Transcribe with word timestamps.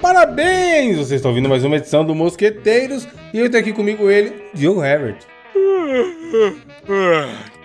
Parabéns! 0.00 0.96
Vocês 0.98 1.12
estão 1.12 1.30
ouvindo 1.30 1.48
mais 1.48 1.64
uma 1.64 1.76
edição 1.76 2.04
do 2.04 2.14
Mosqueteiros 2.14 3.08
e 3.32 3.38
eu 3.38 3.50
tô 3.50 3.56
aqui 3.56 3.72
comigo 3.72 4.10
ele, 4.10 4.32
Diogo 4.54 4.84
Herbert. 4.84 5.16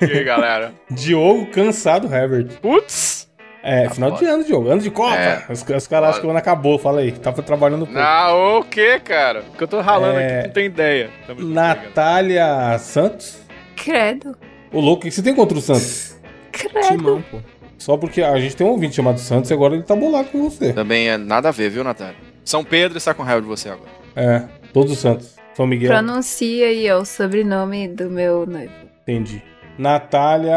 E 0.02 0.06
aí, 0.06 0.24
galera? 0.24 0.72
Diogo 0.90 1.48
cansado 1.48 2.14
Herbert. 2.14 2.60
Putz! 2.62 3.28
É, 3.62 3.84
Tá 3.84 3.90
final 3.96 4.12
foda. 4.12 4.22
de 4.24 4.32
ano, 4.32 4.44
Diogo. 4.46 4.70
Ano 4.70 4.82
de 4.82 4.90
Copa. 4.90 5.16
É. 5.18 5.44
Os, 5.50 5.62
os 5.68 5.88
caras 5.88 6.10
acham 6.12 6.22
que 6.22 6.28
o 6.28 6.30
ano 6.30 6.40
acabou. 6.40 6.80
Fala 6.80 7.02
aí. 7.02 7.12
Tava 7.12 7.42
trabalhando 7.42 7.86
pouco. 7.86 8.00
Não, 8.00 8.60
o 8.60 8.64
que, 8.64 8.98
cara? 9.02 9.42
Porque 9.42 9.64
eu 9.66 9.68
tô 9.68 9.82
ralando 9.82 10.18
É. 10.20 10.38
aqui, 10.38 10.48
não 10.48 10.54
tem 10.54 10.66
ideia. 10.68 11.10
Tamo 11.28 11.42
Natália 11.42 12.78
Santos? 12.80 13.42
Credo. 13.76 14.38
Ô, 14.72 14.80
louco, 14.80 15.02
o 15.02 15.06
que 15.10 15.12
você 15.12 15.22
tem 15.22 15.36
contra 15.36 15.58
o 15.58 15.62
Santos? 15.62 16.16
Credo. 16.54 16.80
Timão, 16.88 17.22
pô. 17.30 17.40
Só 17.80 17.98
porque 17.98 18.22
a 18.22 18.38
gente 18.40 18.56
tem 18.56 18.68
um 18.68 18.72
ouvinte 18.72 18.96
chamado 18.96 19.20
Santos 19.20 19.50
e 19.50 19.54
agora 19.54 19.74
ele 19.74 19.84
tá 19.84 19.96
bolado 19.96 20.28
com 20.30 20.48
você. 20.50 20.72
Também 20.74 21.10
é 21.10 21.18
nada 21.18 21.50
a 21.50 21.52
ver, 21.52 21.70
viu, 21.72 21.84
Natália? 21.84 22.16
São 22.46 22.64
Pedro 22.64 22.98
está 22.98 23.14
com 23.14 23.24
raiva 23.24 23.42
de 23.42 23.48
você 23.48 23.70
agora. 23.70 23.90
É, 24.16 24.44
todos 24.74 24.92
os 24.92 25.00
Santos. 25.00 25.36
São 25.56 25.66
Miguel. 25.66 25.90
Pronuncia 25.90 26.68
aí, 26.68 26.92
ó, 26.92 27.00
o 27.02 27.06
sobrenome 27.06 27.88
do 27.88 28.10
meu 28.10 28.46
noivo. 28.46 28.72
Entendi. 29.04 29.42
Natália. 29.78 30.56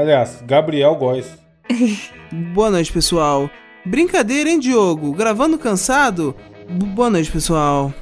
Aliás, 0.00 0.42
Gabriel 0.46 0.94
Góes. 0.96 1.26
Boa 2.54 2.70
noite, 2.70 2.92
pessoal. 2.92 3.48
Brincadeira, 3.84 4.48
hein, 4.50 4.58
Diogo? 4.58 5.12
Gravando 5.12 5.58
cansado? 5.58 6.34
B- 6.68 6.86
Boa 6.86 7.08
noite, 7.10 7.30
pessoal. 7.30 7.92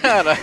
Caralho. 0.00 0.38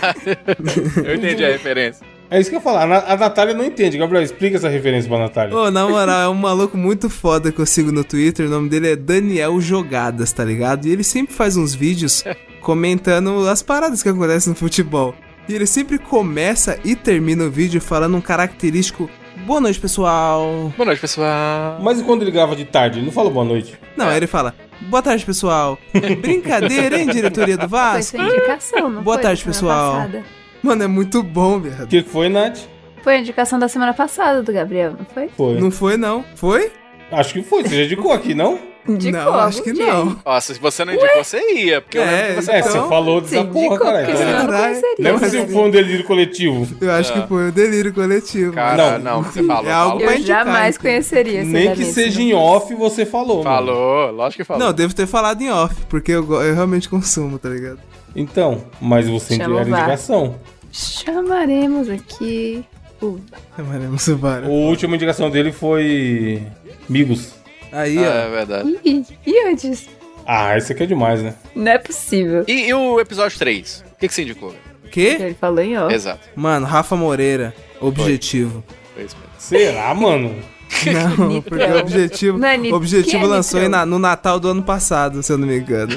Eu 1.04 1.14
entendi 1.14 1.44
a 1.44 1.48
referência. 1.48 2.05
É 2.30 2.40
isso 2.40 2.50
que 2.50 2.56
eu 2.56 2.58
ia 2.58 2.62
falar. 2.64 2.82
A, 2.82 2.86
Na- 2.86 3.04
a 3.12 3.16
Natália 3.16 3.54
não 3.54 3.64
entende. 3.64 3.96
Gabriel, 3.98 4.22
explica 4.22 4.56
essa 4.56 4.68
referência 4.68 5.08
pra 5.08 5.18
Natália. 5.18 5.56
Ô, 5.56 5.70
na 5.70 5.86
moral, 5.88 6.22
é 6.22 6.28
um 6.28 6.34
maluco 6.34 6.76
muito 6.76 7.08
foda 7.08 7.52
que 7.52 7.58
eu 7.60 7.66
sigo 7.66 7.92
no 7.92 8.02
Twitter. 8.02 8.46
O 8.46 8.50
nome 8.50 8.68
dele 8.68 8.88
é 8.92 8.96
Daniel 8.96 9.60
Jogadas, 9.60 10.32
tá 10.32 10.44
ligado? 10.44 10.86
E 10.86 10.90
ele 10.90 11.04
sempre 11.04 11.34
faz 11.34 11.56
uns 11.56 11.74
vídeos 11.74 12.24
comentando 12.60 13.48
as 13.48 13.62
paradas 13.62 14.02
que 14.02 14.08
acontecem 14.08 14.50
no 14.50 14.56
futebol. 14.56 15.14
E 15.48 15.54
ele 15.54 15.66
sempre 15.66 15.98
começa 15.98 16.78
e 16.84 16.96
termina 16.96 17.44
o 17.44 17.50
vídeo 17.50 17.80
falando 17.80 18.16
um 18.16 18.20
característico. 18.20 19.08
Boa 19.46 19.60
noite, 19.60 19.78
pessoal. 19.78 20.72
Boa 20.76 20.86
noite, 20.86 21.00
pessoal. 21.00 21.78
Mas 21.80 22.00
e 22.00 22.02
quando 22.02 22.22
ele 22.22 22.32
grava 22.32 22.56
de 22.56 22.64
tarde? 22.64 22.98
Ele 22.98 23.06
não 23.06 23.12
fala 23.12 23.30
boa 23.30 23.44
noite. 23.44 23.78
Não, 23.96 24.08
aí 24.08 24.16
ele 24.16 24.26
fala. 24.26 24.52
Boa 24.80 25.00
tarde, 25.02 25.24
pessoal. 25.24 25.78
Brincadeira, 26.20 26.98
hein, 27.00 27.06
diretoria 27.08 27.56
do 27.56 27.68
Foi 27.68 27.78
Vasco? 27.78 28.16
sua 28.16 28.26
indicação, 28.26 28.88
não 28.90 29.02
Boa 29.02 29.16
foi? 29.16 29.22
tarde, 29.22 29.44
pessoal. 29.44 29.92
passada? 29.98 30.24
Mano, 30.66 30.82
é 30.82 30.86
muito 30.88 31.22
bom, 31.22 31.56
O 31.56 31.60
viado. 31.60 31.86
que 31.86 32.02
que 32.02 32.08
foi, 32.10 32.28
Nath? 32.28 32.58
Foi 33.02 33.14
a 33.16 33.18
indicação 33.20 33.58
da 33.58 33.68
semana 33.68 33.94
passada 33.94 34.42
do 34.42 34.52
Gabriel, 34.52 34.94
não 34.98 35.06
foi? 35.06 35.28
Foi. 35.28 35.60
Não 35.60 35.70
foi, 35.70 35.96
não. 35.96 36.24
Foi? 36.34 36.72
Acho 37.12 37.34
que 37.34 37.42
foi. 37.42 37.62
Você 37.62 37.76
já 37.76 37.84
indicou 37.84 38.12
aqui, 38.12 38.34
não? 38.34 38.58
Indicou 38.88 39.20
não, 39.20 39.34
acho 39.34 39.62
que 39.64 39.72
dia 39.72 39.86
não. 39.86 40.16
Ó, 40.24 40.40
se 40.40 40.54
você 40.60 40.84
não 40.84 40.92
indicou, 40.94 41.22
você 41.24 41.38
ia. 41.54 41.80
Porque 41.80 41.98
eu 41.98 42.02
É, 42.02 42.06
lembro 42.06 42.34
que 42.36 42.42
você 42.42 42.50
É, 42.52 42.58
Então, 42.60 42.70
você 42.82 42.88
falou 42.88 43.20
dessa 43.20 43.36
Sim, 43.36 43.46
porra, 43.46 43.58
indicou, 43.66 43.78
cara. 43.78 43.98
porque 43.98 44.16
senão 44.16 44.30
eu 44.30 44.38
não 44.38 44.46
Caralho. 44.46 44.64
conheceria. 44.80 45.12
Lembra 45.12 45.28
se 45.28 45.46
foi 45.46 45.62
um 45.62 45.70
delírio 45.70 46.04
coletivo? 46.04 46.76
Eu 46.80 46.92
acho 46.92 47.12
que 47.12 47.28
foi 47.28 47.48
o 47.48 47.52
delírio 47.52 47.92
coletivo. 47.92 48.52
Cara, 48.52 48.98
Não. 48.98 49.14
não, 49.16 49.22
você 49.24 49.42
falou. 49.42 49.70
É 49.70 49.72
algo 49.72 50.02
Eu 50.02 50.14
indicar, 50.14 50.44
jamais 50.44 50.74
então. 50.76 50.82
conheceria 50.90 51.40
esse 51.42 51.50
Nem 51.50 51.74
que 51.74 51.84
seja 51.84 52.20
em 52.22 52.32
off 52.34 52.72
você 52.74 53.04
falou. 53.06 53.42
mano. 53.42 53.56
Falou, 53.56 54.10
lógico 54.12 54.42
que 54.42 54.44
falou. 54.44 54.60
Não, 54.60 54.68
eu 54.68 54.72
devo 54.72 54.94
ter 54.94 55.06
falado 55.06 55.40
em 55.42 55.50
off, 55.50 55.74
porque 55.88 56.12
eu, 56.12 56.42
eu 56.42 56.54
realmente 56.54 56.88
consumo, 56.88 57.38
tá 57.40 57.48
ligado? 57.48 57.78
Então, 58.14 58.64
mas 58.80 59.08
você 59.08 59.34
era 59.40 59.50
o 59.52 59.60
indicação. 59.62 60.36
Chamaremos 60.76 61.88
aqui 61.88 62.62
o... 63.00 63.18
Chamaremos 63.56 64.06
o 64.08 64.16
VAR. 64.18 64.44
A 64.44 64.48
última 64.48 64.94
indicação 64.94 65.30
dele 65.30 65.50
foi. 65.50 66.42
Migos. 66.86 67.32
Aí, 67.72 67.96
Ah, 67.98 68.02
ó. 68.02 68.04
é 68.04 68.30
verdade. 68.30 68.78
Ih, 68.84 69.04
e 69.26 69.48
antes? 69.48 69.88
Ah, 70.26 70.54
esse 70.56 70.72
aqui 70.72 70.82
é 70.82 70.86
demais, 70.86 71.22
né? 71.22 71.34
Não 71.54 71.72
é 71.72 71.78
possível. 71.78 72.44
E, 72.46 72.68
e 72.68 72.74
o 72.74 73.00
episódio 73.00 73.38
3? 73.38 73.84
O 73.94 73.98
que, 73.98 74.08
que 74.08 74.12
você 74.14 74.22
indicou? 74.22 74.54
Quê? 74.90 75.16
Ele 75.18 75.34
falou 75.34 75.60
em 75.60 75.78
off. 75.78 75.94
Exato. 75.94 76.28
Mano, 76.36 76.66
Rafa 76.66 76.94
Moreira, 76.94 77.54
objetivo. 77.80 78.62
Foi 78.94 79.04
isso 79.04 79.16
mesmo. 79.16 79.32
Será, 79.38 79.94
mano? 79.94 80.34
Não, 81.18 81.40
porque 81.40 81.64
o 81.64 81.78
objetivo, 81.78 82.38
Não 82.38 82.48
é 82.48 82.58
o 82.58 82.74
objetivo 82.74 83.24
é 83.24 83.28
lançou 83.28 83.62
em 83.62 83.68
na- 83.68 83.86
no 83.86 83.98
Natal 83.98 84.38
do 84.38 84.48
ano 84.48 84.62
passado, 84.62 85.22
se 85.22 85.32
eu 85.32 85.38
não 85.38 85.46
me 85.46 85.56
engano. 85.58 85.92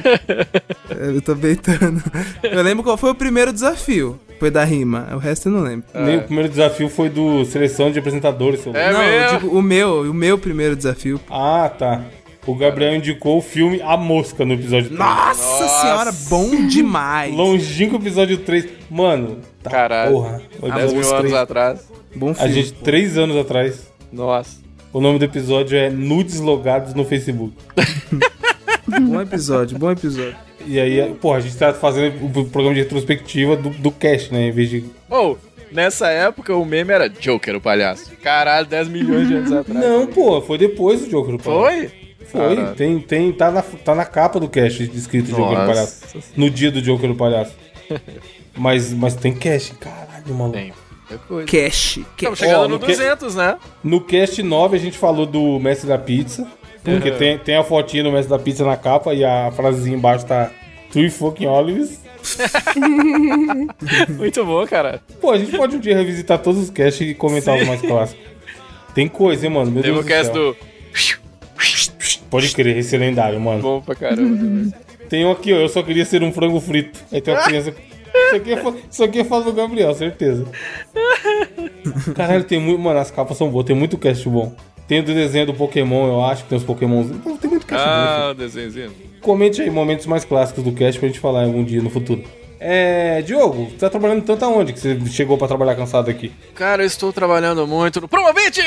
eu 0.90 1.22
tô 1.22 1.36
beitando. 1.36 2.02
Eu 2.44 2.62
lembro 2.62 2.84
qual 2.84 2.96
foi 2.96 3.10
o 3.10 3.16
primeiro 3.16 3.52
desafio. 3.52 4.18
Foi 4.40 4.50
da 4.50 4.64
rima. 4.64 5.10
O 5.14 5.18
resto 5.18 5.50
eu 5.50 5.52
não 5.54 5.62
lembro. 5.62 5.86
Nem 5.94 6.18
O 6.18 6.24
primeiro 6.24 6.48
desafio 6.50 6.88
foi 6.90 7.10
do 7.10 7.44
seleção 7.46 7.92
de 7.92 8.00
apresentadores. 8.00 8.62
seu 8.62 8.74
É 8.76 8.90
louco. 8.92 8.98
não, 8.98 9.04
eu 9.10 9.22
mesmo? 9.22 9.40
digo 9.40 9.58
o 9.58 9.62
meu, 9.62 10.02
o 10.10 10.14
meu 10.14 10.38
primeiro 10.38 10.76
desafio. 10.76 11.20
Ah, 11.30 11.70
tá. 11.78 12.02
O 12.48 12.56
Gabriel 12.56 12.96
indicou 12.96 13.38
o 13.38 13.42
filme 13.42 13.82
A 13.84 13.96
Mosca 13.98 14.44
no 14.46 14.54
episódio 14.54 14.88
3. 14.88 14.98
Nossa, 15.00 15.68
senhora, 15.82 16.12
bom 16.30 16.68
demais. 16.68 17.36
Longínquo 17.36 17.98
episódio 17.98 18.38
3. 18.38 18.66
Mano, 18.90 19.40
tá 19.62 19.70
Caralho. 19.70 20.14
porra. 20.14 20.42
O 20.62 20.72
10 20.72 20.94
episódio 20.94 20.96
mil 20.96 21.10
anos 21.16 21.22
3. 21.32 21.34
atrás. 21.36 21.88
Bom 22.16 22.32
A 22.32 22.34
filme. 22.36 22.54
gente, 22.54 22.74
três 22.74 23.18
anos 23.18 23.36
atrás. 23.38 23.92
Nossa. 24.12 24.58
O 24.92 25.00
nome 25.00 25.20
do 25.20 25.26
episódio 25.26 25.78
é 25.78 25.90
Nudes 25.92 26.40
Logados 26.40 26.96
no 26.96 27.04
Facebook. 27.06 27.54
Bom 28.90 29.22
episódio, 29.22 29.78
bom 29.78 29.92
episódio. 29.92 30.36
E 30.66 30.80
aí, 30.80 31.14
porra, 31.16 31.38
a 31.38 31.42
gente 31.42 31.56
tá 31.58 31.74
fazendo 31.74 32.26
o 32.26 32.46
programa 32.46 32.74
de 32.76 32.82
retrospectiva 32.82 33.56
do, 33.56 33.70
do 33.70 33.92
cast, 33.92 34.32
né? 34.34 34.48
Em 34.48 34.52
vez 34.52 34.70
de. 34.70 34.84
Ou, 35.10 35.38
nessa 35.72 36.10
época 36.10 36.56
o 36.56 36.66
meme 36.66 36.92
era 36.94 37.10
Joker, 37.10 37.56
o 37.56 37.62
palhaço. 37.62 38.12
Caralho, 38.22 38.66
10 38.68 38.88
milhões 38.90 39.28
de 39.28 39.36
anos 39.36 39.52
atrás. 39.52 39.80
Não, 39.80 40.08
pô, 40.08 40.42
foi 40.42 40.58
depois 40.58 41.02
do 41.02 41.10
Joker 41.10 41.38
do 41.38 41.44
Palhaço. 41.44 41.62
Foi? 41.62 41.92
Foi, 42.26 42.56
Caralho. 42.56 42.76
tem, 42.76 43.00
tem, 43.00 43.32
tá 43.32 43.50
na, 43.52 43.62
tá 43.62 43.96
na 43.96 44.06
capa 44.06 44.40
do 44.40 44.48
cast 44.50 44.86
descrito 44.88 45.30
Joker 45.30 45.46
do 45.46 45.54
Nossa. 45.54 45.66
Palhaço. 45.68 46.34
No 46.36 46.50
dia 46.50 46.70
do 46.72 46.82
Joker 46.82 47.10
do 47.10 47.16
Palhaço. 47.16 47.54
mas, 48.56 48.94
mas 48.94 49.16
tem 49.16 49.34
cast, 49.34 49.74
caralho, 49.76 50.36
maluco. 50.36 50.58
Tem. 50.58 50.74
Cash. 51.48 51.98
Estamos 51.98 52.08
cash. 52.18 52.40
chegando 52.40 52.60
Ó, 52.66 52.68
no 52.68 52.76
no 52.76 52.80
que- 52.80 52.86
200, 52.88 53.34
né? 53.34 53.58
No 53.84 54.00
cast 54.02 54.44
9 54.44 54.76
a 54.78 54.80
gente 54.80 54.96
falou 54.96 55.26
do 55.26 55.58
Mestre 55.60 55.88
da 55.88 55.98
Pizza. 55.98 56.48
Porque 56.96 57.12
tem, 57.12 57.38
tem 57.38 57.56
a 57.56 57.64
fotinha 57.64 58.04
do 58.04 58.12
Mestre 58.12 58.30
da 58.30 58.40
Pizza 58.40 58.66
na 58.66 58.76
capa 58.78 59.14
e 59.14 59.24
a 59.24 59.52
frasezinha 59.52 59.96
embaixo 59.98 60.26
tá 60.26 60.52
Three 60.92 61.10
fucking 61.10 61.46
olives. 61.48 62.00
Muito 64.18 64.46
bom, 64.46 64.66
cara. 64.66 65.02
Pô, 65.22 65.32
a 65.32 65.38
gente 65.38 65.56
pode 65.56 65.76
um 65.76 65.80
dia 65.80 65.96
revisitar 65.96 66.40
todos 66.40 66.62
os 66.64 66.70
casts 66.70 67.08
e 67.10 67.14
comentar 67.14 67.56
os 67.58 67.68
mais 67.68 67.82
clássicos. 67.82 68.24
Tem 68.94 69.08
coisa, 69.08 69.46
hein, 69.46 69.54
mano? 69.54 69.72
Meu 69.72 69.82
Teve 69.84 69.94
Deus 69.94 70.06
o 70.06 70.08
cast 70.08 70.34
do 70.34 70.56
céu. 70.94 71.16
do. 71.16 72.20
Pode 72.30 72.50
crer, 72.54 72.78
esse 72.78 72.96
é 72.96 73.00
lendário, 73.00 73.40
mano. 73.40 73.62
Bom 73.62 73.82
pra 73.82 73.96
caramba. 73.96 74.38
também. 74.38 74.74
Tem 75.10 75.26
um 75.26 75.32
aqui, 75.32 75.52
ó. 75.54 75.58
Eu 75.58 75.70
só 75.70 75.82
queria 75.82 76.06
ser 76.06 76.22
um 76.24 76.32
frango 76.32 76.60
frito. 76.60 77.00
Aí 77.12 77.22
tem 77.22 77.34
uma 77.34 77.44
criança. 77.44 77.74
Isso 78.28 78.36
aqui 78.36 78.52
é, 78.54 78.58
fa- 78.58 78.74
isso 78.92 79.04
aqui 79.04 79.20
é 79.20 79.24
faz 79.24 79.46
do 79.46 79.54
Gabriel, 79.54 79.94
certeza. 79.94 80.46
Caralho, 82.16 82.44
tem 82.44 82.60
muito. 82.60 82.80
Mano, 82.80 83.00
as 83.00 83.10
capas 83.12 83.38
são 83.38 83.50
boas, 83.50 83.66
tem 83.66 83.76
muito 83.76 83.98
cast 83.98 84.28
bom. 84.30 84.54
Tem 84.90 85.00
o 85.00 85.04
desenho 85.04 85.46
do 85.46 85.54
Pokémon, 85.54 86.08
eu 86.08 86.26
acho, 86.26 86.44
que 86.44 86.50
tem 86.50 86.58
os 86.58 86.64
Pokémons. 86.64 87.12
Pô, 87.24 87.38
Tem 87.38 87.50
muito 87.50 87.66
cast. 87.66 87.86
Ah, 87.88 88.30
o 88.32 88.34
desenhozinho. 88.34 88.92
Comente 89.22 89.62
aí 89.62 89.70
momentos 89.70 90.06
mais 90.08 90.26
clássicos 90.26 90.64
do 90.64 90.72
cast 90.74 91.00
pra 91.00 91.08
gente 91.08 91.20
falar 91.20 91.44
algum 91.44 91.64
dia 91.64 91.82
no 91.82 91.90
futuro. 91.92 92.24
É. 92.60 93.22
Diogo, 93.22 93.70
você 93.70 93.78
tá 93.78 93.90
trabalhando 93.90 94.22
tanto 94.24 94.44
aonde 94.44 94.74
que 94.74 94.80
você 94.80 95.00
chegou 95.12 95.38
pra 95.38 95.48
trabalhar 95.48 95.76
cansado 95.76 96.10
aqui? 96.10 96.32
Cara, 96.56 96.82
eu 96.84 96.88
estou 96.88 97.14
trabalhando 97.14 97.66
muito 97.68 98.02
no 98.02 98.08
Promobit! 98.08 98.62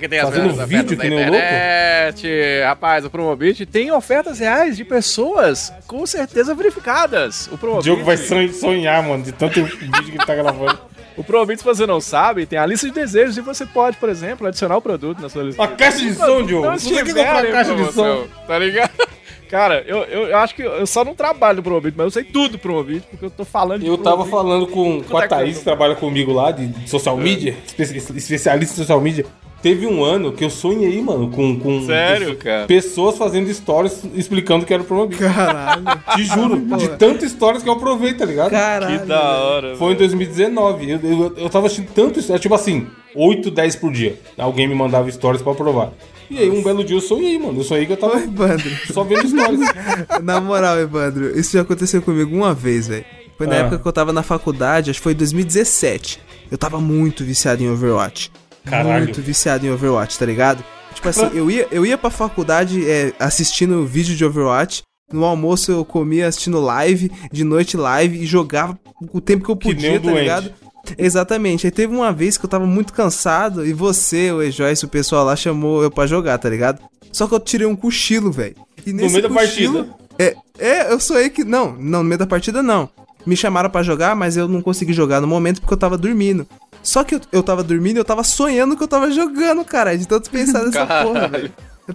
Que 0.00 0.08
tem 0.08 0.20
as 0.20 0.28
Fazendo 0.30 0.46
melhores 0.48 0.68
vídeo 0.68 0.96
que 0.96 1.08
nem 1.08 1.18
um 1.18 1.20
internet. 1.20 2.26
Rapaz, 2.64 3.04
o 3.04 3.10
Promobit 3.10 3.66
tem 3.66 3.90
ofertas 3.92 4.38
reais 4.38 4.76
de 4.78 4.84
pessoas 4.84 5.72
com 5.86 6.06
certeza 6.06 6.54
verificadas. 6.54 7.48
O 7.48 7.56
O 7.56 7.58
Promobit, 7.58 7.84
Diogo 7.84 8.04
vai 8.04 8.16
son- 8.16 8.48
sonhar, 8.52 9.02
mano, 9.02 9.24
de 9.24 9.32
tanto 9.32 9.62
vídeo 9.62 10.04
que 10.04 10.10
ele 10.12 10.24
tá 10.24 10.34
gravando. 10.34 10.78
O 11.16 11.24
Promobit, 11.24 11.58
se 11.58 11.64
você 11.64 11.86
não 11.86 12.00
sabe, 12.00 12.46
tem 12.46 12.58
a 12.58 12.66
lista 12.66 12.86
de 12.86 12.92
desejos 12.94 13.36
e 13.36 13.40
você 13.40 13.64
pode, 13.66 13.96
por 13.98 14.08
exemplo, 14.08 14.46
adicionar 14.46 14.76
o 14.76 14.82
produto 14.82 15.20
na 15.20 15.28
sua 15.28 15.42
lista. 15.42 15.60
Uma 15.62 15.68
caixa 15.68 15.98
de 15.98 16.14
som, 16.14 16.42
Diogo. 16.44 16.66
Não 16.66 16.78
Você 16.78 16.94
quer 16.94 17.04
tiver 17.04 17.24
comprar 17.26 17.52
caixa 17.52 17.74
de 17.74 17.92
som? 17.92 18.24
Tá 18.46 18.58
ligado? 18.58 18.90
Cara, 19.50 19.84
eu, 19.86 19.98
eu, 20.04 20.28
eu 20.28 20.36
acho 20.38 20.54
que 20.54 20.62
eu 20.62 20.86
só 20.86 21.04
não 21.04 21.14
trabalho 21.14 21.58
no 21.58 21.62
Promobit, 21.62 21.94
mas 21.94 22.04
eu 22.06 22.10
sei 22.10 22.24
tudo 22.24 22.52
do 22.52 22.58
Promobit, 22.58 23.04
porque 23.10 23.26
eu 23.26 23.30
tô 23.30 23.44
falando 23.44 23.82
de 23.82 23.86
Eu 23.86 23.98
tava 23.98 24.24
falando 24.24 24.66
com, 24.66 25.02
com 25.02 25.16
a 25.18 25.20
é 25.20 25.22
que 25.24 25.28
Thaís, 25.28 25.52
eu- 25.56 25.58
que 25.58 25.64
trabalha 25.64 25.94
comigo 25.94 26.32
lá, 26.32 26.50
de 26.50 26.88
social 26.88 27.18
media, 27.18 27.54
espe- 27.66 27.98
especialista 28.16 28.72
em 28.74 28.76
social 28.78 28.98
media. 29.00 29.26
Teve 29.62 29.86
um 29.86 30.02
ano 30.02 30.32
que 30.32 30.44
eu 30.44 30.50
sonhei, 30.50 31.00
mano, 31.00 31.30
com, 31.30 31.58
com 31.58 31.86
Sério, 31.86 32.28
pesso- 32.30 32.38
cara? 32.38 32.66
pessoas 32.66 33.16
fazendo 33.16 33.52
stories 33.54 34.02
explicando 34.14 34.66
que 34.66 34.74
era 34.74 34.82
o 34.82 34.86
Promobit. 34.86 35.18
Caralho. 35.20 35.84
Te 36.16 36.24
juro, 36.24 36.60
de 36.76 36.88
tantas 36.98 37.30
histórias 37.30 37.62
que 37.62 37.68
eu 37.68 37.74
aprovei, 37.74 38.12
tá 38.14 38.24
ligado? 38.24 38.50
Caralho. 38.50 39.00
Que 39.00 39.06
da 39.06 39.20
hora, 39.22 39.76
Foi 39.76 39.92
em 39.92 39.96
2019. 39.96 40.90
Eu, 40.90 41.00
eu, 41.02 41.34
eu 41.36 41.48
tava 41.48 41.66
assistindo 41.66 41.88
tanto 41.94 42.18
isso, 42.18 42.36
tipo 42.40 42.54
assim, 42.54 42.88
8, 43.14 43.50
10 43.52 43.76
por 43.76 43.92
dia. 43.92 44.18
Alguém 44.36 44.66
me 44.66 44.74
mandava 44.74 45.08
stories 45.10 45.40
pra 45.42 45.54
provar. 45.54 45.92
E 46.28 46.38
aí, 46.38 46.50
um 46.50 46.62
belo 46.62 46.82
dia 46.82 46.96
eu 46.96 47.00
sonhei, 47.00 47.38
mano. 47.38 47.60
Eu 47.60 47.64
sonhei 47.64 47.86
que 47.86 47.92
eu 47.92 47.96
tava 47.96 48.16
Ô, 48.16 48.18
Evandro. 48.18 48.68
só 48.92 49.04
vendo 49.04 49.28
stories. 49.28 49.60
Na 50.24 50.40
moral, 50.40 50.78
Evandro, 50.80 51.38
isso 51.38 51.52
já 51.52 51.60
aconteceu 51.62 52.02
comigo 52.02 52.34
uma 52.34 52.52
vez, 52.52 52.88
velho. 52.88 53.04
Foi 53.38 53.46
na 53.46 53.54
Ah. 53.54 53.58
época 53.58 53.78
que 53.78 53.86
eu 53.88 53.92
tava 53.92 54.12
na 54.12 54.22
faculdade, 54.22 54.90
acho 54.90 54.98
que 54.98 55.04
foi 55.04 55.12
em 55.12 55.16
2017. 55.16 56.18
Eu 56.50 56.58
tava 56.58 56.80
muito 56.80 57.22
viciado 57.24 57.62
em 57.62 57.70
Overwatch. 57.70 58.30
Caralho. 58.64 59.04
Muito 59.04 59.20
viciado 59.20 59.66
em 59.66 59.70
Overwatch, 59.70 60.18
tá 60.18 60.26
ligado? 60.26 60.64
Tipo 60.94 61.08
assim, 61.08 61.30
eu 61.34 61.50
ia, 61.50 61.66
eu 61.70 61.84
ia 61.86 61.98
pra 61.98 62.10
faculdade 62.10 62.88
é, 62.88 63.12
assistindo 63.18 63.84
vídeo 63.86 64.14
de 64.14 64.24
Overwatch. 64.24 64.82
No 65.12 65.24
almoço 65.24 65.70
eu 65.72 65.84
comia 65.84 66.26
assistindo 66.28 66.60
live, 66.60 67.10
de 67.30 67.44
noite 67.44 67.76
live, 67.76 68.18
e 68.22 68.24
jogava 68.26 68.78
o 69.12 69.20
tempo 69.20 69.44
que 69.44 69.50
eu 69.50 69.56
Que 69.56 69.68
podia, 69.68 69.92
um 69.92 69.94
tá 69.94 70.00
doente. 70.00 70.20
ligado? 70.20 70.52
Exatamente. 70.96 71.66
Aí 71.66 71.70
teve 71.70 71.94
uma 71.94 72.12
vez 72.12 72.36
que 72.38 72.44
eu 72.44 72.48
tava 72.50 72.66
muito 72.66 72.92
cansado 72.92 73.66
e 73.66 73.72
você, 73.72 74.32
o 74.32 74.42
E-Joyce, 74.42 74.84
o 74.84 74.88
pessoal 74.88 75.24
lá 75.24 75.36
chamou 75.36 75.82
eu 75.82 75.90
pra 75.90 76.06
jogar, 76.06 76.38
tá 76.38 76.48
ligado? 76.48 76.80
Só 77.12 77.26
que 77.26 77.34
eu 77.34 77.40
tirei 77.40 77.66
um 77.66 77.76
cochilo, 77.76 78.32
velho. 78.32 78.56
E 78.86 78.92
nesse 78.92 79.10
meio 79.14 79.28
da 79.28 79.34
cochilo, 79.34 79.84
partida. 79.84 80.02
É, 80.18 80.36
é, 80.58 80.92
eu 80.92 80.98
sonhei 80.98 81.28
que. 81.30 81.44
Não, 81.44 81.72
não, 81.78 82.02
no 82.02 82.04
meio 82.08 82.18
da 82.18 82.26
partida 82.26 82.62
não. 82.62 82.88
Me 83.24 83.36
chamaram 83.36 83.70
pra 83.70 83.82
jogar, 83.82 84.16
mas 84.16 84.36
eu 84.36 84.48
não 84.48 84.60
consegui 84.62 84.92
jogar 84.92 85.20
no 85.20 85.26
momento 85.26 85.60
porque 85.60 85.74
eu 85.74 85.78
tava 85.78 85.96
dormindo. 85.96 86.46
Só 86.82 87.04
que 87.04 87.14
eu, 87.14 87.20
eu 87.30 87.42
tava 87.42 87.62
dormindo 87.62 87.96
e 87.96 88.00
eu 88.00 88.04
tava 88.04 88.24
sonhando 88.24 88.76
que 88.76 88.82
eu 88.82 88.88
tava 88.88 89.10
jogando, 89.10 89.64
cara. 89.64 89.96
De 89.96 90.06
tanto 90.06 90.30
pensar 90.30 90.64
nessa 90.64 90.84
porra, 91.04 91.28
velho. 91.28 91.52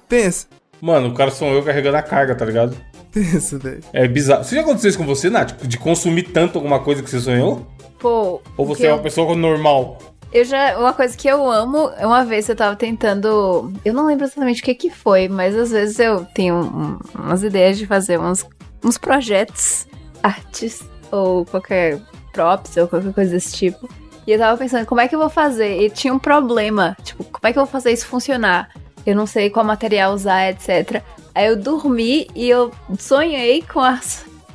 Pensa, 0.07 0.47
Mano, 0.81 1.09
o 1.09 1.13
cara 1.13 1.31
sonhou 1.31 1.63
carregando 1.63 1.97
a 1.97 2.01
carga, 2.03 2.35
tá 2.35 2.45
ligado? 2.45 2.75
pensa, 3.11 3.57
velho. 3.57 3.81
É 3.93 4.07
bizarro. 4.07 4.43
Você 4.43 4.55
já 4.55 4.61
aconteceu 4.61 4.89
isso 4.89 4.97
com 4.99 5.05
você, 5.05 5.29
Nath? 5.29 5.63
De 5.63 5.77
consumir 5.77 6.23
tanto 6.23 6.57
alguma 6.57 6.79
coisa 6.79 7.01
que 7.01 7.09
você 7.09 7.19
sonhou? 7.19 7.65
Pô. 7.99 8.41
Ou 8.55 8.65
o 8.65 8.65
você 8.65 8.85
é 8.85 8.89
eu- 8.91 8.95
uma 8.95 9.01
pessoa 9.01 9.35
normal? 9.35 9.97
Eu 10.31 10.43
já. 10.45 10.77
Uma 10.77 10.93
coisa 10.93 11.17
que 11.17 11.27
eu 11.27 11.49
amo, 11.49 11.89
uma 11.99 12.23
vez 12.25 12.47
eu 12.47 12.55
tava 12.55 12.75
tentando. 12.75 13.71
Eu 13.83 13.93
não 13.93 14.05
lembro 14.05 14.25
exatamente 14.25 14.61
o 14.61 14.65
que 14.65 14.75
que 14.75 14.89
foi, 14.91 15.27
mas 15.27 15.55
às 15.55 15.71
vezes 15.71 15.97
eu 15.99 16.25
tenho 16.35 16.55
um- 16.55 16.99
umas 17.17 17.41
ideias 17.43 17.77
de 17.77 17.87
fazer 17.87 18.19
uns, 18.19 18.45
uns 18.83 18.97
projetos, 18.97 19.87
artes, 20.21 20.83
ou 21.11 21.45
qualquer 21.45 21.99
props, 22.33 22.75
ou 22.77 22.87
qualquer 22.87 23.13
coisa 23.13 23.31
desse 23.31 23.53
tipo. 23.55 23.89
E 24.27 24.33
eu 24.33 24.37
tava 24.37 24.57
pensando, 24.57 24.85
como 24.85 24.99
é 24.99 25.07
que 25.07 25.15
eu 25.15 25.19
vou 25.19 25.29
fazer? 25.29 25.81
E 25.81 25.89
tinha 25.89 26.13
um 26.13 26.19
problema. 26.19 26.97
Tipo, 27.01 27.23
como 27.23 27.47
é 27.47 27.53
que 27.53 27.57
eu 27.57 27.63
vou 27.63 27.71
fazer 27.71 27.93
isso 27.93 28.05
funcionar? 28.05 28.69
Eu 29.05 29.15
não 29.15 29.25
sei 29.25 29.49
qual 29.49 29.65
material 29.65 30.13
usar, 30.13 30.49
etc. 30.49 31.01
Aí 31.33 31.47
eu 31.47 31.55
dormi 31.55 32.27
e 32.35 32.49
eu 32.49 32.73
sonhei 32.99 33.61
com 33.61 33.79
a 33.79 33.97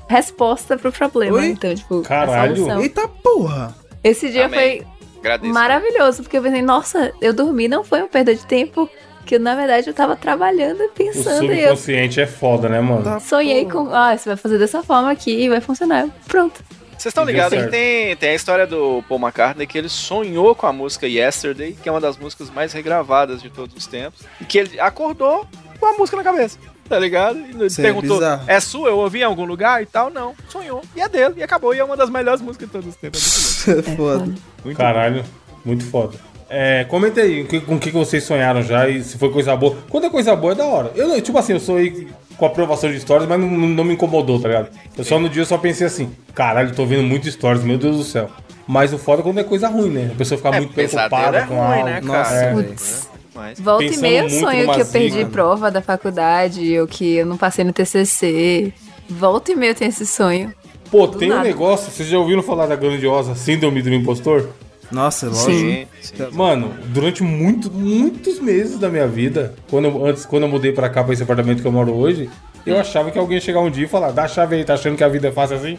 resposta 0.07 0.77
pro 0.77 0.93
problema. 0.93 1.39
Oi? 1.39 1.47
Então, 1.47 1.75
tipo, 1.75 2.03
Caralho. 2.03 2.83
Eita 2.83 3.09
porra! 3.09 3.75
Esse 4.05 4.29
dia 4.31 4.45
Amém. 4.45 4.61
foi 4.61 4.87
Agradeço. 5.21 5.55
maravilhoso, 5.55 6.23
porque 6.23 6.37
eu 6.37 6.43
pensei, 6.43 6.61
nossa, 6.61 7.11
eu 7.23 7.33
dormi 7.33 7.67
não 7.67 7.83
foi 7.83 8.01
uma 8.01 8.09
perda 8.09 8.35
de 8.35 8.45
tempo, 8.45 8.91
que 9.25 9.39
na 9.39 9.55
verdade 9.55 9.89
eu 9.89 9.95
tava 9.95 10.17
trabalhando 10.17 10.83
e 10.83 10.87
O 10.87 10.91
pensando 10.91 11.45
e 11.51 11.61
eu 11.61 11.69
subconsciente 11.77 12.21
é 12.21 12.27
foda, 12.27 12.69
né, 12.69 12.81
mano? 12.81 13.05
Tá. 13.05 13.21
sonhei 13.21 13.65
com, 13.65 13.89
ah, 13.95 14.15
você 14.15 14.29
vai 14.29 14.37
fazer 14.37 14.59
dessa 14.59 14.83
forma 14.83 15.11
aqui 15.11 15.45
e 15.45 15.49
vai 15.49 15.63
funcionar. 15.63 16.09
Pronto. 16.27 16.63
Vocês 17.03 17.11
estão 17.11 17.25
ligados 17.25 17.59
que 17.61 17.67
tem, 17.69 18.15
tem 18.15 18.31
a 18.31 18.35
história 18.37 18.65
do 18.65 19.03
Paul 19.09 19.21
McCartney 19.21 19.67
que 19.67 19.77
ele 19.77 19.89
sonhou 19.89 20.55
com 20.55 20.69
a 20.69 20.73
música 20.73 21.05
Yesterday, 21.05 21.73
que 21.73 21.89
é 21.89 21.93
uma 21.93 22.01
das 22.01 22.17
músicas 22.17 22.49
mais 22.49 22.73
regravadas 22.73 23.43
de 23.43 23.51
todos 23.51 23.75
os 23.75 23.89
tempos, 23.89 24.21
e 24.41 24.45
que 24.45 24.57
ele 24.57 24.79
acordou 24.79 25.45
com 25.81 25.87
a 25.87 25.95
música 25.95 26.17
na 26.17 26.23
cabeça. 26.23 26.59
Tá 26.89 27.01
ligado? 27.01 27.41
E 27.41 27.51
ele 27.51 27.67
Isso 27.67 27.81
é 27.81 27.85
perguntou: 27.85 28.19
bizarro. 28.19 28.45
é 28.47 28.61
sua? 28.61 28.91
Eu 28.91 28.99
ouvi 28.99 29.19
em 29.19 29.25
algum 29.25 29.45
lugar 29.45 29.83
e 29.83 29.87
tal? 29.87 30.11
Não. 30.11 30.33
Sonhou. 30.49 30.81
E 30.95 31.01
é 31.01 31.09
dele. 31.09 31.35
E 31.39 31.43
acabou. 31.43 31.75
E 31.75 31.81
é 31.81 31.85
uma 31.85 31.97
das 31.97 32.09
melhores 32.09 32.41
músicas 32.41 32.69
de 32.69 32.73
todos 32.73 32.89
os 32.91 32.95
tempos. 32.95 33.21
Isso 33.21 33.69
é 33.73 33.83
foda. 33.97 34.33
Muito 34.65 34.77
Caralho, 34.77 35.25
muito 35.65 35.85
foda. 35.85 36.17
É, 36.49 36.85
comenta 36.85 37.21
aí 37.23 37.45
com, 37.63 37.75
o 37.77 37.81
que 37.81 37.91
que 37.91 37.97
vocês 37.97 38.23
sonharam 38.23 38.63
já 38.63 38.89
e 38.89 39.03
se 39.03 39.19
foi 39.19 39.33
coisa 39.33 39.57
boa. 39.57 39.77
Quando 39.89 40.05
é 40.05 40.11
coisa 40.11 40.37
boa 40.37 40.53
é 40.53 40.57
da 40.57 40.67
hora. 40.67 40.93
Eu, 40.95 41.09
não- 41.09 41.21
tipo 41.21 41.37
assim, 41.39 41.55
eu 41.55 41.61
sonhei 41.61 42.09
com 42.37 42.47
aprovação 42.47 42.91
de 42.91 42.99
stories, 43.01 43.29
mas 43.29 43.39
não, 43.41 43.49
não 43.49 43.85
me 43.85 43.95
incomodou, 43.95 44.41
tá 44.41 44.49
ligado? 44.49 44.69
Eu 44.97 45.05
só 45.05 45.19
no 45.19 45.29
dia 45.29 45.43
eu 45.43 45.47
só 45.47 45.59
pensei 45.59 45.87
assim, 45.87 46.11
caralho, 46.35 46.75
tô 46.75 46.85
vendo 46.87 47.03
muito 47.03 47.31
stories, 47.31 47.63
meu 47.65 47.79
Deus 47.79 47.97
do 47.97 48.05
céu. 48.05 48.29
Mas 48.67 48.93
o 48.93 48.99
foda 48.99 49.21
é 49.21 49.25
quando 49.25 49.39
é 49.39 49.45
coisa 49.45 49.69
ruim, 49.69 49.91
né? 49.91 50.11
A 50.13 50.17
pessoa 50.17 50.39
fica 50.39 50.51
É, 50.51 50.61
muito 50.61 50.73
preocupada 50.73 51.39
é 51.39 51.43
com 51.47 51.55
ruim, 51.55 51.65
algo. 51.79 51.85
né, 51.85 52.01
Nossa, 52.03 52.35
é. 52.35 52.53
Putz. 52.55 53.11
Mas... 53.35 53.59
Volta 53.61 53.85
e 53.85 53.97
meia 53.97 54.29
sonho 54.29 54.73
que 54.73 54.81
eu 54.81 54.87
perdi 54.87 55.19
zica. 55.19 55.31
prova 55.31 55.71
da 55.71 55.81
faculdade, 55.83 56.79
ou 56.79 56.87
que 56.87 57.17
eu 57.17 57.27
não 57.27 57.37
passei 57.37 57.65
no 57.65 57.73
TCC. 57.73 58.73
Volta 59.09 59.53
e 59.53 59.57
meia 59.57 59.71
eu 59.71 59.75
tenho 59.75 59.89
esse 59.89 60.07
sonho. 60.07 60.53
Pô, 60.91 61.07
Do 61.07 61.19
tem 61.19 61.31
um 61.31 61.37
nada. 61.37 61.49
negócio, 61.49 61.91
vocês 61.91 62.09
já 62.09 62.19
ouviram 62.19 62.43
falar 62.43 62.67
da 62.67 62.77
grandiosa 62.77 63.35
síndrome 63.35 63.81
do 63.83 63.93
impostor? 63.93 64.49
Nossa, 64.93 65.27
lógico. 65.27 65.51
Sim, 65.51 65.87
sim. 66.01 66.15
Mano, 66.33 66.73
durante 66.87 67.23
muito, 67.23 67.71
muitos 67.71 68.39
meses 68.39 68.79
da 68.79 68.89
minha 68.89 69.07
vida, 69.09 69.55
quando 69.71 69.87
eu, 69.87 70.07
antes, 70.07 70.27
quando 70.27 70.43
eu 70.45 70.49
mudei 70.49 70.73
pra 70.73 70.89
cá, 70.91 71.03
pra 71.03 71.13
esse 71.15 71.23
apartamento 71.23 71.63
que 71.63 71.67
eu 71.67 71.73
moro 71.73 71.93
hoje, 71.95 72.29
eu 72.67 72.79
achava 72.79 73.11
que 73.11 73.19
alguém 73.19 73.37
ia 73.37 73.41
chegar 73.41 73.61
um 73.61 73.71
dia 73.71 73.85
e 73.87 73.89
falar, 73.89 74.11
dá 74.13 74.25
a 74.25 74.29
chave 74.29 74.57
aí, 74.57 74.65
tá 74.65 74.75
achando 74.75 74.97
que 74.97 75.03
a 75.05 75.09
vida 75.09 75.29
é 75.29 75.33
fácil 75.33 75.57
assim? 75.57 75.79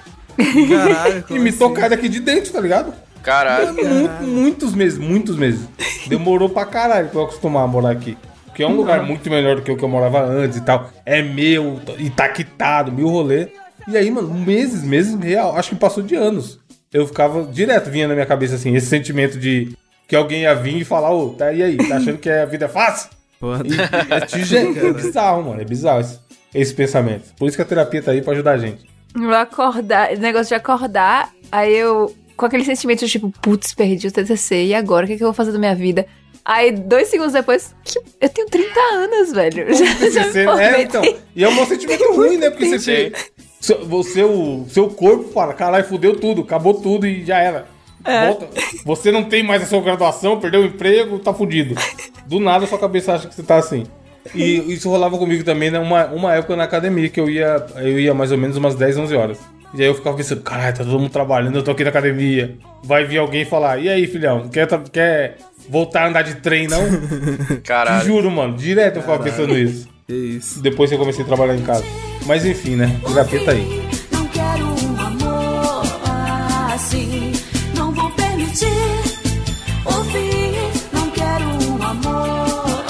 Caralho, 0.69 1.23
E 1.29 1.39
me 1.39 1.49
assim? 1.49 1.59
tocar 1.59 1.89
daqui 1.89 2.09
de 2.09 2.19
dentro, 2.19 2.51
tá 2.51 2.59
ligado? 2.59 2.93
Caralho. 3.21 3.73
Mu- 3.73 4.27
muitos 4.27 4.73
meses, 4.73 4.97
muitos 4.99 5.37
meses. 5.37 5.61
Demorou 6.07 6.49
pra 6.49 6.65
caralho 6.65 7.09
pra 7.09 7.19
eu 7.21 7.25
acostumar 7.25 7.63
a 7.63 7.67
morar 7.67 7.91
aqui. 7.91 8.17
Porque 8.47 8.61
é 8.61 8.67
um 8.67 8.75
lugar 8.75 9.01
muito 9.03 9.29
melhor 9.29 9.55
do 9.55 9.61
que 9.61 9.71
o 9.71 9.77
que 9.77 9.83
eu 9.83 9.89
morava 9.89 10.21
antes 10.23 10.57
e 10.57 10.61
tal. 10.61 10.89
É 11.05 11.21
meu, 11.23 11.79
e 11.97 12.09
tá 12.09 12.27
quitado, 12.29 12.91
mil 12.91 13.07
rolê. 13.07 13.47
E 13.87 13.97
aí, 13.97 14.11
mano, 14.11 14.31
meses, 14.33 14.83
meses 14.83 15.15
real. 15.19 15.55
Acho 15.55 15.69
que 15.69 15.75
passou 15.75 16.03
de 16.03 16.15
anos. 16.15 16.59
Eu 16.93 17.07
ficava 17.07 17.43
direto, 17.43 17.89
vinha 17.89 18.07
na 18.07 18.13
minha 18.13 18.25
cabeça 18.25 18.55
assim, 18.55 18.75
esse 18.75 18.87
sentimento 18.87 19.39
de 19.39 19.75
que 20.07 20.15
alguém 20.15 20.41
ia 20.41 20.53
vir 20.53 20.77
e 20.77 20.85
falar, 20.85 21.11
ô, 21.11 21.29
tá 21.29 21.51
e 21.51 21.63
aí, 21.63 21.77
tá 21.77 21.97
achando 21.97 22.17
que 22.17 22.29
a 22.29 22.45
vida 22.45 22.65
é 22.65 22.69
fácil? 22.69 23.09
E, 23.65 23.73
e 23.73 24.55
é, 24.55 24.87
é 24.87 24.93
bizarro, 24.93 25.43
mano, 25.43 25.61
é 25.61 25.65
bizarro 25.65 26.01
esse, 26.01 26.19
esse 26.53 26.73
pensamento. 26.73 27.33
Por 27.37 27.47
isso 27.47 27.57
que 27.57 27.63
a 27.63 27.65
terapia 27.65 28.01
tá 28.01 28.11
aí 28.11 28.21
pra 28.21 28.33
ajudar 28.33 28.51
a 28.51 28.57
gente. 28.57 28.85
Eu 29.15 29.33
acordar, 29.33 30.15
negócio 30.17 30.49
de 30.49 30.55
acordar, 30.55 31.31
aí 31.51 31.73
eu, 31.73 32.13
com 32.37 32.45
aquele 32.45 32.63
sentimento 32.63 33.05
de 33.05 33.11
tipo, 33.11 33.31
putz, 33.41 33.73
perdi 33.73 34.07
o 34.07 34.11
TCC, 34.11 34.65
e 34.65 34.75
agora? 34.75 35.05
O 35.05 35.07
que, 35.07 35.17
que 35.17 35.23
eu 35.23 35.27
vou 35.27 35.33
fazer 35.33 35.51
da 35.51 35.59
minha 35.59 35.75
vida? 35.75 36.05
Aí, 36.45 36.71
dois 36.71 37.07
segundos 37.07 37.31
depois, 37.31 37.73
que 37.85 37.97
eu 38.19 38.29
tenho 38.29 38.47
30 38.47 38.79
anos, 38.79 39.31
velho. 39.31 39.65
Já, 39.73 40.09
já 40.09 40.39
é, 40.39 40.43
formei. 40.43 40.83
então. 40.83 41.01
E 41.33 41.43
é 41.43 41.47
um 41.47 41.65
sentimento 41.65 42.03
ruim, 42.13 42.37
né? 42.37 42.49
Porque 42.49 42.65
você, 42.65 42.79
seu, 42.79 43.11
você, 43.85 44.23
o 44.23 44.65
seu 44.69 44.89
corpo 44.89 45.31
fala, 45.31 45.53
caralho, 45.53 45.85
fudeu 45.85 46.15
tudo, 46.19 46.41
acabou 46.41 46.73
tudo 46.73 47.07
e 47.07 47.23
já 47.25 47.39
era. 47.39 47.65
Volta. 48.03 48.47
Você 48.83 49.11
não 49.11 49.23
tem 49.23 49.43
mais 49.43 49.63
a 49.63 49.65
sua 49.65 49.81
graduação, 49.81 50.39
perdeu 50.39 50.61
o 50.61 50.65
emprego, 50.65 51.19
tá 51.19 51.33
fudido. 51.33 51.75
Do 52.25 52.39
nada 52.39 52.67
sua 52.67 52.77
cabeça 52.77 53.13
acha 53.13 53.27
que 53.27 53.35
você 53.35 53.43
tá 53.43 53.55
assim. 53.55 53.85
E 54.35 54.73
isso 54.73 54.89
rolava 54.89 55.17
comigo 55.17 55.43
também, 55.43 55.71
né? 55.71 55.79
Uma, 55.79 56.05
uma 56.07 56.33
época 56.33 56.55
na 56.55 56.63
academia, 56.63 57.09
que 57.09 57.19
eu 57.19 57.29
ia, 57.29 57.65
eu 57.77 57.99
ia 57.99 58.13
mais 58.13 58.31
ou 58.31 58.37
menos 58.37 58.57
umas 58.57 58.75
10, 58.75 58.97
11 58.97 59.15
horas. 59.15 59.39
E 59.73 59.81
aí 59.81 59.87
eu 59.87 59.95
ficava 59.95 60.15
pensando, 60.15 60.41
caralho, 60.41 60.77
tá 60.77 60.83
todo 60.83 60.99
mundo 60.99 61.09
trabalhando, 61.09 61.55
eu 61.55 61.63
tô 61.63 61.71
aqui 61.71 61.83
na 61.83 61.89
academia. 61.89 62.55
Vai 62.83 63.05
vir 63.05 63.17
alguém 63.17 63.43
falar, 63.43 63.79
e 63.79 63.89
aí, 63.89 64.05
filhão, 64.05 64.47
quer, 64.49 64.67
quer 64.91 65.37
voltar 65.67 66.03
a 66.03 66.07
andar 66.09 66.21
de 66.21 66.35
trem, 66.35 66.67
não? 66.67 66.83
Te 67.47 67.61
Caralho. 67.61 68.05
juro, 68.05 68.29
mano, 68.29 68.55
direto 68.55 68.97
eu 68.97 69.01
ficava 69.01 69.23
pensando 69.23 69.57
isso. 69.57 69.87
Que 70.07 70.13
isso. 70.13 70.61
Depois 70.61 70.89
que 70.89 70.95
eu 70.95 70.99
comecei 70.99 71.23
a 71.23 71.27
trabalhar 71.27 71.55
em 71.55 71.61
casa. 71.61 71.83
Mas 72.25 72.45
enfim, 72.45 72.75
né? 72.75 72.99
Terapia 73.05 73.45
tá 73.45 73.51
aí. 73.51 73.89
Não 74.11 74.25
quero 74.27 74.65
um 74.65 75.01
amor 75.01 75.83
assim. 76.73 77.33
Não 77.75 77.91
vou 77.91 78.09
permitir 78.11 78.65
o 79.85 80.03
fim. 80.05 80.53
Não 80.93 81.09
quero 81.11 81.45
um 81.45 81.83
amor 81.83 82.85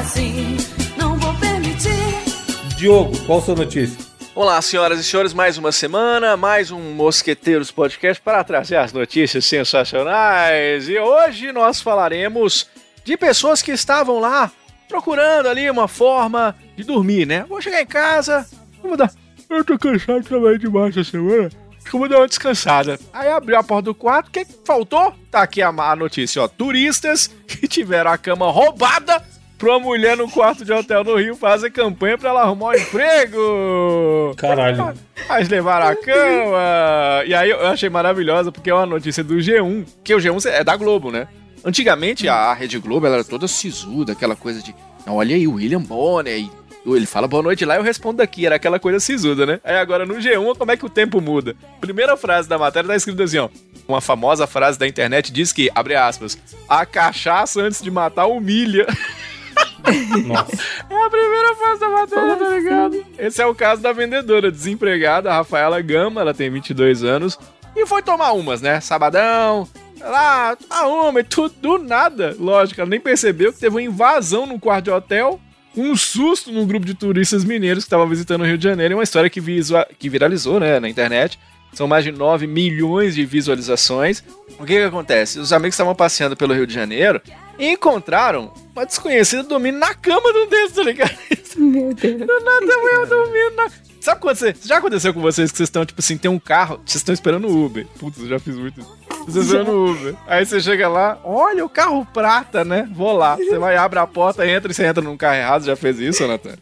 assim. 0.00 0.56
Não 0.96 1.16
vou 1.18 1.34
permitir. 1.34 2.76
Diogo, 2.76 3.18
qual 3.26 3.38
a 3.38 3.42
sua 3.42 3.54
notícia? 3.54 4.02
Olá, 4.34 4.60
senhoras 4.62 4.98
e 4.98 5.04
senhores, 5.04 5.32
mais 5.32 5.58
uma 5.58 5.70
semana, 5.70 6.36
mais 6.36 6.70
um 6.72 6.80
Mosqueteiros 6.94 7.70
Podcast 7.70 8.20
para 8.20 8.42
trazer 8.42 8.76
as 8.76 8.92
notícias 8.92 9.44
sensacionais. 9.44 10.88
E 10.88 10.98
hoje 10.98 11.52
nós 11.52 11.80
falaremos 11.80 12.66
de 13.04 13.16
pessoas 13.16 13.62
que 13.62 13.70
estavam 13.72 14.18
lá 14.18 14.50
procurando 14.88 15.48
ali 15.48 15.70
uma 15.70 15.86
forma 15.86 16.56
de 16.76 16.84
dormir, 16.84 17.26
né? 17.26 17.44
Vou 17.48 17.60
chegar 17.60 17.80
em 17.82 17.86
casa, 17.86 18.46
eu 18.82 18.88
vou 18.88 18.96
dar. 18.96 19.10
Eu 19.50 19.64
tô 19.64 19.78
cansado 19.78 20.20
de 20.22 20.28
trabalhar 20.28 20.58
demais 20.58 20.96
essa 20.96 21.10
semana. 21.12 21.46
Acho 21.76 21.90
que 21.90 21.94
eu 21.96 22.00
vou 22.00 22.08
dar 22.08 22.18
uma 22.18 22.28
descansada. 22.28 22.98
Aí 23.12 23.28
abriu 23.28 23.58
a 23.58 23.62
porta 23.62 23.82
do 23.82 23.94
quarto, 23.94 24.28
o 24.28 24.30
que 24.30 24.44
que 24.44 24.54
faltou? 24.64 25.12
Tá 25.30 25.42
aqui 25.42 25.60
a, 25.62 25.68
a 25.68 25.96
notícia, 25.96 26.42
ó. 26.42 26.48
Turistas 26.48 27.30
que 27.46 27.68
tiveram 27.68 28.10
a 28.10 28.16
cama 28.18 28.50
roubada 28.50 29.22
pra 29.58 29.70
uma 29.70 29.80
mulher 29.80 30.16
no 30.16 30.28
quarto 30.30 30.64
de 30.64 30.72
hotel 30.72 31.04
no 31.04 31.16
Rio 31.16 31.36
fazer 31.36 31.70
campanha 31.70 32.18
pra 32.18 32.30
ela 32.30 32.42
arrumar 32.42 32.70
um 32.70 32.74
emprego. 32.74 34.34
Caralho. 34.36 34.94
Mas 35.28 35.48
levaram 35.48 35.86
a 35.88 35.96
cama. 35.96 37.24
E 37.26 37.34
aí 37.34 37.50
eu 37.50 37.66
achei 37.66 37.88
maravilhosa, 37.88 38.50
porque 38.50 38.70
é 38.70 38.74
uma 38.74 38.86
notícia 38.86 39.22
do 39.22 39.36
G1, 39.36 39.86
que 40.02 40.14
o 40.14 40.18
G1 40.18 40.46
é 40.50 40.64
da 40.64 40.76
Globo, 40.76 41.10
né? 41.10 41.28
Antigamente 41.64 42.28
a 42.28 42.52
Rede 42.52 42.78
Globo 42.78 43.06
ela 43.06 43.16
era 43.16 43.24
toda 43.24 43.48
sisuda, 43.48 44.12
aquela 44.12 44.36
coisa 44.36 44.60
de. 44.62 44.74
"Não, 45.06 45.16
Olha 45.16 45.34
aí, 45.34 45.46
o 45.46 45.54
William 45.54 45.80
Bonner. 45.80 46.38
e 46.38 46.50
Ele 46.86 47.06
fala 47.06 47.26
boa 47.26 47.42
noite 47.42 47.64
lá, 47.64 47.76
eu 47.76 47.82
respondo 47.82 48.22
aqui. 48.22 48.44
Era 48.44 48.56
aquela 48.56 48.78
coisa 48.78 49.00
sisuda, 49.00 49.46
né? 49.46 49.60
Aí 49.64 49.76
agora 49.76 50.04
no 50.04 50.16
G1, 50.16 50.56
como 50.56 50.70
é 50.70 50.76
que 50.76 50.84
o 50.84 50.90
tempo 50.90 51.20
muda? 51.20 51.56
Primeira 51.80 52.16
frase 52.16 52.48
da 52.48 52.58
matéria 52.58 52.88
tá 52.88 52.96
escrito 52.96 53.22
assim, 53.22 53.38
ó. 53.38 53.48
Uma 53.88 54.00
famosa 54.00 54.46
frase 54.46 54.78
da 54.78 54.86
internet 54.86 55.32
diz 55.32 55.52
que, 55.52 55.70
abre 55.74 55.94
aspas, 55.94 56.38
a 56.68 56.84
cachaça 56.84 57.60
antes 57.62 57.82
de 57.82 57.90
matar 57.90 58.26
humilha. 58.26 58.86
Nossa. 60.26 60.58
É 60.90 61.04
a 61.04 61.10
primeira 61.10 61.54
fase 61.56 61.80
da 61.80 61.88
matéria, 61.88 62.36
tá 62.36 62.48
ligado? 62.48 63.06
Esse 63.18 63.42
é 63.42 63.46
o 63.46 63.54
caso 63.54 63.82
da 63.82 63.92
vendedora 63.92 64.50
desempregada, 64.50 65.30
a 65.30 65.36
Rafaela 65.36 65.80
Gama, 65.80 66.20
ela 66.20 66.34
tem 66.34 66.50
22 66.50 67.02
anos. 67.04 67.38
E 67.76 67.86
foi 67.86 68.02
tomar 68.02 68.32
umas, 68.32 68.62
né? 68.62 68.80
Sabadão, 68.80 69.68
Lá, 70.00 70.54
tá 70.56 70.86
uma, 70.86 71.20
e 71.20 71.24
tudo 71.24 71.54
do 71.60 71.78
nada. 71.78 72.36
Lógico, 72.38 72.80
ela 72.80 72.90
nem 72.90 73.00
percebeu 73.00 73.52
que 73.52 73.58
teve 73.58 73.74
uma 73.74 73.82
invasão 73.82 74.44
no 74.44 74.60
quarto 74.60 74.84
de 74.84 74.90
hotel, 74.90 75.40
um 75.76 75.96
susto 75.96 76.52
num 76.52 76.66
grupo 76.66 76.86
de 76.86 76.94
turistas 76.94 77.44
mineiros 77.44 77.84
que 77.84 77.88
estavam 77.88 78.08
visitando 78.08 78.42
o 78.42 78.44
Rio 78.44 78.58
de 78.58 78.64
Janeiro, 78.64 78.92
e 78.92 78.96
uma 78.96 79.02
história 79.02 79.28
que, 79.30 79.40
visua- 79.40 79.86
que 79.98 80.08
viralizou, 80.08 80.58
né, 80.60 80.78
na 80.80 80.88
internet. 80.88 81.38
São 81.72 81.88
mais 81.88 82.04
de 82.04 82.12
9 82.12 82.46
milhões 82.46 83.16
de 83.16 83.24
visualizações. 83.26 84.22
O 84.60 84.64
que 84.64 84.74
que 84.76 84.82
acontece? 84.82 85.40
Os 85.40 85.52
amigos 85.52 85.74
estavam 85.74 85.92
passeando 85.92 86.36
pelo 86.36 86.54
Rio 86.54 86.68
de 86.68 86.72
Janeiro 86.72 87.20
e 87.58 87.66
encontraram 87.68 88.52
uma 88.72 88.86
desconhecida 88.86 89.42
dormindo 89.42 89.78
na 89.78 89.92
cama 89.92 90.22
um 90.28 90.48
deles, 90.48 90.72
tá 90.72 90.82
ligado? 90.84 91.16
Meu 91.56 91.92
Deus. 91.92 92.18
Do 92.20 92.26
nada 92.26 92.78
mulher 92.78 93.06
dormindo 93.06 93.56
na... 93.56 93.70
Sabe 94.00 94.20
quando 94.20 94.36
você... 94.36 94.54
Já 94.64 94.76
aconteceu 94.76 95.12
com 95.12 95.20
vocês 95.20 95.50
que 95.50 95.56
vocês 95.56 95.68
estão, 95.68 95.84
tipo 95.84 95.98
assim, 96.00 96.16
tem 96.16 96.30
um 96.30 96.38
carro, 96.38 96.76
vocês 96.86 96.96
estão 96.96 97.12
esperando 97.12 97.48
o 97.48 97.64
Uber. 97.66 97.84
Putz, 97.98 98.20
eu 98.20 98.28
já 98.28 98.38
fiz 98.38 98.54
muito 98.54 98.80
isso. 98.80 98.96
Vocês 99.26 99.46
estão 99.46 99.60
esperando 99.60 99.70
o 99.72 99.90
Uber. 99.92 100.14
Aí 100.26 100.44
você 100.46 100.60
chega 100.60 100.88
lá, 100.88 101.18
olha 101.24 101.64
o 101.64 101.68
carro 101.68 102.06
prata, 102.12 102.64
né? 102.64 102.88
Vou 102.92 103.16
lá. 103.16 103.36
Você 103.36 103.58
vai, 103.58 103.76
abre 103.76 103.98
a 103.98 104.06
porta, 104.06 104.46
entra 104.46 104.70
e 104.70 104.74
você 104.74 104.84
entra 104.84 105.02
num 105.02 105.16
carro 105.16 105.36
errado. 105.36 105.64
Já 105.64 105.74
fez 105.76 105.98
isso, 105.98 106.26
Nathan? 106.26 106.54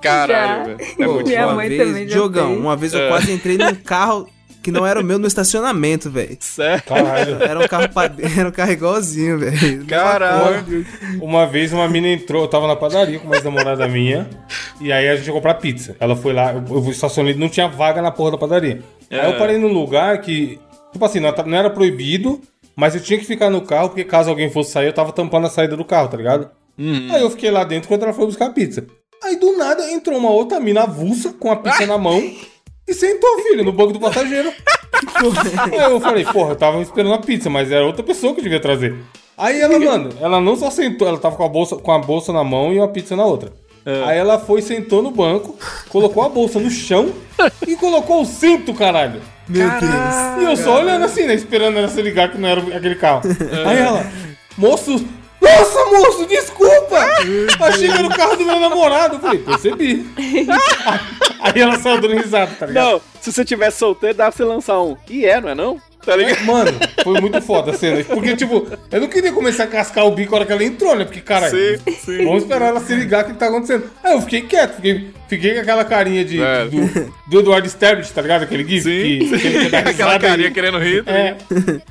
Caralho, 0.00 0.58
Já. 0.58 0.64
velho. 0.64 0.78
É 1.00 1.06
muito 1.06 1.26
Minha 1.28 1.46
mãe 1.52 1.68
vez, 1.68 1.86
também 1.86 2.08
já 2.08 2.14
Diogão, 2.14 2.48
fez. 2.48 2.60
uma 2.60 2.76
vez 2.76 2.94
eu 2.94 3.00
É. 3.00 3.08
quase 3.08 3.32
entrei 3.32 3.58
num 3.58 3.74
carro 3.74 4.28
que 4.62 4.70
não 4.72 4.84
era 4.86 5.00
o 5.00 5.04
meu 5.04 5.18
no 5.18 5.26
estacionamento, 5.28 6.10
velho. 6.10 6.36
Sério? 6.40 6.82
Caralho. 6.84 7.42
Era 7.42 7.60
um 7.60 7.68
carro 7.68 7.88
pa- 7.88 8.10
era 8.38 8.48
um 8.48 8.52
carro 8.52 8.72
igualzinho, 8.72 9.38
velho. 9.38 9.84
Caralho. 9.86 10.84
Uma 11.20 11.46
vez 11.46 11.72
uma 11.72 11.88
mina 11.88 12.08
entrou, 12.08 12.42
eu 12.42 12.48
tava 12.48 12.66
na 12.66 12.74
padaria 12.74 13.18
com 13.18 13.26
uma 13.26 13.36
ex-namorada 13.36 13.86
minha, 13.86 14.28
e 14.80 14.92
aí 14.92 15.08
a 15.08 15.14
gente 15.16 15.26
ia 15.26 15.32
comprar 15.32 15.54
pizza. 15.54 15.94
Ela 16.00 16.16
foi 16.16 16.32
lá, 16.32 16.52
eu, 16.52 16.64
eu 16.68 16.90
estacionei, 16.90 17.34
não 17.34 17.48
tinha 17.48 17.68
vaga 17.68 18.02
na 18.02 18.10
porra 18.10 18.32
da 18.32 18.38
padaria. 18.38 18.82
Aí 19.10 19.18
É. 19.20 19.28
eu 19.28 19.38
parei 19.38 19.56
num 19.56 19.72
lugar 19.72 20.20
que, 20.20 20.58
tipo 20.96 21.04
assim, 21.04 21.20
não, 21.20 21.32
não 21.46 21.58
era 21.58 21.70
proibido, 21.70 22.40
mas 22.74 22.94
eu 22.94 23.00
tinha 23.00 23.18
que 23.18 23.24
ficar 23.24 23.50
no 23.50 23.62
carro, 23.62 23.90
porque 23.90 24.04
caso 24.04 24.30
alguém 24.30 24.50
fosse 24.50 24.72
sair, 24.72 24.86
eu 24.86 24.92
tava 24.92 25.12
tampando 25.12 25.46
a 25.46 25.50
saída 25.50 25.76
do 25.76 25.84
carro, 25.84 26.08
tá 26.08 26.16
ligado? 26.16 26.50
Aí 27.10 27.22
eu 27.22 27.30
fiquei 27.30 27.50
lá 27.50 27.64
dentro 27.64 27.86
enquanto 27.86 28.02
ela 28.02 28.12
foi 28.12 28.26
buscar 28.26 28.46
a 28.46 28.52
pizza. 28.52 28.86
Aí 29.22 29.36
do 29.36 29.56
nada 29.56 29.90
entrou 29.90 30.18
uma 30.18 30.30
outra 30.30 30.60
mina 30.60 30.82
avulsa 30.82 31.32
com 31.32 31.50
a 31.50 31.56
pizza 31.56 31.86
na 31.86 31.96
mão 31.96 32.20
e 32.86 32.94
sentou, 32.94 33.42
filho, 33.42 33.64
no 33.64 33.72
banco 33.72 33.92
do 33.92 34.00
passageiro. 34.00 34.52
Aí 35.72 35.90
eu 35.90 36.00
falei, 36.00 36.24
porra, 36.24 36.50
eu 36.52 36.56
tava 36.56 36.80
esperando 36.80 37.14
a 37.14 37.18
pizza, 37.18 37.50
mas 37.50 37.72
era 37.72 37.84
outra 37.84 38.02
pessoa 38.02 38.34
que 38.34 38.40
eu 38.40 38.44
devia 38.44 38.60
trazer. 38.60 38.94
Aí 39.36 39.60
ela, 39.60 39.78
mano, 39.78 40.10
ela 40.20 40.40
não 40.40 40.56
só 40.56 40.70
sentou, 40.70 41.06
ela 41.06 41.18
tava 41.18 41.36
com 41.36 41.44
a 41.44 41.48
bolsa, 41.48 41.76
com 41.76 41.92
a 41.92 41.98
bolsa 41.98 42.32
na 42.32 42.42
mão 42.42 42.72
e 42.72 42.78
uma 42.78 42.88
pizza 42.88 43.16
na 43.16 43.24
outra. 43.24 43.52
Aí 44.04 44.18
ela 44.18 44.38
foi, 44.38 44.60
sentou 44.62 45.00
no 45.02 45.10
banco, 45.12 45.56
colocou 45.88 46.24
a 46.24 46.28
bolsa 46.28 46.58
no 46.58 46.70
chão 46.70 47.12
e 47.66 47.76
colocou 47.76 48.22
o 48.22 48.26
cinto, 48.26 48.74
caralho. 48.74 49.22
Meu 49.48 49.68
Deus. 49.68 50.40
E 50.40 50.44
eu 50.44 50.56
só 50.56 50.80
olhando 50.80 51.04
assim, 51.04 51.24
né? 51.24 51.34
Esperando 51.34 51.78
ela 51.78 51.88
se 51.88 52.02
ligar 52.02 52.30
que 52.30 52.38
não 52.38 52.48
era 52.48 52.60
aquele 52.76 52.96
carro. 52.96 53.22
Aí 53.64 53.78
ela, 53.78 54.04
moço, 54.58 55.06
nossa, 55.40 55.84
moço, 55.86 56.26
desculpa! 56.26 56.98
Achei 57.60 57.88
que 57.88 57.96
era 57.96 58.06
o 58.06 58.10
carro 58.10 58.36
do 58.36 58.44
meu 58.44 58.58
namorado. 58.58 59.16
Eu 59.16 59.20
falei, 59.20 59.38
percebi. 59.38 60.06
Aí 61.40 61.60
ela 61.60 61.78
saiu 61.78 62.00
dando 62.00 62.16
risada, 62.16 62.52
tá 62.58 62.66
ligado? 62.66 62.92
Não, 62.92 63.00
se 63.20 63.32
você 63.32 63.44
tivesse 63.44 63.78
solteiro, 63.78 64.16
dá 64.16 64.24
pra 64.24 64.32
você 64.32 64.44
lançar 64.44 64.80
um. 64.80 64.96
E 65.08 65.24
é, 65.24 65.40
não 65.40 65.48
é 65.48 65.54
não? 65.54 65.80
Tá 66.06 66.16
ligado? 66.16 66.44
Mano, 66.44 66.70
foi 67.02 67.20
muito 67.20 67.42
foda 67.42 67.72
a 67.72 67.74
cena. 67.74 68.02
Porque, 68.04 68.36
tipo, 68.36 68.66
eu 68.92 69.00
não 69.00 69.08
queria 69.08 69.32
começar 69.32 69.64
a 69.64 69.66
cascar 69.66 70.06
o 70.06 70.12
bico 70.12 70.30
na 70.30 70.36
hora 70.38 70.46
que 70.46 70.52
ela 70.52 70.64
entrou, 70.64 70.94
né? 70.94 71.04
Porque, 71.04 71.20
cara, 71.20 71.50
Sim, 71.50 71.76
sim. 72.04 72.24
vamos 72.24 72.44
esperar 72.44 72.68
ela 72.68 72.80
se 72.80 72.94
ligar 72.94 73.24
o 73.24 73.26
que 73.28 73.34
tá 73.34 73.46
acontecendo. 73.48 73.90
Aí 74.04 74.12
eu 74.14 74.20
fiquei 74.22 74.42
quieto, 74.42 74.76
fiquei, 74.76 75.10
fiquei 75.28 75.54
com 75.54 75.60
aquela 75.60 75.84
carinha 75.84 76.24
de, 76.24 76.40
É. 76.40 76.64
do, 76.66 77.12
do 77.26 77.40
Eduardo 77.40 77.68
Sterblich, 77.68 78.12
tá 78.12 78.22
ligado? 78.22 78.44
Aquele 78.44 78.62
gif 78.66 78.84
Sim. 78.84 79.28
que, 79.28 79.38
que 79.38 79.46
ele 79.48 79.68
dá 79.68 79.78
Aquela 79.90 80.18
carinha 80.18 80.48
e- 80.48 80.52
querendo 80.52 80.78
rir. 80.78 81.02
tá 81.04 81.10
É. 81.12 81.36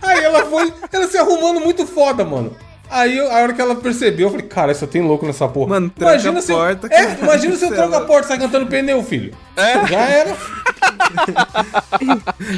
Aí 0.02 0.24
ela 0.24 0.46
foi, 0.46 0.74
ela 0.92 1.08
se 1.08 1.18
arrumando 1.18 1.60
muito 1.60 1.86
foda, 1.86 2.24
mano. 2.24 2.56
Aí 2.90 3.20
a 3.20 3.40
hora 3.42 3.54
que 3.54 3.62
ela 3.62 3.76
percebeu, 3.76 4.28
eu 4.28 4.32
falei, 4.32 4.46
cara, 4.48 4.74
só 4.74 4.86
tem 4.86 5.02
louco 5.02 5.26
nessa 5.26 5.48
porra. 5.48 5.70
Mano, 5.72 5.90
tranca 5.90 6.14
imagina 6.14 6.40
a 6.40 6.42
se 6.42 6.52
eu- 6.52 6.58
porta, 6.58 6.88
É, 6.88 7.06
cara. 7.06 7.20
imagina 7.22 7.56
se 7.56 7.66
eu 7.66 7.74
tranco 7.74 7.96
a 7.96 8.02
porta 8.02 8.26
e 8.26 8.28
sai 8.30 8.40
cantando 8.40 8.68
pneu, 8.68 9.04
filho. 9.04 9.34
É. 9.56 9.88
Já 9.88 10.00
era. 10.02 10.36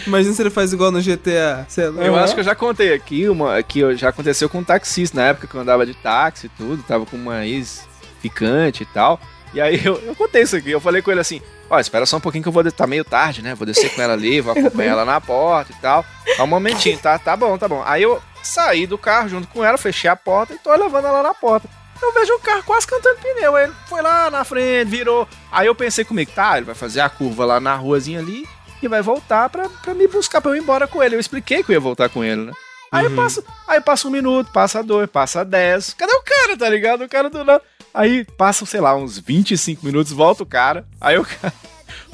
Imagina 0.05 0.33
se 0.33 0.41
ele 0.41 0.49
faz 0.49 0.73
igual 0.73 0.91
no 0.91 1.01
GTA, 1.01 1.65
sei 1.67 1.89
lá. 1.89 2.03
Eu 2.03 2.15
acho 2.15 2.33
que 2.33 2.39
eu 2.39 2.43
já 2.43 2.55
contei 2.55 2.93
aqui 2.93 3.27
uma 3.29 3.61
que 3.63 3.95
já 3.95 4.09
aconteceu 4.09 4.49
com 4.49 4.59
um 4.59 4.63
taxista 4.63 5.17
na 5.19 5.27
época 5.27 5.47
que 5.47 5.55
eu 5.55 5.61
andava 5.61 5.85
de 5.85 5.93
táxi 5.93 6.47
e 6.47 6.49
tudo, 6.49 6.83
tava 6.83 7.05
com 7.05 7.15
uma 7.15 7.45
ex-ficante 7.45 8.83
e 8.83 8.85
tal. 8.87 9.19
E 9.53 9.61
aí 9.61 9.81
eu, 9.83 9.95
eu 10.05 10.15
contei 10.15 10.43
isso 10.43 10.55
aqui, 10.55 10.71
eu 10.71 10.81
falei 10.81 11.01
com 11.01 11.11
ele 11.11 11.21
assim: 11.21 11.41
Ó, 11.69 11.79
espera 11.79 12.05
só 12.05 12.17
um 12.17 12.21
pouquinho 12.21 12.43
que 12.43 12.49
eu 12.49 12.53
vou. 12.53 12.69
Tá 12.71 12.85
meio 12.85 13.03
tarde, 13.05 13.41
né? 13.41 13.55
Vou 13.55 13.65
descer 13.65 13.93
com 13.93 14.01
ela 14.01 14.13
ali, 14.13 14.41
vou 14.41 14.51
acompanhar 14.53 14.91
ela 14.91 15.05
na 15.05 15.21
porta 15.21 15.71
e 15.71 15.81
tal. 15.81 16.05
Só 16.35 16.43
um 16.43 16.47
momentinho, 16.47 16.97
tá? 16.97 17.17
Tá 17.17 17.35
bom, 17.35 17.57
tá 17.57 17.67
bom. 17.67 17.81
Aí 17.85 18.03
eu 18.03 18.21
saí 18.47 18.87
do 18.87 18.97
carro 18.97 19.29
junto 19.29 19.47
com 19.47 19.63
ela, 19.63 19.77
fechei 19.77 20.09
a 20.09 20.15
porta 20.15 20.53
e 20.53 20.59
tô 20.59 20.73
levando 20.75 21.05
ela 21.05 21.21
na 21.21 21.33
porta. 21.33 21.69
Eu 22.01 22.13
vejo 22.13 22.33
o 22.33 22.39
carro 22.39 22.63
quase 22.63 22.85
cantando 22.85 23.19
pneu. 23.19 23.55
Aí 23.55 23.65
ele 23.65 23.73
foi 23.87 24.01
lá 24.01 24.29
na 24.29 24.43
frente, 24.43 24.89
virou. 24.89 25.27
Aí 25.51 25.67
eu 25.67 25.75
pensei 25.75 26.05
comigo, 26.05 26.31
tá, 26.33 26.57
ele 26.57 26.65
vai 26.65 26.75
fazer 26.75 27.01
a 27.01 27.09
curva 27.09 27.45
lá 27.45 27.59
na 27.59 27.75
ruazinha 27.75 28.19
ali 28.19 28.47
e 28.81 28.87
vai 28.87 29.01
voltar 29.01 29.49
pra, 29.49 29.67
pra 29.67 29.93
me 29.93 30.07
buscar, 30.07 30.39
pra 30.41 30.51
eu 30.51 30.55
ir 30.55 30.59
embora 30.61 30.87
com 30.87 31.01
ele. 31.01 31.15
Eu 31.15 31.19
expliquei 31.19 31.63
que 31.63 31.71
eu 31.71 31.73
ia 31.73 31.79
voltar 31.79 32.09
com 32.09 32.23
ele, 32.23 32.45
né? 32.45 32.53
Aí 32.91 33.09
passa, 33.09 33.43
aí 33.67 33.81
passa 33.81 34.07
um 34.07 34.11
minuto, 34.11 34.51
passa 34.51 34.81
dois, 34.81 35.09
passa 35.09 35.43
dez. 35.43 35.93
Cadê 35.93 36.13
o 36.13 36.21
cara, 36.21 36.57
tá 36.57 36.69
ligado? 36.69 37.03
O 37.03 37.09
cara 37.09 37.29
do 37.29 37.43
nada. 37.43 37.61
Aí 37.93 38.23
passa, 38.23 38.65
sei 38.65 38.79
lá, 38.79 38.95
uns 38.95 39.17
25 39.17 39.85
minutos, 39.85 40.13
volta 40.13 40.43
o 40.43 40.45
cara. 40.45 40.85
Aí 41.01 41.17
o 41.17 41.25
cara, 41.25 41.53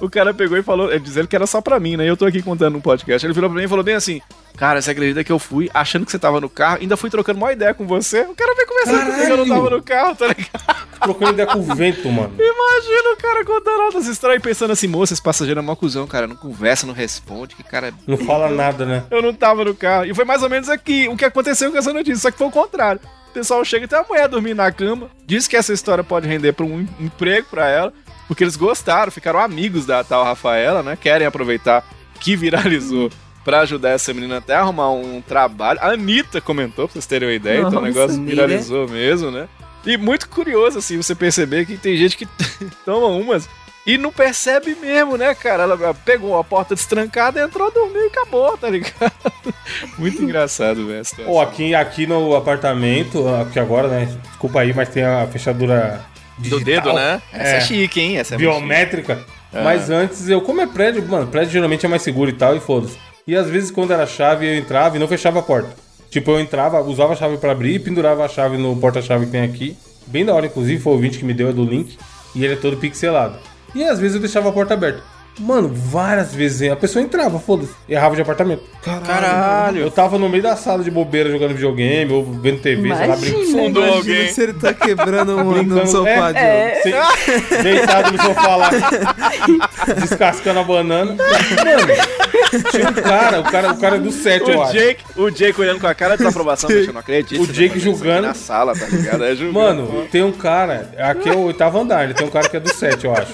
o 0.02 0.10
cara 0.10 0.34
pegou 0.34 0.58
e 0.58 0.64
falou, 0.64 0.90
ele 0.92 1.00
dizendo 1.00 1.28
que 1.28 1.36
era 1.36 1.48
só 1.48 1.62
pra 1.62 1.80
mim, 1.80 1.96
né? 1.98 2.06
E 2.06 2.08
eu 2.08 2.18
tô 2.18 2.26
aqui 2.26 2.42
contando 2.42 2.74
no 2.74 2.82
podcast. 2.82 3.26
Ele 3.26 3.34
virou 3.34 3.50
pra 3.50 3.60
mim 3.60 3.66
e 3.66 3.70
falou 3.70 3.84
bem 3.84 3.96
assim: 3.96 4.22
Cara, 4.58 4.82
você 4.82 4.92
acredita 4.92 5.24
que 5.24 5.32
eu 5.32 5.40
fui 5.40 5.70
achando 5.74 6.06
que 6.06 6.12
você 6.12 6.20
tava 6.20 6.40
no 6.42 6.50
carro, 6.50 6.80
ainda 6.82 6.98
fui 6.98 7.10
trocando 7.10 7.38
uma 7.40 7.52
ideia 7.54 7.74
com 7.74 7.86
você? 7.88 8.22
O 8.22 8.36
cara 8.36 8.54
veio 8.56 8.68
conversando 8.68 9.12
comigo, 9.12 9.32
eu 9.32 9.38
não 9.38 9.48
tava 9.56 9.70
no 9.70 9.82
carro, 9.84 10.16
tá 10.16 10.28
ligado? 10.28 10.84
Trocando 11.02 11.32
ideia 11.34 11.48
com 11.48 11.60
o 11.60 11.76
vento, 11.76 12.10
mano. 12.10 12.34
Imagina 12.38 13.14
o 13.14 13.18
cara 13.18 13.46
contando 13.46 13.82
outras 13.84 14.08
histórias 14.08 14.40
e 14.40 14.44
pensando 14.44 14.72
assim, 14.72 14.88
moça, 14.88 15.14
esse 15.14 15.22
passageiro 15.22 15.60
é 15.60 15.64
mó 15.64 15.76
cuzão, 15.76 16.08
cara. 16.08 16.28
Não 16.28 16.36
conversa, 16.36 16.86
não 16.88 16.94
responde, 16.94 17.56
que 17.56 17.64
cara. 17.64 17.94
Não 18.08 18.18
fala 18.18 18.50
nada, 18.50 18.86
né? 18.86 19.04
Eu 19.12 19.22
não 19.22 19.34
tava 19.34 19.66
no 19.66 19.74
carro. 19.76 20.06
E 20.06 20.14
foi 20.14 20.24
mais 20.26 20.44
ou 20.44 20.50
menos 20.50 20.70
aqui 20.70 21.08
o 21.10 21.18
que 21.18 21.26
aconteceu 21.26 21.72
com 21.72 21.78
essa 21.78 21.92
notícia, 21.92 22.18
só 22.22 22.32
que 22.32 22.38
foi 22.38 22.48
o 22.48 22.52
contrário. 22.52 23.02
O 23.30 23.34
pessoal 23.34 23.66
chega 23.66 23.86
e 23.86 23.88
tem 23.88 23.98
a 23.98 24.04
mulher 24.08 24.28
dormindo 24.28 24.58
na 24.58 24.72
cama, 24.72 25.10
diz 25.26 25.48
que 25.48 25.58
essa 25.58 25.74
história 25.74 26.04
pode 26.04 26.28
render 26.28 26.54
pra 26.54 26.66
um 26.66 26.82
em- 26.82 26.90
emprego 27.06 27.48
pra 27.50 27.68
ela, 27.68 27.92
porque 28.28 28.44
eles 28.44 28.56
gostaram, 28.56 29.12
ficaram 29.12 29.40
amigos 29.40 29.86
da 29.86 30.04
tal 30.04 30.24
Rafaela, 30.24 30.82
né? 30.84 30.98
Querem 31.00 31.28
aproveitar 31.28 31.86
que 32.20 32.36
viralizou 32.36 33.12
pra 33.44 33.62
ajudar 33.62 33.90
essa 33.90 34.14
menina 34.14 34.38
até 34.38 34.56
a 34.56 34.62
arrumar 34.62 34.92
um 34.92 35.22
trabalho. 35.22 35.80
A 35.82 35.90
Anitta 35.90 36.40
comentou, 36.40 36.88
pra 36.88 36.94
vocês 36.94 37.06
terem 37.06 37.28
uma 37.28 37.36
ideia, 37.36 37.60
então 37.60 37.70
o 37.70 37.74
Nossa, 37.74 37.86
negócio 37.86 38.16
Anitta. 38.18 38.30
viralizou 38.36 38.88
mesmo, 38.88 39.32
né? 39.32 39.48
E 39.86 39.98
muito 39.98 40.30
curioso, 40.30 40.80
assim, 40.80 40.96
você 40.96 41.14
perceber 41.14 41.66
que 41.66 41.78
tem 41.78 41.98
gente 41.98 42.16
que 42.16 42.26
toma 42.86 43.08
umas 43.08 43.50
e 43.86 43.98
não 43.98 44.14
percebe 44.14 44.76
mesmo, 44.76 45.18
né, 45.18 45.36
cara? 45.36 45.64
Ela 45.64 45.94
pegou 45.94 46.38
a 46.40 46.44
porta 46.44 46.74
destrancada, 46.74 47.42
entrou, 47.44 47.70
dormiu 47.70 48.02
e 48.04 48.08
acabou, 48.08 48.58
tá 48.58 48.70
ligado? 48.70 49.12
Muito 50.00 50.24
engraçado, 50.24 50.88
velho. 50.88 51.04
Pô, 51.26 51.42
aqui, 51.42 51.76
aqui 51.76 52.08
no 52.08 52.34
apartamento, 52.34 53.28
aqui 53.28 53.60
agora, 53.60 53.90
né? 53.90 54.06
Desculpa 54.24 54.62
aí, 54.62 54.74
mas 54.74 54.88
tem 54.88 55.04
a 55.04 55.28
fechadura 55.28 56.02
Do 56.38 56.44
digital, 56.60 56.64
dedo, 56.64 56.94
né? 56.94 57.22
Essa 57.32 57.54
é, 57.54 57.58
É. 57.58 57.62
chique, 57.62 58.00
hein? 58.02 58.18
Essa 58.18 58.36
é 58.36 58.38
biométrica. 58.38 59.24
Mas 59.52 59.90
antes, 59.90 60.28
eu, 60.30 60.42
como 60.42 60.62
é 60.62 60.66
prédio, 60.68 61.08
mano, 61.08 61.28
prédio 61.28 61.52
geralmente 61.52 61.86
é 61.86 61.90
mais 61.90 62.02
seguro 62.02 62.30
e 62.30 62.34
tal, 62.34 62.56
e 62.56 62.60
foda-se. 62.60 62.98
E 63.28 63.36
às 63.36 63.48
vezes, 63.50 63.70
quando 63.70 63.94
era 63.94 64.06
chave, 64.08 64.48
eu 64.48 64.56
entrava 64.58 64.96
e 64.98 65.00
não 65.00 65.08
fechava 65.08 65.40
a 65.40 65.44
porta. 65.44 65.70
Tipo, 66.10 66.32
eu 66.32 66.40
entrava, 66.40 66.82
usava 66.82 67.14
a 67.14 67.16
chave 67.16 67.38
pra 67.38 67.52
abrir 67.52 67.76
e 67.76 67.80
pendurava 67.80 68.26
a 68.26 68.28
chave 68.28 68.58
no 68.58 68.76
porta-chave 68.76 69.26
que 69.26 69.32
tem 69.32 69.42
aqui. 69.44 69.78
Bem 70.08 70.26
da 70.26 70.34
hora, 70.34 70.48
inclusive, 70.48 70.82
foi 70.82 70.92
o 70.92 70.96
ouvinte 70.96 71.18
que 71.20 71.26
me 71.26 71.34
deu, 71.34 71.50
é 71.50 71.54
do 71.54 71.64
link. 71.64 71.98
E 72.36 72.44
ele 72.44 72.54
é 72.54 72.58
todo 72.58 72.78
pixelado. 72.78 73.38
E 73.76 73.84
às 73.84 74.00
vezes 74.00 74.16
eu 74.16 74.22
deixava 74.22 74.50
a 74.50 74.52
porta 74.52 74.74
aberta. 74.74 75.04
Mano, 75.40 75.68
várias 75.74 76.34
vezes 76.34 76.70
a 76.72 76.76
pessoa 76.76 77.04
entrava, 77.04 77.40
foda-se. 77.40 77.72
Errava 77.90 78.16
de 78.16 78.22
apartamento. 78.22 78.62
Caralho. 78.84 79.82
Eu 79.82 79.90
tava 79.92 80.18
no 80.20 80.30
meio 80.30 80.44
da 80.44 80.56
sala 80.56 80.84
de 80.84 80.92
bobeira 80.92 81.30
jogando 81.32 81.54
videogame 81.54 82.12
ou 82.14 82.24
vendo 82.24 82.60
TV, 82.62 82.82
sei 82.82 82.90
lá, 82.92 83.06
Imagina. 83.06 83.18
brincando. 83.18 83.52
Fundou 83.52 83.84
Imagina 83.84 83.98
alguém. 84.16 84.28
se 84.34 84.42
ele 84.44 84.54
tá 84.54 84.74
quebrando 84.74 85.38
um 85.38 85.50
Brincando, 85.54 85.76
no 85.76 85.88
sofá, 85.88 86.32
é, 86.36 86.82
Diogo. 86.84 87.08
Sem- 87.50 87.64
deitado 87.64 88.12
no 88.12 88.22
sofá 88.24 88.56
lá, 88.56 88.70
descascando 90.00 90.60
a 90.60 90.64
banana. 90.64 91.16
Mano, 91.16 92.62
tinha 92.72 92.90
um 92.90 92.94
cara, 92.94 93.40
o 93.40 93.44
cara, 93.44 93.72
o 93.74 93.78
cara 93.78 93.96
é 93.96 94.00
do 94.00 94.12
7, 94.12 94.50
eu 94.52 94.58
O 94.60 94.64
acho. 94.64 94.74
Jake, 94.74 95.04
o 95.16 95.30
Jake 95.32 95.60
olhando 95.62 95.80
com 95.80 95.88
a 95.88 95.96
cara 95.96 96.12
de 96.16 96.20
desaprovação, 96.24 96.70
eu 96.70 96.94
não 96.94 97.00
acredito. 97.00 97.42
O 97.42 97.46
você 97.46 97.54
Jake 97.54 97.80
julgando. 97.80 98.28
Na 98.28 98.34
sala, 98.34 98.74
tá 98.78 98.86
ligado? 98.86 99.24
É 99.24 99.36
julgando. 99.36 99.54
Mano, 99.84 100.08
tem 100.12 100.24
um 100.24 100.32
cara, 100.32 100.92
aqui 101.00 101.30
é 101.30 101.34
o 101.34 101.40
oitavo 101.46 101.80
andar, 101.80 102.04
ele 102.04 102.14
tem 102.14 102.26
um 102.28 102.30
cara 102.30 102.48
que 102.50 102.58
é 102.58 102.60
do 102.60 102.72
7, 102.74 103.06
eu 103.06 103.14
acho. 103.16 103.34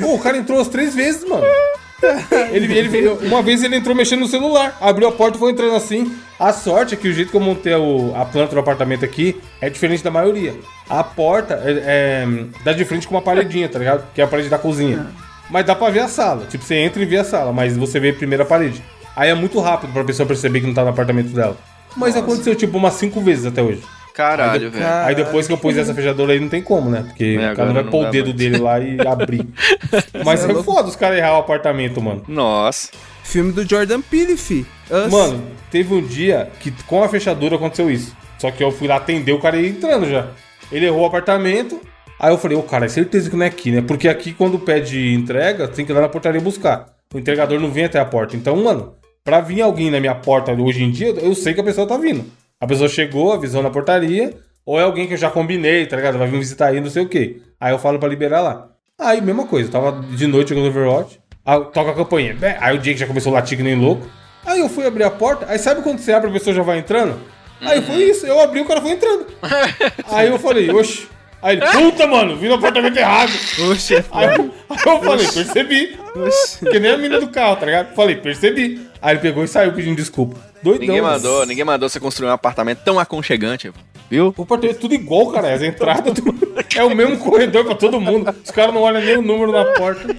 Pô, 0.00 0.14
o 0.14 0.18
cara 0.18 0.36
entrou 0.38 0.60
as 0.60 0.68
três 0.68 0.94
vezes, 0.94 1.24
mano. 1.28 1.35
Ele, 2.52 2.76
ele 2.76 2.88
veio- 2.88 3.18
uma 3.22 3.40
vez 3.42 3.62
ele 3.62 3.74
entrou 3.74 3.96
mexendo 3.96 4.20
no 4.20 4.28
celular, 4.28 4.76
abriu 4.82 5.08
a 5.08 5.12
porta 5.12 5.36
e 5.36 5.40
foi 5.40 5.50
entrando 5.52 5.74
assim. 5.74 6.14
A 6.38 6.52
sorte 6.52 6.92
é 6.92 6.96
que 6.96 7.08
o 7.08 7.12
jeito 7.12 7.30
que 7.30 7.36
eu 7.36 7.40
montei 7.40 7.74
o- 7.74 8.12
a 8.14 8.24
planta 8.26 8.52
do 8.54 8.60
apartamento 8.60 9.02
aqui 9.04 9.40
é 9.62 9.70
diferente 9.70 10.04
da 10.04 10.10
maioria. 10.10 10.54
A 10.90 11.02
porta 11.02 11.54
é, 11.64 11.82
é, 11.86 12.26
dá 12.62 12.74
de 12.74 12.84
frente 12.84 13.08
com 13.08 13.14
uma 13.14 13.22
paredinha, 13.22 13.66
tá 13.68 13.78
ligado? 13.78 14.04
Que 14.14 14.20
é 14.20 14.24
a 14.24 14.26
parede 14.28 14.48
da 14.50 14.58
cozinha. 14.58 15.06
Mas 15.50 15.64
dá 15.64 15.74
pra 15.74 15.88
ver 15.88 16.00
a 16.00 16.08
sala. 16.08 16.44
Tipo, 16.46 16.62
você 16.64 16.74
entra 16.76 17.02
e 17.02 17.06
vê 17.06 17.16
a 17.16 17.24
sala, 17.24 17.50
mas 17.52 17.74
você 17.76 17.98
vê 17.98 18.12
primeiro 18.12 18.42
a 18.42 18.46
parede. 18.46 18.82
Aí 19.16 19.30
é 19.30 19.34
muito 19.34 19.58
rápido 19.60 19.92
pra 19.94 20.04
pessoa 20.04 20.26
perceber 20.26 20.60
que 20.60 20.66
não 20.66 20.74
tá 20.74 20.82
no 20.82 20.90
apartamento 20.90 21.28
dela. 21.28 21.56
Mas 21.96 22.14
aconteceu 22.14 22.54
tipo 22.54 22.76
umas 22.76 22.92
cinco 22.94 23.22
vezes 23.22 23.46
até 23.46 23.62
hoje. 23.62 23.80
Caralho, 24.16 24.70
velho. 24.70 24.86
Aí 25.04 25.14
depois 25.14 25.46
que 25.46 25.52
eu 25.52 25.58
pus 25.58 25.76
essa 25.76 25.92
fechadura 25.94 26.32
aí 26.32 26.40
não 26.40 26.48
tem 26.48 26.62
como, 26.62 26.88
né? 26.88 27.02
Porque 27.06 27.36
É, 27.38 27.52
o 27.52 27.54
cara 27.56 27.70
vai 27.72 27.82
não 27.82 27.90
pôr 27.90 28.06
o 28.06 28.10
dedo 28.10 28.28
mais. 28.28 28.36
dele 28.36 28.56
lá 28.56 28.80
e 28.80 28.98
abrir. 29.06 29.46
Mas 30.24 30.42
é 30.48 30.54
foda 30.62 30.88
os 30.88 30.96
caras 30.96 31.18
errar 31.18 31.34
o 31.34 31.40
apartamento, 31.40 32.00
mano. 32.00 32.22
Nossa. 32.26 32.88
Filme 33.22 33.52
do 33.52 33.68
Jordan 33.68 34.00
Peele, 34.00 34.38
fi. 34.38 34.64
Us. 34.90 35.12
Mano, 35.12 35.42
teve 35.70 35.92
um 35.92 36.00
dia 36.00 36.50
que 36.60 36.70
com 36.86 37.02
a 37.02 37.08
fechadura 37.10 37.56
aconteceu 37.56 37.90
isso. 37.90 38.16
Só 38.38 38.50
que 38.50 38.64
eu 38.64 38.70
fui 38.72 38.88
lá 38.88 38.96
atender 38.96 39.32
o 39.32 39.38
cara 39.38 39.58
ia 39.58 39.68
entrando 39.68 40.08
já. 40.08 40.28
Ele 40.72 40.86
errou 40.86 41.02
o 41.02 41.06
apartamento. 41.06 41.78
Aí 42.18 42.32
eu 42.32 42.38
falei, 42.38 42.56
ô 42.56 42.62
cara, 42.62 42.86
é 42.86 42.88
certeza 42.88 43.28
que 43.28 43.36
não 43.36 43.44
é 43.44 43.48
aqui, 43.48 43.70
né? 43.70 43.82
Porque 43.86 44.08
aqui 44.08 44.32
quando 44.32 44.58
pede 44.58 45.12
entrega, 45.12 45.68
tem 45.68 45.84
que 45.84 45.92
ir 45.92 45.94
lá 45.94 46.00
na 46.00 46.08
portaria 46.08 46.40
buscar. 46.40 46.86
O 47.12 47.18
entregador 47.18 47.60
não 47.60 47.70
vem 47.70 47.84
até 47.84 47.98
a 48.00 48.04
porta. 48.06 48.34
Então, 48.34 48.56
mano, 48.56 48.94
pra 49.22 49.42
vir 49.42 49.60
alguém 49.60 49.90
na 49.90 50.00
minha 50.00 50.14
porta 50.14 50.52
hoje 50.52 50.82
em 50.82 50.90
dia, 50.90 51.08
eu 51.08 51.34
sei 51.34 51.52
que 51.52 51.60
a 51.60 51.64
pessoa 51.64 51.86
tá 51.86 51.98
vindo. 51.98 52.24
A 52.58 52.66
pessoa 52.66 52.88
chegou, 52.88 53.32
avisou 53.32 53.62
na 53.62 53.68
portaria, 53.68 54.32
ou 54.64 54.80
é 54.80 54.82
alguém 54.82 55.06
que 55.06 55.12
eu 55.12 55.18
já 55.18 55.30
combinei, 55.30 55.84
tá 55.84 55.94
ligado? 55.94 56.16
Vai 56.16 56.26
vir 56.26 56.38
visitar 56.38 56.68
aí, 56.68 56.80
não 56.80 56.88
sei 56.88 57.02
o 57.02 57.08
quê. 57.08 57.42
Aí 57.60 57.72
eu 57.72 57.78
falo 57.78 57.98
pra 57.98 58.08
liberar 58.08 58.40
lá. 58.40 58.68
Aí, 58.98 59.20
mesma 59.20 59.46
coisa, 59.46 59.68
eu 59.68 59.72
tava 59.72 60.00
de 60.02 60.26
noite 60.26 60.48
jogando 60.48 60.68
Overwatch, 60.68 61.20
aí 61.44 61.60
toca 61.66 61.90
a 61.90 61.94
campainha. 61.94 62.34
Aí 62.58 62.74
o 62.74 62.80
Jake 62.80 62.98
já 62.98 63.06
começou 63.06 63.30
a 63.32 63.34
latir 63.34 63.58
que 63.58 63.62
nem 63.62 63.74
louco. 63.78 64.06
Aí 64.46 64.60
eu 64.60 64.70
fui 64.70 64.86
abrir 64.86 65.04
a 65.04 65.10
porta, 65.10 65.44
aí 65.48 65.58
sabe 65.58 65.82
quando 65.82 65.98
você 65.98 66.12
abre 66.12 66.30
a 66.30 66.32
pessoa 66.32 66.54
já 66.56 66.62
vai 66.62 66.78
entrando? 66.78 67.20
Aí 67.60 67.82
foi 67.82 67.96
isso, 68.04 68.26
eu 68.26 68.40
abri 68.40 68.60
o 68.60 68.64
cara 68.64 68.80
foi 68.80 68.92
entrando. 68.92 69.26
aí 70.10 70.28
eu 70.28 70.38
falei, 70.38 70.70
oxe. 70.70 71.08
Aí 71.42 71.58
ele, 71.58 71.66
puta, 71.66 72.06
mano, 72.06 72.36
vim 72.36 72.48
no 72.48 72.54
apartamento 72.54 72.96
errado. 72.96 73.32
Oxe, 73.70 73.96
é 73.96 74.04
Aí 74.12 74.34
eu, 74.34 74.50
aí 74.70 74.78
eu 74.86 75.02
falei, 75.02 75.26
percebi. 75.28 75.98
Oxe. 76.16 76.64
Que 76.64 76.80
nem 76.80 76.92
a 76.92 76.96
mina 76.96 77.20
do 77.20 77.28
carro, 77.28 77.56
tá 77.56 77.66
ligado? 77.66 77.94
Falei, 77.94 78.16
percebi. 78.16 78.88
Aí 79.02 79.12
ele 79.12 79.20
pegou 79.20 79.44
e 79.44 79.48
saiu 79.48 79.72
pedindo 79.72 79.96
desculpa. 79.96 80.36
Doidão. 80.70 80.86
Ninguém 80.86 81.02
mandou, 81.02 81.46
ninguém 81.46 81.64
mandou 81.64 81.88
você 81.88 82.00
construir 82.00 82.28
um 82.28 82.32
apartamento 82.32 82.80
tão 82.84 82.98
aconchegante, 82.98 83.72
viu? 84.10 84.34
O 84.36 84.42
apartamento 84.42 84.76
é 84.76 84.80
tudo 84.80 84.94
igual, 84.94 85.30
cara. 85.32 85.54
As 85.54 85.62
entradas 85.62 86.12
tudo- 86.14 86.36
é 86.76 86.82
o 86.84 86.94
mesmo 86.94 87.18
corredor 87.18 87.64
pra 87.64 87.74
todo 87.74 88.00
mundo. 88.00 88.34
Os 88.44 88.50
caras 88.50 88.74
não 88.74 88.82
olham 88.82 89.00
nem 89.00 89.16
o 89.16 89.22
número 89.22 89.52
na 89.52 89.64
porta. 89.74 90.14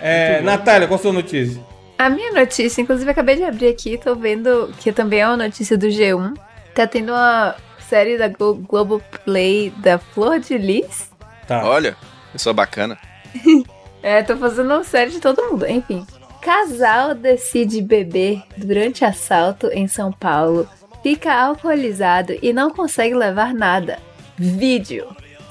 É, 0.00 0.40
Natália, 0.42 0.86
qual 0.86 0.98
a 0.98 1.02
sua 1.02 1.12
notícia? 1.12 1.60
A 1.98 2.10
minha 2.10 2.32
notícia, 2.32 2.80
inclusive 2.82 3.10
acabei 3.10 3.36
de 3.36 3.44
abrir 3.44 3.68
aqui, 3.68 3.96
tô 3.96 4.14
vendo 4.14 4.72
que 4.80 4.92
também 4.92 5.20
é 5.20 5.26
uma 5.26 5.36
notícia 5.36 5.76
do 5.78 5.86
G1. 5.86 6.34
Tá 6.74 6.86
tendo 6.86 7.12
uma 7.12 7.54
série 7.88 8.18
da 8.18 8.28
Glo 8.28 8.54
Globoplay 8.56 9.70
da 9.78 9.98
Flor 9.98 10.38
de 10.40 10.58
Lis. 10.58 11.10
Tá. 11.46 11.64
Olha, 11.64 11.96
pessoa 12.32 12.52
bacana. 12.52 12.98
É, 14.06 14.22
tô 14.22 14.36
fazendo 14.36 14.66
uma 14.66 14.84
série 14.84 15.12
de 15.12 15.18
todo 15.18 15.42
mundo, 15.50 15.66
enfim. 15.66 16.06
Casal 16.44 17.14
decide 17.14 17.80
beber 17.80 18.42
durante 18.54 19.02
assalto 19.02 19.68
em 19.68 19.88
São 19.88 20.12
Paulo, 20.12 20.68
fica 21.02 21.32
alcoolizado 21.32 22.36
e 22.42 22.52
não 22.52 22.70
consegue 22.70 23.14
levar 23.14 23.54
nada. 23.54 23.98
Vídeo. 24.36 25.06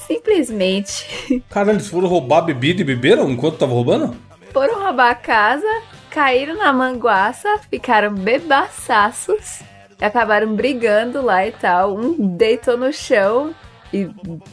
Simplesmente 0.06 1.42
Caralho, 1.50 1.78
eles 1.78 1.88
foram 1.88 2.08
roubar 2.08 2.40
a 2.40 2.42
bebida 2.42 2.82
e 2.82 2.86
beberam 2.86 3.30
enquanto 3.30 3.58
tava 3.58 3.74
roubando? 3.74 4.16
foram 4.52 4.84
roubar 4.84 5.10
a 5.10 5.16
casa, 5.16 5.66
caíram 6.12 6.56
na 6.56 6.72
manguaça, 6.72 7.50
ficaram 7.72 8.14
bebaçaços, 8.14 9.62
acabaram 10.00 10.54
brigando 10.54 11.24
lá 11.24 11.48
e 11.48 11.52
tal. 11.52 11.98
Um 11.98 12.14
deitou 12.38 12.78
no 12.78 12.94
chão 12.94 13.56
e 13.92 14.08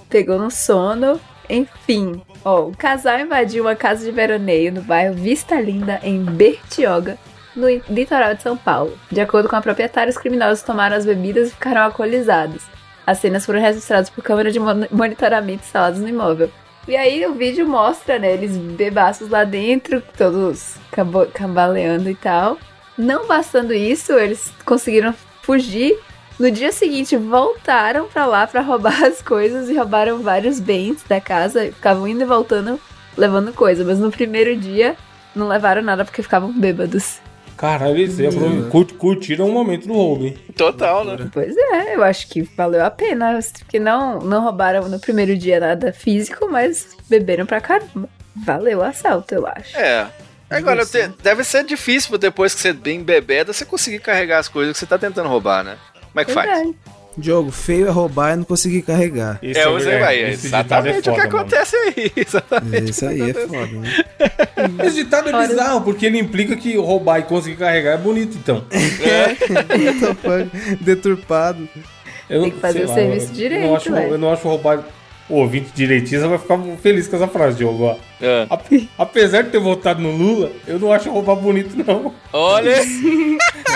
pegou 0.08 0.38
no 0.38 0.50
sono. 0.50 1.20
Enfim, 1.50 2.22
ó, 2.44 2.62
o 2.68 2.76
casal 2.76 3.18
invadiu 3.18 3.64
uma 3.64 3.74
casa 3.74 4.04
de 4.04 4.10
veraneio 4.10 4.72
no 4.72 4.82
bairro 4.82 5.14
Vista 5.14 5.60
Linda, 5.60 5.98
em 6.02 6.22
Bertioga, 6.24 7.18
no 7.56 7.66
litoral 7.88 8.34
de 8.34 8.42
São 8.42 8.56
Paulo. 8.56 8.96
De 9.10 9.20
acordo 9.20 9.48
com 9.48 9.56
a 9.56 9.60
proprietária, 9.60 10.10
os 10.10 10.16
criminosos 10.16 10.62
tomaram 10.62 10.96
as 10.96 11.04
bebidas 11.04 11.48
e 11.48 11.52
ficaram 11.52 11.82
alcoolizados. 11.82 12.62
As 13.06 13.18
cenas 13.18 13.44
foram 13.44 13.60
registradas 13.60 14.08
por 14.08 14.22
câmera 14.22 14.52
de 14.52 14.60
mon- 14.60 14.86
monitoramento 14.90 15.64
instaladas 15.64 15.98
no 15.98 16.08
imóvel. 16.08 16.50
E 16.86 16.96
aí 16.96 17.26
o 17.26 17.34
vídeo 17.34 17.66
mostra, 17.68 18.18
né, 18.18 18.32
eles 18.32 18.56
bebaços 18.56 19.28
lá 19.28 19.44
dentro, 19.44 20.02
todos 20.16 20.76
cambaleando 21.34 22.08
e 22.08 22.14
tal. 22.14 22.56
Não 22.96 23.26
bastando 23.26 23.72
isso, 23.74 24.12
eles 24.12 24.52
conseguiram 24.64 25.14
fugir. 25.42 25.98
No 26.40 26.50
dia 26.50 26.72
seguinte, 26.72 27.16
voltaram 27.16 28.08
pra 28.08 28.24
lá 28.26 28.46
pra 28.46 28.62
roubar 28.62 29.00
as 29.04 29.20
coisas 29.20 29.68
e 29.68 29.76
roubaram 29.76 30.20
vários 30.22 30.58
bens 30.58 31.02
da 31.06 31.20
casa. 31.20 31.66
e 31.66 31.72
Ficavam 31.72 32.08
indo 32.08 32.22
e 32.22 32.24
voltando, 32.24 32.80
levando 33.16 33.52
coisa. 33.52 33.84
Mas 33.84 33.98
no 33.98 34.10
primeiro 34.10 34.56
dia, 34.56 34.96
não 35.36 35.46
levaram 35.46 35.82
nada 35.82 36.04
porque 36.04 36.22
ficavam 36.22 36.50
bêbados. 36.50 37.18
Caralho, 37.58 37.98
eles 37.98 38.16
cur- 38.70 38.94
curtiram 38.94 39.46
o 39.46 39.52
momento 39.52 39.86
do 39.86 39.92
roubo, 39.92 40.24
hein? 40.24 40.38
Total, 40.56 41.04
né? 41.04 41.28
Pois 41.30 41.54
é, 41.54 41.94
eu 41.94 42.02
acho 42.02 42.26
que 42.26 42.40
valeu 42.56 42.82
a 42.82 42.90
pena. 42.90 43.38
Porque 43.58 43.78
não, 43.78 44.18
não 44.20 44.42
roubaram 44.42 44.88
no 44.88 44.98
primeiro 44.98 45.36
dia 45.36 45.60
nada 45.60 45.92
físico, 45.92 46.48
mas 46.50 46.96
beberam 47.06 47.44
pra 47.44 47.60
caramba. 47.60 48.08
Valeu 48.34 48.78
o 48.78 48.82
assalto, 48.82 49.34
eu 49.34 49.46
acho. 49.46 49.76
É. 49.76 50.06
Agora, 50.48 50.84
te- 50.84 51.08
deve 51.22 51.44
ser 51.44 51.62
difícil 51.64 52.16
depois 52.18 52.54
que 52.54 52.60
você 52.60 52.70
é 52.70 52.72
bem 52.72 53.04
bebeda, 53.04 53.52
você 53.52 53.64
conseguir 53.64 54.00
carregar 54.00 54.38
as 54.38 54.48
coisas 54.48 54.72
que 54.72 54.78
você 54.80 54.86
tá 54.86 54.98
tentando 54.98 55.28
roubar, 55.28 55.62
né? 55.62 55.76
Como 56.12 56.20
é 56.20 56.24
que 56.24 56.32
Pois 56.32 56.46
faz? 56.46 56.68
é. 56.68 56.72
Jogo 57.20 57.50
feio 57.50 57.88
é 57.88 57.90
roubar 57.90 58.32
e 58.32 58.36
não 58.36 58.44
conseguir 58.44 58.82
carregar. 58.82 59.38
Esse 59.42 59.58
É, 59.60 59.68
você 59.68 59.98
vai. 59.98 60.22
É 60.22 60.30
ditado 60.30 60.86
é 60.86 60.90
exatamente 60.90 60.98
o 60.98 61.02
que 61.02 61.10
foda, 61.10 61.16
mano. 61.24 61.38
acontece 61.38 61.76
aí. 61.76 62.12
Exatamente. 62.16 62.90
Isso 62.90 63.06
aí 63.06 63.30
é 63.30 63.34
foda, 63.34 63.66
né? 63.66 64.04
Esse 64.86 64.94
ditado 64.96 65.28
é 65.28 65.46
bizarro, 65.48 65.80
porque 65.82 66.06
ele 66.06 66.18
implica 66.18 66.56
que 66.56 66.76
roubar 66.76 67.18
e 67.18 67.22
conseguir 67.24 67.56
carregar 67.56 67.94
é 67.94 67.98
bonito, 67.98 68.36
então. 68.38 68.64
The 68.70 70.14
fuck? 70.14 70.76
Deturpado. 70.84 71.68
Eu, 72.28 72.42
Tem 72.42 72.50
que 72.52 72.60
fazer 72.60 72.84
o 72.84 72.88
lá, 72.88 72.94
serviço 72.94 73.26
eu, 73.26 73.34
direito, 73.34 73.64
Eu 73.64 73.68
não 73.68 73.76
acho, 73.76 73.88
eu 73.90 74.18
não 74.18 74.32
acho 74.32 74.48
roubar. 74.48 74.84
O 75.30 75.36
ouvinte 75.36 75.70
direitista 75.74 76.26
vai 76.28 76.38
ficar 76.38 76.58
feliz 76.82 77.06
com 77.06 77.16
essa 77.16 77.28
frase, 77.28 77.58
Diogo. 77.58 77.84
ó. 77.84 77.96
É. 78.20 78.46
Ape- 78.50 78.88
Apesar 78.98 79.42
de 79.42 79.50
ter 79.50 79.60
votado 79.60 80.00
no 80.02 80.10
Lula, 80.10 80.50
eu 80.66 80.78
não 80.78 80.92
acho 80.92 81.10
roubar 81.10 81.36
bonito, 81.36 81.74
não. 81.86 82.12
Olha! 82.32 82.76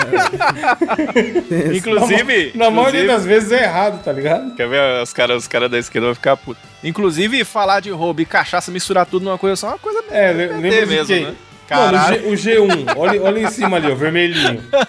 inclusive, 1.75 2.51
Na 2.55 2.69
maioria 2.69 3.03
inclusive- 3.03 3.07
das 3.07 3.25
vezes 3.25 3.51
é 3.51 3.63
errado, 3.63 4.03
tá 4.03 4.11
ligado? 4.11 4.55
Quer 4.55 4.67
ver? 4.67 5.01
Os 5.01 5.13
caras 5.13 5.37
os 5.43 5.47
cara 5.47 5.67
da 5.69 5.77
esquerda 5.79 6.07
vão 6.07 6.15
ficar 6.15 6.37
putos. 6.37 6.63
Inclusive, 6.83 7.43
falar 7.43 7.79
de 7.79 7.89
roubo 7.89 8.21
e 8.21 8.25
cachaça, 8.25 8.71
misturar 8.71 9.05
tudo 9.05 9.25
numa 9.25 9.37
coisa 9.37 9.55
só 9.55 9.67
é 9.67 9.69
uma 9.71 9.79
coisa 9.79 10.03
É, 10.11 10.31
lembra 10.31 10.57
de 10.71 10.85
mesmo, 10.85 11.05
quem? 11.07 11.25
né? 11.25 11.33
Mano, 11.69 11.91
Caralho. 11.97 12.29
o, 12.29 12.35
G, 12.35 12.59
o 12.59 12.67
G1, 12.67 12.93
olha, 12.97 13.21
olha 13.23 13.39
em 13.39 13.47
cima 13.49 13.77
ali, 13.77 13.91
ó, 13.91 13.95
vermelhinho. 13.95 14.63
Aí, 14.71 14.85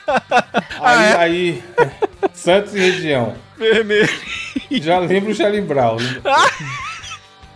Ah, 0.80 1.04
é? 1.04 1.16
aí, 1.16 1.62
Santos 2.34 2.74
e 2.74 2.78
região. 2.78 3.34
vermelho. 3.56 4.08
Já 4.70 4.98
lembra 4.98 5.30
o 5.30 5.34
Charlie 5.34 5.62
Brown. 5.62 5.96
né? 5.96 6.20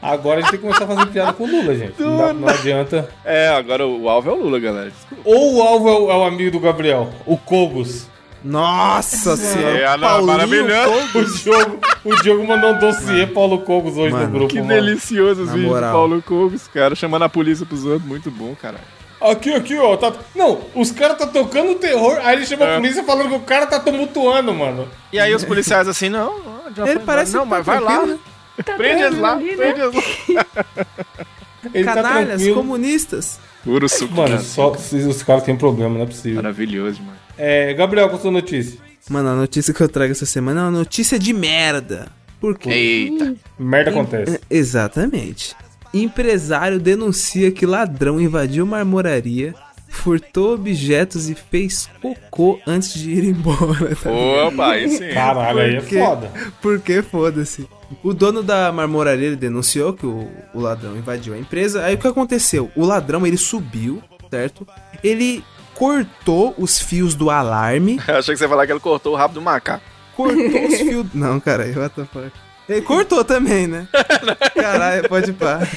Agora 0.02 0.38
a 0.38 0.40
gente 0.40 0.50
tem 0.52 0.60
que 0.60 0.66
começar 0.66 0.84
a 0.84 0.86
fazer 0.96 1.06
piada 1.10 1.32
com 1.34 1.44
o 1.44 1.46
Lula, 1.46 1.74
gente. 1.74 2.00
Não, 2.00 2.16
dá- 2.16 2.32
não 2.32 2.48
adianta. 2.48 3.10
É, 3.22 3.48
agora 3.48 3.86
o 3.86 4.08
alvo 4.08 4.30
é 4.30 4.32
o 4.32 4.36
Lula, 4.36 4.58
galera. 4.58 4.90
Ou 5.24 5.56
o 5.56 5.62
alvo 5.62 5.88
é 5.88 5.92
o, 5.92 6.10
é 6.10 6.16
o 6.16 6.24
amigo 6.24 6.52
do 6.52 6.60
Gabriel, 6.60 7.12
o 7.26 7.36
Cobos. 7.36 8.08
Nossa 8.42 9.36
senhora. 9.36 9.76
É, 9.78 9.90
não, 9.98 10.08
Paulinho 10.08 10.26
maravilhoso. 10.26 11.18
O 11.18 11.24
Diogo, 11.42 11.78
o 12.06 12.16
Diogo 12.22 12.46
mandou 12.46 12.70
um 12.72 12.78
dossiê 12.78 13.26
Paulo 13.26 13.58
Cogos 13.58 13.98
hoje 13.98 14.12
Mano, 14.14 14.24
no 14.28 14.30
grupo, 14.32 14.48
Que 14.48 14.62
mano. 14.62 14.68
delicioso 14.72 15.42
os 15.42 15.52
vídeos 15.52 15.74
do. 15.74 15.80
Paulo 15.82 16.22
Cogos, 16.22 16.66
cara, 16.68 16.94
chamando 16.94 17.24
a 17.24 17.28
polícia 17.28 17.66
pros 17.66 17.84
outros. 17.84 18.08
Muito 18.08 18.30
bom, 18.30 18.54
caralho. 18.54 18.82
Aqui, 19.20 19.52
aqui, 19.52 19.76
ó. 19.76 19.96
Tá... 19.96 20.12
Não, 20.34 20.60
os 20.74 20.90
caras 20.90 21.18
tá 21.18 21.26
tocando 21.26 21.74
terror, 21.74 22.18
aí 22.22 22.36
ele 22.36 22.46
chama 22.46 22.64
É. 22.64 22.72
a 22.76 22.80
polícia 22.80 23.04
falando 23.04 23.28
que 23.28 23.34
o 23.34 23.40
cara 23.40 23.66
tá 23.66 23.78
tumultuando, 23.78 24.54
mano. 24.54 24.88
E 25.12 25.18
aí 25.20 25.34
os 25.34 25.44
policiais 25.44 25.86
assim, 25.88 26.08
não, 26.08 26.40
já 26.74 26.84
Ele 26.84 26.94
foi 26.96 27.04
parece. 27.04 27.34
Não, 27.34 27.42
que 27.44 27.50
tá 27.50 27.56
mas 27.56 27.66
vai 27.66 27.80
lá. 27.80 27.96
tranquilo, 27.98 28.20
Tá 28.64 28.74
Prende 28.76 29.02
eles 29.02 29.18
lá, 29.18 29.32
ali, 29.32 29.56
né? 29.56 29.56
prende 29.56 29.80
eles 29.80 29.94
lá. 29.94 30.46
Ele 31.74 31.84
tá 31.84 31.94
Canalhas, 31.94 32.28
tranquilo. 32.28 32.54
comunistas. 32.54 33.38
Puro 33.62 33.88
suco. 33.88 34.14
Mano, 34.14 34.30
cara. 34.30 34.42
só 34.42 34.70
os 34.72 35.22
caras 35.22 35.42
têm 35.44 35.54
problema, 35.56 35.94
não 35.94 36.02
é 36.02 36.06
possível. 36.06 36.36
Maravilhoso, 36.36 37.02
mano. 37.02 37.16
É, 37.36 37.74
Gabriel, 37.74 38.08
qual 38.08 38.18
a 38.18 38.22
sua 38.22 38.30
notícia? 38.30 38.78
Mano, 39.10 39.28
a 39.28 39.34
notícia 39.34 39.74
que 39.74 39.80
eu 39.82 39.88
trago 39.88 40.10
essa 40.12 40.24
semana 40.26 40.60
é 40.60 40.64
uma 40.64 40.70
notícia 40.70 41.18
de 41.18 41.32
merda. 41.34 42.08
Por 42.40 42.56
quê? 42.58 42.70
Eita. 42.70 43.34
Merda 43.58 43.90
acontece. 43.90 44.40
Exatamente. 44.50 45.54
Empresário 45.92 46.78
denuncia 46.78 47.50
que 47.50 47.66
ladrão 47.66 48.20
invadiu 48.20 48.64
marmoraria, 48.64 49.54
furtou 49.88 50.54
objetos 50.54 51.28
e 51.28 51.34
fez 51.34 51.90
cocô 52.00 52.60
antes 52.66 52.94
de 52.94 53.10
ir 53.10 53.24
embora. 53.24 53.96
tá 53.96 54.10
Opa, 54.10 54.68
aí 54.68 54.88
sim. 54.88 55.12
Caralho, 55.12 55.58
aí 55.58 55.76
é 55.76 55.80
foda. 55.80 56.30
Porque 56.62 57.02
foda-se. 57.02 57.68
O 58.04 58.14
dono 58.14 58.42
da 58.42 58.70
marmoraria 58.70 59.26
ele 59.26 59.36
denunciou 59.36 59.92
que 59.92 60.06
o, 60.06 60.30
o 60.54 60.60
ladrão 60.60 60.96
invadiu 60.96 61.34
a 61.34 61.38
empresa. 61.38 61.84
Aí 61.84 61.96
o 61.96 61.98
que 61.98 62.06
aconteceu? 62.06 62.70
O 62.76 62.84
ladrão 62.84 63.26
ele 63.26 63.36
subiu, 63.36 64.00
certo? 64.30 64.66
Ele 65.02 65.44
cortou 65.74 66.54
os 66.56 66.78
fios 66.78 67.14
do 67.16 67.30
alarme. 67.30 68.00
Eu 68.06 68.18
achei 68.18 68.34
que 68.34 68.38
você 68.38 68.44
ia 68.44 68.48
falar 68.48 68.66
que 68.66 68.72
ele 68.72 68.80
cortou 68.80 69.14
o 69.14 69.16
rabo 69.16 69.34
do 69.34 69.42
macaco. 69.42 69.84
Cortou 70.14 70.66
os 70.66 70.78
fios. 70.78 71.06
Não, 71.12 71.40
cara, 71.40 71.64
what 71.76 71.94
the 71.96 72.04
fuck. 72.04 72.30
Ele 72.70 72.82
cortou 72.82 73.24
também, 73.24 73.66
né? 73.66 73.88
Caralho, 74.54 75.08
pode 75.08 75.32
parar. 75.32 75.68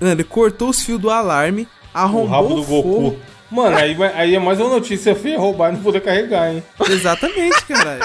Não, 0.00 0.12
Ele 0.12 0.22
cortou 0.22 0.68
os 0.68 0.80
fios 0.80 1.00
do 1.00 1.10
alarme, 1.10 1.66
O 1.92 1.98
arrombou 1.98 2.26
rabo 2.26 2.52
o, 2.52 2.56
do 2.56 2.62
forro. 2.62 3.00
Goku. 3.10 3.20
Mano, 3.50 3.76
aí, 3.76 3.96
aí 4.14 4.34
é 4.34 4.38
mais 4.38 4.60
uma 4.60 4.70
notícia 4.70 5.14
feia 5.14 5.38
roubar 5.38 5.70
e 5.70 5.76
não 5.76 5.82
poder 5.82 6.00
carregar, 6.00 6.52
hein? 6.52 6.62
Exatamente, 6.88 7.64
caralho. 7.66 8.02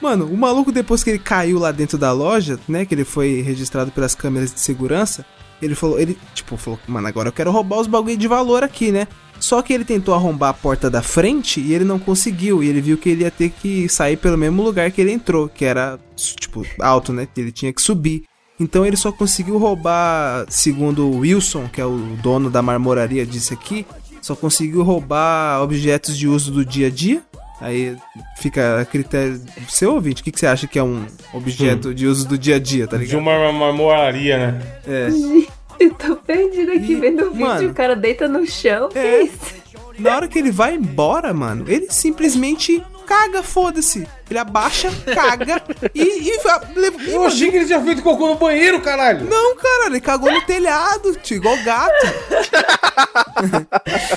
Mano, 0.00 0.26
o 0.26 0.36
maluco 0.36 0.70
depois 0.70 1.02
que 1.02 1.10
ele 1.10 1.18
caiu 1.18 1.58
lá 1.58 1.72
dentro 1.72 1.96
da 1.96 2.12
loja, 2.12 2.58
né, 2.68 2.84
que 2.84 2.94
ele 2.94 3.04
foi 3.04 3.40
registrado 3.40 3.90
pelas 3.90 4.14
câmeras 4.14 4.52
de 4.52 4.60
segurança, 4.60 5.24
ele 5.60 5.74
falou, 5.74 5.98
ele, 5.98 6.18
tipo, 6.34 6.56
falou, 6.56 6.78
mano, 6.86 7.08
agora 7.08 7.28
eu 7.28 7.32
quero 7.32 7.50
roubar 7.50 7.80
os 7.80 7.86
bagulho 7.86 8.16
de 8.16 8.28
valor 8.28 8.62
aqui, 8.62 8.92
né? 8.92 9.08
Só 9.38 9.60
que 9.62 9.72
ele 9.72 9.84
tentou 9.84 10.14
arrombar 10.14 10.50
a 10.50 10.54
porta 10.54 10.88
da 10.90 11.02
frente 11.02 11.60
e 11.60 11.74
ele 11.74 11.84
não 11.84 11.98
conseguiu, 11.98 12.62
e 12.62 12.68
ele 12.68 12.80
viu 12.80 12.96
que 12.96 13.08
ele 13.10 13.22
ia 13.22 13.30
ter 13.30 13.50
que 13.50 13.88
sair 13.88 14.16
pelo 14.16 14.36
mesmo 14.38 14.62
lugar 14.62 14.90
que 14.90 15.00
ele 15.00 15.12
entrou, 15.12 15.48
que 15.48 15.64
era, 15.64 15.98
tipo, 16.16 16.64
alto, 16.80 17.12
né? 17.12 17.28
Ele 17.36 17.52
tinha 17.52 17.72
que 17.72 17.82
subir. 17.82 18.24
Então 18.58 18.86
ele 18.86 18.96
só 18.96 19.12
conseguiu 19.12 19.58
roubar, 19.58 20.46
segundo 20.48 21.06
o 21.06 21.18
Wilson, 21.18 21.68
que 21.68 21.80
é 21.80 21.84
o 21.84 21.98
dono 22.22 22.48
da 22.50 22.62
marmoraria, 22.62 23.26
disse 23.26 23.52
aqui, 23.52 23.84
só 24.22 24.34
conseguiu 24.34 24.82
roubar 24.82 25.62
objetos 25.62 26.16
de 26.16 26.26
uso 26.26 26.50
do 26.50 26.64
dia 26.64 26.86
a 26.86 26.90
dia. 26.90 27.22
Aí 27.60 27.96
fica 28.38 28.80
a 28.80 28.84
critério 28.84 29.38
do 29.38 29.70
seu 29.70 29.94
ouvinte. 29.94 30.20
O 30.20 30.24
que, 30.24 30.30
que 30.32 30.38
você 30.38 30.46
acha 30.46 30.66
que 30.66 30.78
é 30.78 30.82
um 30.82 31.06
objeto 31.32 31.94
de 31.94 32.06
uso 32.06 32.28
do 32.28 32.36
dia 32.36 32.56
a 32.56 32.58
dia, 32.58 32.86
tá 32.86 32.96
De 32.98 33.04
ligado? 33.04 33.18
uma 33.18 33.52
marmoraria, 33.52 34.38
né? 34.38 34.62
É. 34.86 35.08
Eu 35.78 35.94
tô 35.94 36.16
perdida 36.16 36.72
aqui 36.72 36.92
E, 36.92 36.96
vendo 36.96 37.26
o 37.26 37.30
vídeo, 37.30 37.46
mano, 37.46 37.70
o 37.70 37.74
cara 37.74 37.94
deita 37.94 38.26
no 38.26 38.46
chão. 38.46 38.88
Que 38.88 38.98
É. 38.98 39.22
isso? 39.22 39.66
Na 39.98 40.16
hora 40.16 40.28
que 40.28 40.38
ele 40.38 40.50
vai 40.50 40.74
embora, 40.74 41.32
mano, 41.32 41.64
ele 41.68 41.86
simplesmente 41.90 42.82
caga, 43.06 43.42
foda-se. 43.42 44.06
Ele 44.28 44.38
abaixa, 44.38 44.90
caga 45.14 45.62
e, 45.94 46.02
e, 46.02 46.30
e, 46.30 47.12
Eu 47.12 47.24
achei 47.24 47.50
que 47.50 47.56
ele 47.56 47.66
tinha 47.66 47.80
feito 47.80 48.02
cocô 48.02 48.26
no 48.26 48.34
banheiro, 48.34 48.80
caralho. 48.80 49.24
Não, 49.24 49.56
cara, 49.56 49.86
ele 49.86 50.00
cagou 50.00 50.30
no 50.30 50.40
telhado, 50.42 51.14
tio, 51.22 51.36
igual 51.36 51.56
gato. 51.62 51.94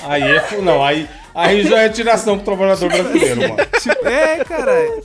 Aí 0.03 0.23
é. 0.23 0.61
Não, 0.61 0.83
aí, 0.83 1.07
aí 1.35 1.63
já 1.63 1.79
é 1.79 1.89
tiração 1.89 2.37
pro 2.37 2.45
trabalhador 2.45 2.89
brasileiro, 2.89 3.41
mano. 3.41 3.57
Tipo, 3.79 4.05
é, 4.07 4.43
caralho. 4.43 5.03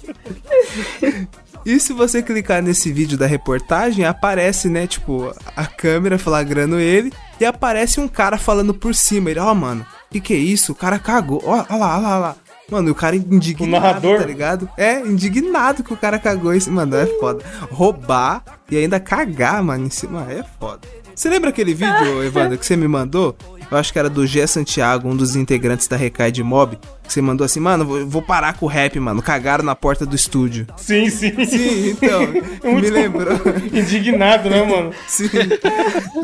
E 1.64 1.80
se 1.80 1.92
você 1.92 2.22
clicar 2.22 2.62
nesse 2.62 2.92
vídeo 2.92 3.16
da 3.16 3.26
reportagem, 3.26 4.04
aparece, 4.04 4.68
né, 4.68 4.86
tipo, 4.86 5.32
a 5.56 5.66
câmera 5.66 6.18
flagrando 6.18 6.78
ele 6.78 7.12
e 7.40 7.44
aparece 7.44 8.00
um 8.00 8.08
cara 8.08 8.36
falando 8.36 8.74
por 8.74 8.94
cima. 8.94 9.30
Ele, 9.30 9.40
ó, 9.40 9.54
mano, 9.54 9.84
que 10.10 10.20
que 10.20 10.34
é 10.34 10.38
isso? 10.38 10.72
O 10.72 10.74
cara 10.74 10.98
cagou. 10.98 11.42
Ó, 11.44 11.64
ó 11.68 11.76
lá, 11.76 11.96
ó 11.96 12.00
lá, 12.00 12.16
ó 12.16 12.20
lá. 12.20 12.36
Mano, 12.70 12.92
o 12.92 12.94
cara 12.94 13.14
indignado, 13.14 13.64
O 13.68 13.80
narrador? 13.80 14.18
tá 14.20 14.26
ligado? 14.26 14.68
É, 14.76 15.00
indignado 15.00 15.82
que 15.84 15.92
o 15.92 15.96
cara 15.96 16.18
cagou 16.18 16.54
isso. 16.54 16.70
Mano, 16.70 16.96
é 16.96 17.06
foda. 17.18 17.44
Roubar 17.70 18.42
e 18.70 18.76
ainda 18.76 18.98
cagar, 19.00 19.62
mano, 19.62 19.86
em 19.86 19.90
cima, 19.90 20.26
é 20.30 20.42
foda. 20.58 20.80
Você 21.14 21.28
lembra 21.28 21.50
aquele 21.50 21.74
vídeo, 21.74 22.22
Evandro, 22.24 22.58
que 22.58 22.66
você 22.66 22.76
me 22.76 22.88
mandou? 22.88 23.36
Eu 23.70 23.78
acho 23.78 23.92
que 23.92 23.98
era 23.98 24.10
do 24.10 24.26
G 24.26 24.46
Santiago, 24.46 25.08
um 25.08 25.16
dos 25.16 25.36
integrantes 25.36 25.86
da 25.86 25.96
Recai 25.96 26.30
de 26.30 26.42
Mob. 26.42 26.78
Que 27.02 27.12
você 27.12 27.20
mandou 27.20 27.44
assim, 27.44 27.60
mano, 27.60 27.84
vou, 27.84 28.06
vou 28.06 28.22
parar 28.22 28.54
com 28.54 28.66
o 28.66 28.68
rap, 28.68 28.98
mano. 28.98 29.22
Cagaram 29.22 29.64
na 29.64 29.74
porta 29.74 30.06
do 30.06 30.16
estúdio. 30.16 30.66
Sim, 30.76 31.10
sim. 31.10 31.44
Sim, 31.44 31.90
então, 31.90 32.26
me 32.72 32.90
lembrou. 32.90 33.38
Indignado, 33.72 34.48
né, 34.48 34.62
mano? 34.62 34.92
Sim. 35.06 35.28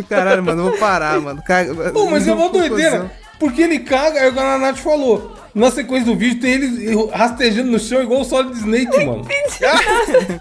Caralho, 0.09 0.42
mano, 0.42 0.64
vou 0.64 0.79
parar, 0.79 1.20
mano. 1.20 1.42
Caga... 1.42 1.90
Pô, 1.90 2.09
mas 2.11 2.26
é 2.26 2.33
uma 2.33 2.48
doideira. 2.48 3.11
Porque 3.40 3.62
ele 3.62 3.79
caga, 3.79 4.20
aí 4.20 4.29
o 4.29 4.35
Nath 4.35 4.76
falou. 4.76 5.35
Na 5.55 5.70
sequência 5.70 6.05
do 6.05 6.16
vídeo 6.16 6.40
tem 6.40 6.53
ele 6.53 7.09
rastejando 7.11 7.70
no 7.70 7.79
chão 7.79 8.03
igual 8.03 8.20
o 8.20 8.24
Solid 8.24 8.57
Snake, 8.57 9.05
mano. 9.05 9.26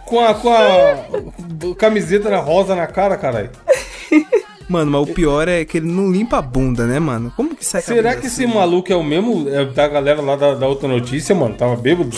com 0.05 0.19
a, 0.19 0.33
com 0.33 0.49
a 0.53 1.75
camiseta 1.77 2.35
rosa 2.37 2.75
na 2.75 2.85
cara, 2.85 3.17
caralho. 3.17 3.49
Mano, 4.69 4.91
mas 4.91 5.01
o 5.01 5.13
pior 5.13 5.47
é 5.47 5.65
que 5.65 5.77
ele 5.77 5.87
não 5.91 6.11
limpa 6.11 6.37
a 6.37 6.41
bunda, 6.41 6.85
né, 6.85 6.99
mano? 6.99 7.33
Como 7.35 7.55
que 7.55 7.65
sai 7.65 7.81
Será 7.81 8.11
que 8.13 8.27
assim? 8.27 8.43
esse 8.43 8.47
maluco 8.47 8.93
é 8.93 8.95
o 8.95 9.03
mesmo 9.03 9.49
é, 9.49 9.65
da 9.65 9.87
galera 9.87 10.21
lá 10.21 10.35
da, 10.35 10.53
da 10.53 10.67
outra 10.67 10.87
notícia, 10.87 11.33
mano? 11.33 11.55
Tava 11.55 11.75
bêbado? 11.75 12.15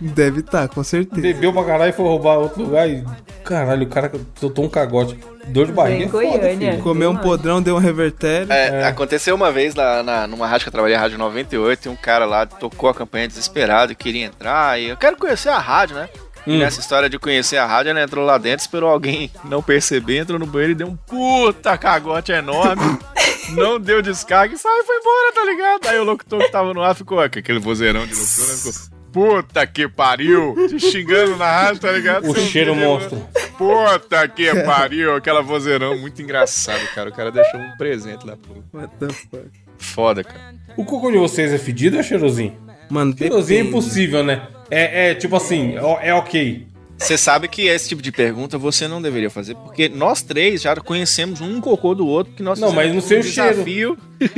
Deve 0.00 0.40
estar, 0.40 0.68
com 0.68 0.82
certeza. 0.82 1.20
Bebeu 1.20 1.52
pra 1.52 1.64
caralho 1.64 1.90
e 1.90 1.92
foi 1.92 2.04
roubar 2.06 2.38
outro 2.38 2.62
lugar 2.62 2.88
e. 2.88 3.04
Caralho, 3.44 3.84
o 3.84 3.88
cara 3.88 4.12
soltou 4.34 4.64
um 4.64 4.68
cagote. 4.68 5.18
Dor 5.48 5.66
de 5.66 5.72
barriga. 5.72 6.04
É 6.04 6.08
foda, 6.08 6.48
filho. 6.50 6.78
Comeu 6.82 7.10
um 7.10 7.16
podrão, 7.16 7.60
deu 7.60 7.74
um 7.74 7.78
revertério. 7.78 8.52
É, 8.52 8.84
Aconteceu 8.86 9.34
uma 9.34 9.50
vez 9.50 9.74
lá 9.74 10.02
na, 10.02 10.26
numa 10.26 10.46
rádio 10.46 10.64
que 10.64 10.68
eu 10.68 10.72
trabalhei, 10.72 10.96
a 10.96 11.00
Rádio 11.00 11.18
98, 11.18 11.86
e 11.86 11.88
um 11.88 11.96
cara 11.96 12.24
lá 12.24 12.46
tocou 12.46 12.88
a 12.88 12.94
campanha 12.94 13.26
desesperado 13.26 13.92
e 13.92 13.94
queria 13.94 14.26
entrar. 14.26 14.78
E 14.80 14.90
eu 14.90 14.96
quero 14.96 15.16
conhecer 15.16 15.48
a 15.48 15.58
rádio, 15.58 15.96
né? 15.96 16.08
E 16.50 16.56
Hum. 16.56 16.58
nessa 16.58 16.80
história 16.80 17.08
de 17.08 17.16
conhecer 17.16 17.58
a 17.58 17.64
rádio, 17.66 17.90
ele 17.90 18.02
entrou 18.02 18.24
lá 18.24 18.36
dentro, 18.36 18.64
esperou 18.64 18.90
alguém 18.90 19.30
não 19.44 19.62
perceber, 19.62 20.18
entrou 20.18 20.36
no 20.36 20.46
banheiro 20.46 20.72
e 20.72 20.74
deu 20.74 20.88
um 20.88 20.96
puta 20.96 21.78
cagote 21.78 22.32
enorme. 22.32 22.82
não 23.54 23.78
deu 23.78 24.02
descarga 24.02 24.52
e 24.52 24.58
saiu 24.58 24.82
e 24.82 24.84
foi 24.84 24.96
embora, 24.96 25.32
tá 25.32 25.44
ligado? 25.44 25.86
Aí 25.88 25.98
o 26.00 26.04
locutor 26.04 26.40
que 26.40 26.50
tava 26.50 26.74
no 26.74 26.82
ar 26.82 26.96
ficou 26.96 27.18
com 27.18 27.38
aquele 27.38 27.60
vozeirão 27.60 28.04
de 28.04 28.14
locutor, 28.14 28.48
né? 28.48 28.54
Ficou. 28.56 29.00
Puta 29.12 29.64
que 29.66 29.88
pariu! 29.88 30.54
Te 30.68 30.78
xingando 30.80 31.36
na 31.36 31.50
rádio, 31.50 31.80
tá 31.80 31.92
ligado? 31.92 32.28
O 32.28 32.34
Seu 32.34 32.42
cheiro 32.44 32.74
filho, 32.74 32.84
monstro. 32.84 33.28
Puta 33.56 34.26
que 34.28 34.52
pariu! 34.64 35.14
Aquela 35.14 35.42
vozeirão 35.42 35.96
muito 35.98 36.20
engraçado, 36.20 36.84
cara. 36.94 37.10
O 37.10 37.12
cara 37.12 37.30
deixou 37.30 37.60
um 37.60 37.76
presente 37.76 38.26
lá 38.26 38.36
pro. 38.36 38.64
What 38.72 38.94
the 38.98 39.08
fuck? 39.08 39.50
Foda, 39.78 40.24
cara. 40.24 40.54
O 40.76 40.84
cocô 40.84 41.10
de 41.10 41.18
vocês 41.18 41.52
é 41.52 41.58
fedido 41.58 41.96
ou 41.96 42.00
é 42.00 42.02
cheirosinho? 42.04 42.56
Mano, 42.88 43.16
Cheirosinho 43.16 43.60
é 43.60 43.62
impossível, 43.68 44.22
né? 44.24 44.42
É, 44.70 45.10
é 45.10 45.14
tipo 45.14 45.36
assim, 45.36 45.74
é 46.02 46.14
ok. 46.14 46.66
Você 46.98 47.16
sabe 47.16 47.48
que 47.48 47.62
esse 47.66 47.88
tipo 47.88 48.02
de 48.02 48.12
pergunta 48.12 48.58
você 48.58 48.86
não 48.86 49.00
deveria 49.00 49.30
fazer, 49.30 49.54
porque 49.54 49.88
nós 49.88 50.20
três 50.22 50.60
já 50.60 50.76
conhecemos 50.76 51.40
um 51.40 51.58
cocô 51.60 51.94
do 51.94 52.06
outro, 52.06 52.34
que 52.34 52.42
nós 52.42 52.60
Não, 52.60 52.72
mas 52.72 52.92
não 52.94 53.00
sei 53.00 53.16
um 53.18 53.20
o 53.20 53.24
cheiro. 53.24 53.50
desafio. 53.50 53.98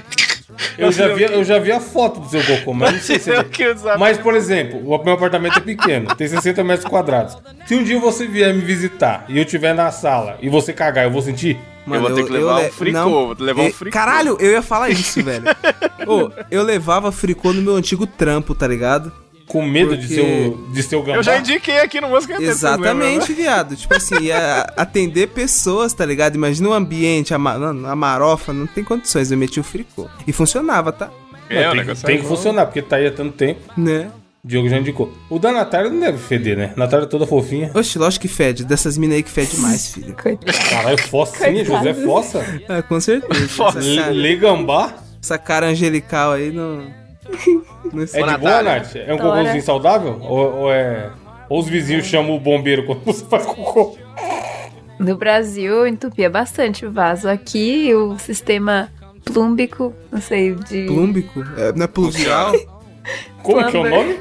Eu 0.76 0.92
já, 0.92 1.06
sei 1.06 1.14
vi, 1.14 1.24
o 1.24 1.28
eu 1.32 1.44
já 1.44 1.58
vi 1.58 1.72
a 1.72 1.80
foto 1.80 2.20
do 2.20 2.28
seu 2.28 2.44
cocô, 2.44 2.74
mas 2.74 2.92
não 2.92 3.00
sei 3.00 3.18
se 3.18 3.30
é. 3.30 3.38
o 3.40 3.42
o 3.42 3.98
Mas, 3.98 4.18
por 4.18 4.34
exemplo, 4.34 4.78
o 4.80 5.02
meu 5.04 5.14
apartamento 5.14 5.56
é 5.56 5.60
pequeno, 5.60 6.14
tem 6.14 6.28
60 6.28 6.62
metros 6.62 6.86
quadrados. 6.88 7.36
Se 7.66 7.74
um 7.74 7.82
dia 7.82 7.98
você 7.98 8.26
vier 8.26 8.54
me 8.54 8.60
visitar 8.60 9.24
e 9.28 9.38
eu 9.38 9.44
estiver 9.44 9.74
na 9.74 9.90
sala 9.90 10.36
e 10.42 10.48
você 10.50 10.72
cagar, 10.72 11.04
eu 11.04 11.10
vou 11.10 11.22
sentir? 11.22 11.58
Eu 11.86 12.00
vou 12.00 12.14
ter 12.14 12.24
que 12.24 12.30
levar 12.32 12.60
um 12.60 12.62
le- 12.64 12.70
fricô, 12.70 13.10
vou 13.10 13.36
levar 13.40 13.62
um 13.62 13.72
fricô. 13.72 13.92
Caralho, 13.94 14.36
eu 14.40 14.52
ia 14.52 14.62
falar 14.62 14.90
isso, 14.90 15.20
velho. 15.24 15.44
Ô, 16.06 16.30
eu 16.50 16.62
levava 16.62 17.10
fricô 17.10 17.52
no 17.52 17.62
meu 17.62 17.74
antigo 17.74 18.06
trampo, 18.06 18.54
tá 18.54 18.68
ligado? 18.68 19.10
Com 19.52 19.62
medo 19.66 19.94
de, 19.96 20.06
Porque- 20.08 20.14
ser 20.14 20.48
o, 20.48 20.72
de 20.72 20.82
ser 20.82 20.96
o 20.96 21.02
gambá? 21.02 21.18
Eu 21.18 21.22
já 21.22 21.36
indiquei 21.38 21.78
aqui 21.80 22.00
no 22.00 22.08
música 22.08 22.38
né? 22.38 22.46
Exatamente, 22.46 23.32
viado. 23.34 23.76
Tipo 23.76 23.94
assim, 23.94 24.14
ia 24.22 24.62
atender 24.76 25.28
pessoas, 25.28 25.92
tá 25.92 26.06
ligado? 26.06 26.34
Imagina 26.36 26.70
um 26.70 26.72
ambiente, 26.72 27.34
a, 27.34 27.38
ma- 27.38 27.54
a 27.90 27.94
marofa, 27.94 28.52
não 28.52 28.66
tem 28.66 28.82
condições. 28.82 29.30
Eu 29.30 29.36
meti 29.36 29.60
o 29.60 29.62
fricô. 29.62 30.08
E 30.26 30.32
funcionava, 30.32 30.90
tá? 30.90 31.10
Não, 31.50 31.56
É, 31.58 31.66
o 31.68 31.72
tem, 31.72 31.80
negócio 31.80 32.06
tem 32.06 32.16
é 32.16 32.18
que 32.20 32.24
funcionar, 32.26 32.64
porque 32.64 32.80
tá 32.80 32.96
aí 32.96 33.06
há 33.06 33.12
tanto 33.12 33.32
tempo. 33.36 33.60
Né? 33.76 34.10
O 34.42 34.48
Diogo 34.48 34.68
já 34.70 34.78
indicou. 34.78 35.12
O 35.28 35.38
da 35.38 35.52
Natália 35.52 35.90
não 35.90 36.00
deve 36.00 36.16
feder, 36.16 36.56
né? 36.56 36.72
Natália 36.74 37.04
é 37.04 37.08
toda 37.08 37.26
fofinha. 37.26 37.70
Oxe, 37.74 37.98
lógico 37.98 38.22
que 38.22 38.28
fede. 38.28 38.64
Dessas 38.64 38.96
minas 38.96 39.16
aí 39.16 39.22
que 39.22 39.30
fede 39.30 39.56
mais, 39.58 39.88
filho. 39.92 40.16
Coitado. 40.20 40.58
Caralho, 40.70 40.98
Fossinha, 41.02 41.64
Coitado. 41.64 41.88
José 41.88 41.94
Fossa? 42.06 42.44
Ah, 42.68 42.80
com 42.82 42.98
certeza. 42.98 43.48
Cara, 43.96 44.10
Legambá? 44.10 44.94
essa 45.22 45.36
cara 45.38 45.66
angelical 45.66 46.32
aí 46.32 46.50
não. 46.50 47.01
É 48.14 48.22
de 48.22 48.38
boa. 48.38 48.62
Nath? 48.62 48.96
É 48.96 49.12
um 49.12 49.18
cocôzinho 49.18 49.62
saudável? 49.62 50.18
Ou, 50.22 50.54
ou 50.54 50.72
é. 50.72 51.10
Ou 51.48 51.60
os 51.60 51.68
vizinhos 51.68 52.06
chamam 52.06 52.36
o 52.36 52.40
bombeiro 52.40 52.86
quando 52.86 53.04
você 53.04 53.24
faz 53.26 53.44
cocô? 53.44 53.98
No 54.98 55.16
Brasil, 55.16 55.86
entupia 55.86 56.30
bastante 56.30 56.86
o 56.86 56.92
vaso. 56.92 57.28
Aqui, 57.28 57.92
o 57.94 58.18
sistema 58.18 58.90
plúmbico, 59.24 59.92
não 60.10 60.20
sei, 60.20 60.54
de... 60.54 60.86
Plúmbico? 60.86 61.44
É, 61.56 61.72
não 61.72 61.84
é 61.84 61.88
pluvial? 61.88 62.52
Como 63.42 63.66
que 63.68 63.76
é 63.76 63.80
o 63.80 63.88
nome? 63.88 64.20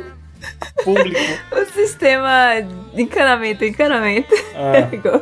Público. 0.83 1.19
O 1.51 1.65
sistema 1.73 2.61
de 2.93 3.03
encanamento, 3.03 3.63
encanamento. 3.63 4.33
Ah. 4.55 5.21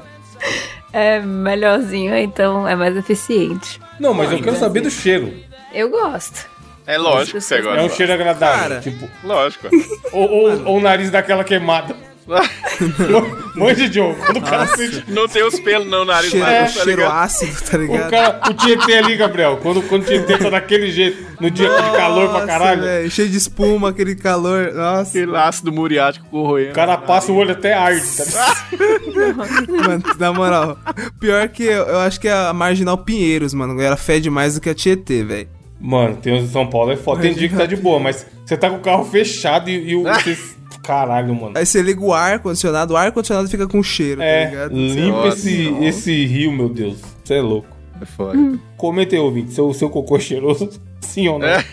é 0.93 1.19
melhorzinho, 1.19 2.15
então 2.15 2.67
é 2.67 2.75
mais 2.75 2.95
eficiente. 2.95 3.79
Não, 3.99 4.13
mas 4.13 4.31
eu 4.31 4.41
quero 4.41 4.55
saber 4.55 4.81
do 4.81 4.89
cheiro. 4.89 5.33
Eu 5.73 5.89
gosto. 5.89 6.49
É 6.91 6.97
lógico 6.97 7.37
que 7.37 7.43
você 7.43 7.55
pessoas 7.57 7.75
É 7.75 7.79
um 7.79 7.83
gosta. 7.83 7.97
cheiro 7.97 8.13
agradável. 8.13 8.59
Cara. 8.59 8.79
Tipo, 8.81 9.09
Lógico. 9.23 9.67
ou, 10.11 10.29
ou, 10.29 10.65
ou 10.65 10.77
o 10.77 10.81
nariz 10.81 11.11
daquela 11.11 11.43
queimada. 11.43 11.95
Mande, 13.55 13.89
Diogo. 13.89 14.15
Quando 14.23 14.37
o 14.37 14.41
cara 14.41 14.67
sente. 14.67 15.03
Não 15.07 15.27
tem 15.27 15.43
os 15.43 15.59
pelos 15.59 15.87
no 15.87 16.05
nariz 16.05 16.29
cheiro, 16.29 16.45
mais, 16.45 16.73
tá 16.75 16.83
cheiro 16.83 17.01
ligado? 17.01 17.17
ácido, 17.23 17.61
tá 17.61 17.77
O, 17.77 17.81
ligado? 17.81 18.09
cara, 18.11 18.41
o 18.49 18.53
Tietê 18.53 18.93
ali, 18.97 19.15
Gabriel. 19.17 19.57
Quando, 19.61 19.81
quando 19.83 20.03
o 20.03 20.05
Tietê 20.05 20.37
tá 20.37 20.49
daquele 20.49 20.91
jeito, 20.91 21.25
no 21.39 21.49
dia 21.49 21.67
de 21.69 21.75
calor 21.97 22.25
pra 22.29 22.33
Nossa, 22.33 22.45
caralho, 22.47 22.81
velho, 22.83 23.11
cheio 23.11 23.29
de 23.29 23.37
espuma, 23.37 23.89
aquele 23.89 24.15
calor. 24.15 24.71
Nossa, 24.73 25.09
Aquele 25.09 25.35
ácido 25.35 25.71
muriático 25.71 26.25
corroendo. 26.29 26.69
o 26.71 26.73
cara 26.75 26.97
passa 26.97 27.31
o 27.31 27.35
olho 27.35 27.51
até 27.51 27.73
arde. 27.73 28.05
Tá 28.15 28.23
ligado? 28.25 29.67
mano, 29.87 30.03
na 30.19 30.31
moral. 30.33 30.77
Pior 31.19 31.47
que 31.49 31.63
eu, 31.63 31.85
eu 31.87 31.99
acho 31.99 32.19
que 32.19 32.27
é 32.27 32.33
a 32.33 32.53
Marginal 32.53 32.97
Pinheiros, 32.99 33.53
mano. 33.53 33.79
Ela 33.81 33.97
fede 33.97 34.29
mais 34.29 34.55
do 34.55 34.61
que 34.61 34.69
a 34.69 34.75
Tietê, 34.75 35.23
velho. 35.23 35.49
Mano, 35.79 36.17
tem 36.17 36.33
uns 36.33 36.43
em 36.43 36.47
São 36.47 36.67
Paulo, 36.67 36.91
é 36.91 36.97
foda. 36.97 37.21
Tem 37.21 37.33
dia 37.33 37.47
que 37.47 37.55
tá 37.55 37.65
de 37.65 37.75
boa, 37.77 37.99
mas 37.99 38.25
você 38.45 38.57
tá 38.57 38.69
com 38.69 38.77
o 38.77 38.81
carro 38.81 39.05
fechado 39.05 39.69
e, 39.69 39.91
e 39.91 39.95
o. 39.95 40.03
você- 40.23 40.37
Caralho, 40.83 41.35
mano. 41.35 41.51
Aí 41.55 41.65
você 41.65 41.81
liga 41.81 42.01
o 42.01 42.13
ar-condicionado, 42.13 42.93
o 42.93 42.97
ar-condicionado 42.97 43.47
fica 43.47 43.67
com 43.67 43.81
cheiro, 43.83 44.21
tá 44.21 44.25
É, 44.25 44.45
ligado? 44.49 44.73
limpa 44.75 45.17
Nossa, 45.25 45.37
esse, 45.37 45.67
esse 45.83 46.25
rio, 46.25 46.51
meu 46.51 46.67
Deus. 46.69 46.97
Você 47.23 47.35
é 47.35 47.41
louco. 47.41 47.67
É 48.01 48.05
foda. 48.05 48.37
Comenta 48.75 49.15
aí, 49.15 49.21
ouvinte, 49.21 49.51
seu, 49.53 49.71
seu 49.73 49.89
cocô 49.89 50.17
é 50.17 50.19
cheiroso. 50.19 50.69
Sim 51.01 51.27
ou 51.27 51.37
não? 51.39 51.47
É. 51.47 51.63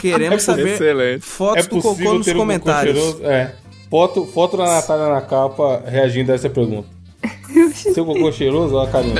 Queremos 0.00 0.42
saber 0.42 0.74
Excelente. 0.74 1.20
fotos 1.20 1.66
do 1.66 1.80
Cocô 1.80 2.14
nos 2.14 2.24
ter 2.24 2.32
um 2.32 2.34
cocô 2.34 2.38
comentários. 2.38 2.94
cheiroso? 2.98 3.24
É. 3.24 3.54
Foto, 3.90 4.26
foto 4.26 4.56
da 4.56 4.64
Natália 4.64 5.08
na 5.08 5.20
capa 5.20 5.82
reagindo 5.86 6.32
a 6.32 6.34
essa 6.34 6.50
pergunta. 6.50 6.88
Seu 7.74 8.04
cocô 8.04 8.28
é 8.28 8.32
cheiroso? 8.32 8.74
Olha 8.74 8.88
a 8.88 8.92
carinha. 8.92 9.14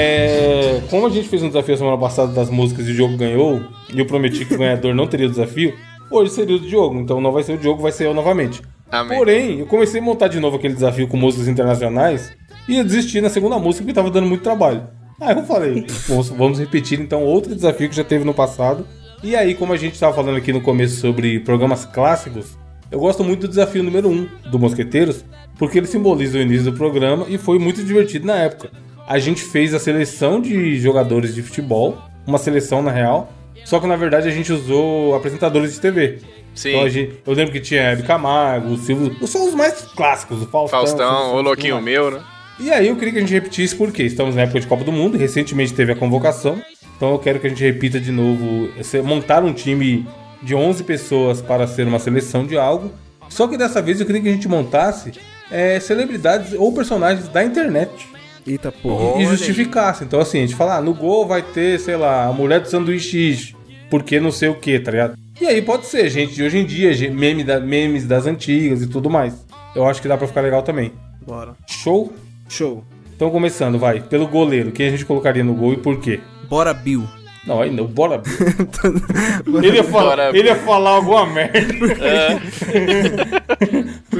É, 0.00 0.80
como 0.90 1.06
a 1.06 1.10
gente 1.10 1.28
fez 1.28 1.42
um 1.42 1.48
desafio 1.48 1.76
semana 1.76 1.98
passada 1.98 2.32
das 2.32 2.48
músicas 2.48 2.86
e 2.86 2.92
o 2.92 2.94
jogo 2.94 3.16
ganhou, 3.16 3.60
e 3.92 3.98
eu 3.98 4.06
prometi 4.06 4.44
que 4.44 4.54
o 4.54 4.58
ganhador 4.58 4.94
não 4.94 5.08
teria 5.08 5.26
o 5.26 5.30
desafio, 5.30 5.74
hoje 6.08 6.30
seria 6.30 6.54
o 6.54 6.60
Diogo. 6.60 7.00
Então 7.00 7.20
não 7.20 7.32
vai 7.32 7.42
ser 7.42 7.54
o 7.54 7.58
Diogo, 7.58 7.82
vai 7.82 7.90
ser 7.90 8.06
eu 8.06 8.14
novamente. 8.14 8.62
Amém. 8.90 9.18
Porém, 9.18 9.58
eu 9.58 9.66
comecei 9.66 10.00
a 10.00 10.04
montar 10.04 10.28
de 10.28 10.38
novo 10.38 10.56
aquele 10.56 10.74
desafio 10.74 11.08
com 11.08 11.16
músicas 11.16 11.48
internacionais 11.48 12.30
e 12.68 12.76
eu 12.76 12.84
desisti 12.84 13.20
na 13.20 13.28
segunda 13.28 13.58
música 13.58 13.82
porque 13.84 13.92
tava 13.94 14.08
dando 14.10 14.28
muito 14.28 14.42
trabalho. 14.44 14.84
Aí 15.20 15.36
eu 15.36 15.42
falei, 15.44 15.84
"Vamos- 16.06 16.28
vamos 16.28 16.60
repetir 16.60 17.00
então 17.00 17.24
outro 17.24 17.52
desafio 17.54 17.88
que 17.88 17.96
já 17.96 18.04
teve 18.04 18.24
no 18.24 18.32
passado. 18.32 18.86
E 19.20 19.34
aí, 19.34 19.52
como 19.56 19.72
a 19.72 19.76
gente 19.76 19.98
tava 19.98 20.14
falando 20.14 20.36
aqui 20.36 20.52
no 20.52 20.60
começo 20.60 21.00
sobre 21.00 21.40
programas 21.40 21.84
clássicos, 21.84 22.56
eu 22.88 23.00
gosto 23.00 23.24
muito 23.24 23.40
do 23.40 23.48
desafio 23.48 23.82
número 23.82 24.08
1 24.08 24.12
um 24.12 24.28
do 24.50 24.60
Mosqueteiros, 24.60 25.24
porque 25.58 25.76
ele 25.76 25.88
simboliza 25.88 26.38
o 26.38 26.40
início 26.40 26.70
do 26.70 26.78
programa 26.78 27.26
e 27.28 27.36
foi 27.36 27.58
muito 27.58 27.82
divertido 27.82 28.26
na 28.28 28.36
época. 28.36 28.70
A 29.08 29.18
gente 29.18 29.42
fez 29.42 29.72
a 29.72 29.78
seleção 29.78 30.40
de 30.40 30.78
jogadores 30.78 31.34
de 31.34 31.42
futebol, 31.42 31.96
uma 32.26 32.36
seleção 32.38 32.82
na 32.82 32.90
real, 32.90 33.32
só 33.64 33.80
que 33.80 33.86
na 33.86 33.96
verdade 33.96 34.28
a 34.28 34.30
gente 34.30 34.52
usou 34.52 35.14
apresentadores 35.14 35.72
de 35.74 35.80
TV. 35.80 36.18
Sim. 36.54 36.70
Então, 36.70 36.88
gente- 36.90 37.14
eu 37.26 37.32
lembro 37.32 37.52
que 37.52 37.60
tinha 37.60 37.82
Hebe 37.82 38.02
Camargo, 38.02 38.74
o 38.74 38.76
Silvio. 38.76 39.26
São 39.26 39.48
os 39.48 39.54
mais 39.54 39.80
clássicos, 39.96 40.42
o 40.42 40.46
Faustão. 40.46 40.80
Faustão, 40.80 41.06
o 41.06 41.28
Santos, 41.30 41.44
louquinho 41.44 41.80
meu, 41.80 42.10
né? 42.10 42.20
E 42.60 42.70
aí 42.70 42.88
eu 42.88 42.96
queria 42.96 43.12
que 43.12 43.18
a 43.18 43.20
gente 43.20 43.32
repetisse 43.32 43.74
porque 43.76 44.02
estamos 44.02 44.34
na 44.34 44.42
época 44.42 44.60
de 44.60 44.66
Copa 44.66 44.82
do 44.84 44.90
Mundo, 44.92 45.16
recentemente 45.16 45.72
teve 45.72 45.92
a 45.92 45.96
convocação. 45.96 46.60
Então 46.96 47.12
eu 47.12 47.18
quero 47.18 47.38
que 47.38 47.46
a 47.46 47.50
gente 47.50 47.62
repita 47.62 48.00
de 48.00 48.10
novo, 48.10 48.68
montar 49.04 49.44
um 49.44 49.52
time 49.52 50.06
de 50.42 50.54
11 50.54 50.82
pessoas 50.84 51.40
para 51.40 51.66
ser 51.66 51.86
uma 51.86 51.98
seleção 52.00 52.44
de 52.44 52.58
algo. 52.58 52.90
Só 53.28 53.46
que 53.46 53.56
dessa 53.56 53.80
vez 53.80 54.00
eu 54.00 54.06
queria 54.06 54.20
que 54.20 54.28
a 54.28 54.32
gente 54.32 54.48
montasse 54.48 55.12
é, 55.50 55.78
celebridades 55.78 56.52
ou 56.58 56.72
personagens 56.72 57.28
da 57.28 57.44
internet 57.44 57.90
Eita 58.48 58.68
e- 58.76 58.82
porra. 58.82 59.20
e 59.22 59.26
justificasse. 59.26 60.04
Então, 60.04 60.20
assim, 60.20 60.38
a 60.38 60.40
gente 60.42 60.54
fala, 60.54 60.76
ah, 60.76 60.80
no 60.82 60.94
gol 60.94 61.26
vai 61.26 61.42
ter, 61.42 61.78
sei 61.78 61.96
lá, 61.96 62.26
a 62.26 62.32
mulher 62.32 62.60
do 62.60 62.68
sanduíche, 62.68 63.54
porque 63.90 64.18
não 64.20 64.30
sei 64.32 64.48
o 64.48 64.54
que, 64.54 64.78
tá 64.80 64.90
ligado? 64.90 65.14
E 65.40 65.46
aí 65.46 65.62
pode 65.62 65.86
ser 65.86 66.08
gente 66.10 66.34
de 66.34 66.42
hoje 66.42 66.58
em 66.58 66.64
dia, 66.66 66.92
meme 67.10 67.44
da- 67.44 67.60
memes 67.60 68.06
das 68.06 68.26
antigas 68.26 68.82
e 68.82 68.86
tudo 68.88 69.08
mais. 69.08 69.46
Eu 69.74 69.86
acho 69.86 70.02
que 70.02 70.08
dá 70.08 70.16
pra 70.16 70.26
ficar 70.26 70.40
legal 70.40 70.62
também. 70.62 70.92
Bora. 71.26 71.54
Show? 71.66 72.12
Show. 72.48 72.82
Então, 73.14 73.30
começando, 73.30 73.78
vai. 73.78 74.00
Pelo 74.00 74.26
goleiro, 74.26 74.72
quem 74.72 74.86
a 74.88 74.90
gente 74.90 75.04
colocaria 75.04 75.44
no 75.44 75.54
gol 75.54 75.72
e 75.72 75.76
por 75.76 76.00
quê? 76.00 76.20
Bora, 76.48 76.72
Bill. 76.72 77.04
Não, 77.48 77.62
aí 77.62 77.70
não, 77.70 77.86
bora. 77.86 78.20
ele, 79.62 79.76
ia 79.76 79.84
falar, 79.84 80.04
Bora. 80.16 80.30
ele 80.36 80.48
ia 80.48 80.54
falar 80.56 80.90
alguma 80.90 81.24
merda. 81.24 81.58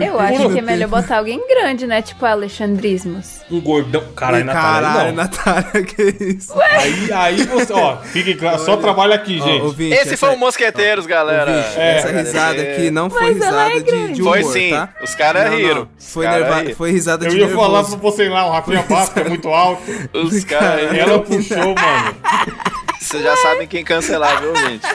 Eu 0.00 0.18
acho 0.18 0.48
que 0.50 0.58
é 0.58 0.62
melhor 0.62 0.88
botar 0.88 1.18
alguém 1.18 1.38
grande, 1.46 1.86
né? 1.86 2.00
Tipo 2.00 2.24
Alexandrismos. 2.24 3.40
Um 3.50 3.60
gordão. 3.60 4.02
Caralho, 4.16 4.44
Natália, 4.46 4.88
Caralho. 4.88 5.12
Natália, 5.14 5.82
que 5.84 6.02
isso? 6.24 6.54
Aí, 6.58 7.12
aí 7.12 7.42
você, 7.44 7.72
ó, 7.72 7.96
fique 7.98 8.34
claro, 8.34 8.58
só 8.60 8.76
trabalha 8.78 9.14
aqui, 9.16 9.38
Ó, 9.42 9.44
gente. 9.44 9.62
ouvinte, 9.62 9.94
Esse 9.94 10.08
essa- 10.14 10.16
foi 10.16 10.34
o 10.34 10.38
Mosqueteiros, 10.38 11.04
galera. 11.06 11.50
ouvinte, 11.50 11.78
É, 11.78 11.96
essa 11.98 12.08
risada 12.10 12.62
aqui 12.62 12.90
não 12.90 13.10
foi 13.10 13.20
Mas 13.34 13.40
é 13.42 13.44
risada 13.44 13.70
de, 13.74 13.80
grande. 13.82 14.12
de 14.14 14.22
humor, 14.22 14.40
Foi 14.40 14.52
sim. 14.52 14.70
tá? 14.70 14.88
Os 15.02 15.14
caras 15.14 15.52
riram. 15.54 15.88
Foi, 15.98 16.24
cara 16.24 16.38
nerva- 16.40 16.60
riram. 16.60 16.74
foi 16.76 16.90
risada 16.92 17.26
Eu 17.26 17.30
de 17.30 17.38
ia 17.40 17.48
falar 17.50 17.84
pra 17.84 17.96
você 17.96 18.28
lá, 18.28 18.46
o 18.46 18.50
Rafinha 18.52 18.82
Bastos 18.88 19.22
é 19.22 19.28
muito 19.28 19.48
alto. 19.48 19.82
Os 20.14 20.44
caras. 20.44 20.94
Ela 20.96 21.18
puxou, 21.18 21.58
mano. 21.58 22.16
Vocês 23.08 23.22
já 23.22 23.34
sabem 23.38 23.66
quem 23.66 23.82
cancelar, 23.82 24.38
viu, 24.38 24.54
gente? 24.54 24.86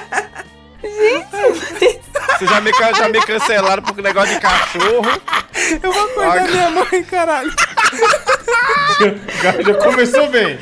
Gente, 0.84 2.00
Vocês 2.38 2.48
já 2.48 2.62
me, 2.62 2.72
já 2.72 3.10
me 3.10 3.20
cancelaram 3.26 3.82
por 3.82 3.98
negócio 4.04 4.36
de 4.36 4.40
cachorro. 4.40 5.22
Eu 5.82 5.92
vou 5.92 6.04
acordar 6.04 6.48
minha 6.48 6.70
mãe, 6.70 7.04
caralho. 7.06 7.52
Já 9.42 9.64
já 9.64 9.74
começou 9.74 10.30
bem. 10.30 10.60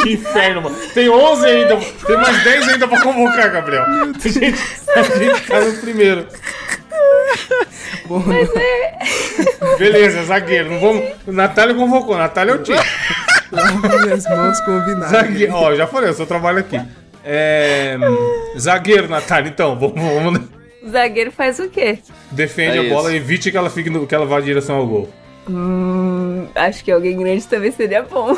que 0.00 0.12
inferno, 0.12 0.62
mano. 0.62 0.76
Tem 0.94 1.08
11 1.08 1.46
ainda, 1.46 1.76
tem 2.06 2.16
mais 2.16 2.44
10 2.44 2.68
ainda 2.68 2.86
pra 2.86 3.02
convocar, 3.02 3.50
Gabriel. 3.50 3.82
A 3.82 4.28
gente, 4.28 4.54
a 4.94 5.02
gente 5.02 5.40
tá 5.48 5.60
no 5.62 5.72
primeiro. 5.80 6.28
Bom, 8.06 8.22
Beleza, 9.78 10.24
zagueiro. 10.24 10.70
Não 10.70 10.78
vamos. 10.78 11.04
O 11.26 11.32
Natália 11.32 11.74
convocou. 11.74 12.16
Natália 12.16 12.52
é 12.52 12.54
o 12.54 12.62
time. 12.62 12.78
Lavo 13.54 14.02
minhas 14.04 14.24
mãos 14.24 14.60
com 14.60 14.80
vinagre. 14.84 15.08
Zagueiro. 15.08 15.52
Ó, 15.54 15.74
já 15.74 15.86
falei, 15.86 16.10
eu 16.10 16.14
só 16.14 16.26
trabalho 16.26 16.58
aqui. 16.58 16.80
É. 17.24 17.96
Zagueiro, 18.58 19.08
Natália, 19.08 19.48
então. 19.48 19.78
Vamos. 19.78 19.94
vamos 19.94 20.40
O 20.82 20.90
zagueiro 20.90 21.32
faz 21.32 21.58
o 21.58 21.68
quê? 21.70 21.98
defende 22.30 22.76
É 22.76 22.86
a 22.86 22.94
bola 22.94 23.10
e 23.10 23.16
evite 23.16 23.50
que 23.50 23.56
ela, 23.56 23.70
fique 23.70 23.88
no, 23.88 24.06
que 24.06 24.14
ela 24.14 24.26
vá 24.26 24.38
em 24.40 24.44
direção 24.44 24.76
ao 24.76 24.86
gol. 24.86 25.08
Hum, 25.48 26.46
acho 26.54 26.84
que 26.84 26.92
alguém 26.92 27.16
grande 27.16 27.46
também 27.46 27.70
seria 27.70 28.02
bom. 28.02 28.36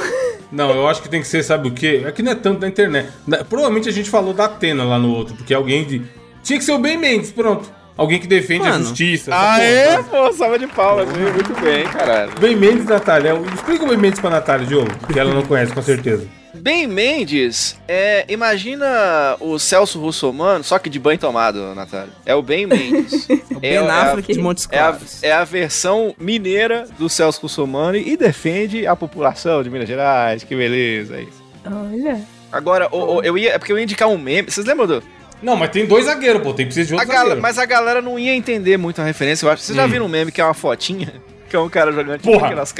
Não, 0.50 0.70
eu 0.70 0.88
acho 0.88 1.02
que 1.02 1.08
tem 1.08 1.20
que 1.20 1.26
ser, 1.26 1.42
sabe 1.42 1.68
o 1.68 1.72
quê? 1.72 2.02
É 2.04 2.12
que 2.12 2.22
não 2.22 2.32
é 2.32 2.34
tanto 2.36 2.60
da 2.60 2.68
internet. 2.68 3.08
Provavelmente 3.48 3.88
a 3.88 3.92
gente 3.92 4.08
falou 4.08 4.32
da 4.32 4.44
Atena 4.44 4.84
lá 4.84 4.98
no 4.98 5.12
outro, 5.12 5.34
porque 5.34 5.52
alguém 5.52 5.84
de. 5.84 6.02
Tinha 6.42 6.58
que 6.58 6.64
ser 6.64 6.72
o 6.72 6.78
Ben 6.78 6.96
Mendes, 6.96 7.32
pronto. 7.32 7.68
Alguém 7.96 8.18
que 8.20 8.26
defende 8.26 8.66
a 8.66 8.70
Mano. 8.72 8.84
justiça. 8.84 9.30
essa 9.30 9.52
Ah, 9.54 9.62
é? 9.62 10.02
Pô, 10.02 10.32
salva 10.32 10.58
de 10.58 10.66
palmas, 10.66 11.08
viu? 11.12 11.32
Muito 11.32 11.58
bem, 11.60 11.84
caralho. 11.84 12.32
Ben 12.38 12.54
Mendes, 12.54 12.84
Natália. 12.84 13.32
Explica 13.54 13.84
o 13.84 13.88
Ben 13.88 13.96
Mendes 13.96 14.20
pra 14.20 14.28
Natália, 14.30 14.66
Diogo, 14.66 14.90
que 15.12 15.18
ela 15.18 15.32
não 15.32 15.42
conhece, 15.42 15.72
com 15.72 15.80
certeza. 15.82 16.26
Ben 16.54 16.86
Mendes, 16.86 17.78
é, 17.86 18.24
imagina 18.28 19.36
o 19.40 19.58
Celso 19.58 20.00
Russomano, 20.00 20.64
só 20.64 20.78
que 20.78 20.88
de 20.90 20.98
banho 20.98 21.18
tomado, 21.18 21.74
Natália. 21.74 22.12
É 22.24 22.34
o 22.34 22.42
Ben 22.42 22.66
Mendes. 22.66 23.26
O 23.56 23.58
Ben 23.60 23.72
é, 23.76 23.78
Affleck 23.78 24.30
é 24.30 24.34
de 24.34 24.42
Montes 24.42 24.68
a, 24.70 24.76
é, 24.76 24.78
a, 24.78 24.82
Claros. 24.82 25.22
é 25.22 25.32
a 25.32 25.42
versão 25.44 26.14
mineira 26.18 26.86
do 26.98 27.08
Celso 27.08 27.40
Russomano 27.40 27.96
e 27.96 28.14
defende 28.14 28.86
a 28.86 28.94
população 28.94 29.62
de 29.62 29.70
Minas 29.70 29.88
Gerais. 29.88 30.44
Que 30.44 30.54
beleza, 30.54 31.16
é 31.16 31.22
isso. 31.22 31.42
Olha. 31.64 32.20
Agora, 32.52 32.86
o- 32.92 33.16
o- 33.16 33.22
eu 33.22 33.38
ia, 33.38 33.52
é 33.54 33.58
porque 33.58 33.72
eu 33.72 33.78
ia 33.78 33.84
indicar 33.84 34.08
um 34.08 34.18
meme. 34.18 34.50
Vocês 34.50 34.66
lembram 34.66 34.86
do. 34.86 35.02
Não, 35.42 35.54
mas 35.56 35.70
tem 35.70 35.86
dois 35.86 36.06
zagueiros, 36.06 36.42
pô. 36.42 36.52
Tem 36.54 36.66
precisa 36.66 36.86
de 36.86 36.94
outro 36.94 37.08
zagueiro. 37.08 37.40
mas 37.42 37.58
a 37.58 37.64
galera 37.66 38.00
não 38.02 38.18
ia 38.18 38.34
entender 38.34 38.76
muito 38.76 39.00
a 39.00 39.04
referência, 39.04 39.46
eu 39.46 39.50
acho. 39.50 39.62
Vocês 39.62 39.76
já 39.76 39.84
Hum. 39.84 39.88
viram 39.88 40.06
um 40.06 40.08
meme 40.08 40.32
que 40.32 40.40
é 40.40 40.44
uma 40.44 40.54
fotinha? 40.54 41.12
Que 41.48 41.54
é 41.54 41.60
um 41.60 41.68
cara 41.68 41.92
jogando 41.92 42.18
tipo 42.18 42.32
Porra. 42.32 42.46
aquelas 42.46 42.74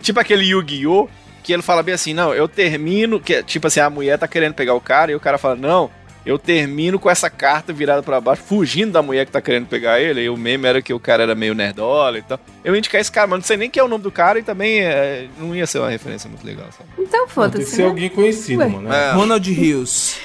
Tipo 0.00 0.20
aquele 0.20 0.44
Yu-Gi-Oh! 0.44 1.08
Que 1.42 1.52
ele 1.52 1.60
fala 1.62 1.82
bem 1.82 1.92
assim, 1.94 2.14
não, 2.14 2.32
eu 2.32 2.46
termino. 2.46 3.18
Que, 3.18 3.34
é, 3.34 3.42
tipo 3.42 3.66
assim, 3.66 3.80
a 3.80 3.90
mulher 3.90 4.16
tá 4.16 4.28
querendo 4.28 4.54
pegar 4.54 4.74
o 4.74 4.80
cara 4.80 5.10
e 5.10 5.14
o 5.16 5.18
cara 5.18 5.38
fala, 5.38 5.56
não, 5.56 5.90
eu 6.24 6.38
termino 6.38 7.00
com 7.00 7.10
essa 7.10 7.28
carta 7.28 7.72
virada 7.72 8.00
pra 8.00 8.20
baixo, 8.20 8.42
fugindo 8.46 8.92
da 8.92 9.02
mulher 9.02 9.26
que 9.26 9.32
tá 9.32 9.40
querendo 9.40 9.66
pegar 9.66 10.00
ele. 10.00 10.20
E 10.22 10.28
o 10.30 10.36
meme 10.36 10.68
era 10.68 10.80
que 10.80 10.94
o 10.94 11.00
cara 11.00 11.24
era 11.24 11.34
meio 11.34 11.52
nerdola 11.52 12.16
e 12.16 12.22
tal. 12.22 12.38
Eu 12.64 12.74
ia 12.74 12.78
indicar 12.78 13.00
esse 13.00 13.10
cara, 13.10 13.26
mas 13.26 13.40
não 13.40 13.44
sei 13.44 13.56
nem 13.56 13.68
quem 13.68 13.80
é 13.80 13.84
o 13.84 13.88
nome 13.88 14.04
do 14.04 14.12
cara 14.12 14.38
e 14.38 14.44
também 14.44 14.78
é, 14.82 15.26
não 15.36 15.52
ia 15.52 15.66
ser 15.66 15.80
uma 15.80 15.90
referência 15.90 16.30
muito 16.30 16.46
legal, 16.46 16.66
sabe? 16.70 16.88
Então 16.96 17.02
Não, 17.02 17.10
tem 17.10 17.26
que 17.26 17.32
foda-se. 17.34 17.70
ser 17.72 17.82
né? 17.82 17.88
alguém 17.88 18.08
conhecido, 18.08 18.60
Ué. 18.62 18.68
mano. 18.68 18.92
É. 18.92 19.10
Ronald 19.14 19.52
Rios. 19.52 20.16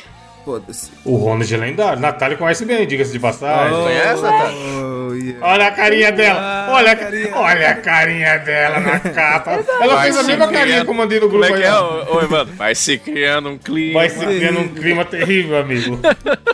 Foda-se. 0.47 0.89
O 1.03 1.17
Ronald 1.17 1.53
é 1.53 1.57
lendário. 1.57 1.99
Natália 1.99 2.37
conhece 2.37 2.63
bem, 2.63 2.87
diga-se 2.87 3.11
de 3.11 3.19
passagem. 3.19 3.77
conhece, 3.83 4.21
Natália? 4.21 4.57
Oh, 4.57 5.13
yeah. 5.13 5.45
Olha 5.45 5.67
a 5.67 5.71
carinha 5.71 6.09
dela. 6.13 6.39
Ah, 6.41 6.67
olha, 6.71 6.91
a 6.93 6.95
carinha. 6.95 7.35
olha 7.35 7.69
a 7.69 7.75
carinha 7.75 8.37
dela 8.37 8.79
na 8.79 8.97
capa. 9.11 9.59
Ela 9.81 9.95
Vai 9.95 10.03
fez 10.03 10.17
a 10.17 10.23
mesma 10.23 10.47
carinha 10.47 10.85
que 10.85 10.89
eu 10.89 10.93
mandei 10.93 11.19
no 11.19 11.27
Como 11.27 11.41
grupo 11.41 11.53
é 11.53 11.57
que 11.59 11.65
é, 11.65 11.73
ô, 11.73 12.21
Evandro? 12.21 12.55
Vai 12.55 12.73
se 12.75 12.97
criando 12.97 13.49
um 13.49 13.57
clima. 13.57 13.99
Vai 13.99 14.09
se 14.09 14.25
criando 14.25 14.59
um 14.61 14.69
clima 14.69 15.03
terrível, 15.03 15.57
amigo. 15.57 15.99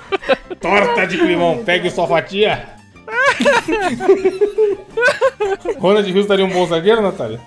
Torta 0.60 1.06
de 1.06 1.20
climão, 1.20 1.64
pegue 1.64 1.92
sua 1.92 2.08
fatia. 2.08 2.70
Ronald 5.78 6.12
Rios 6.12 6.26
daria 6.26 6.46
um 6.46 6.50
bom 6.50 6.66
zagueiro, 6.66 7.04
Natália? 7.04 7.40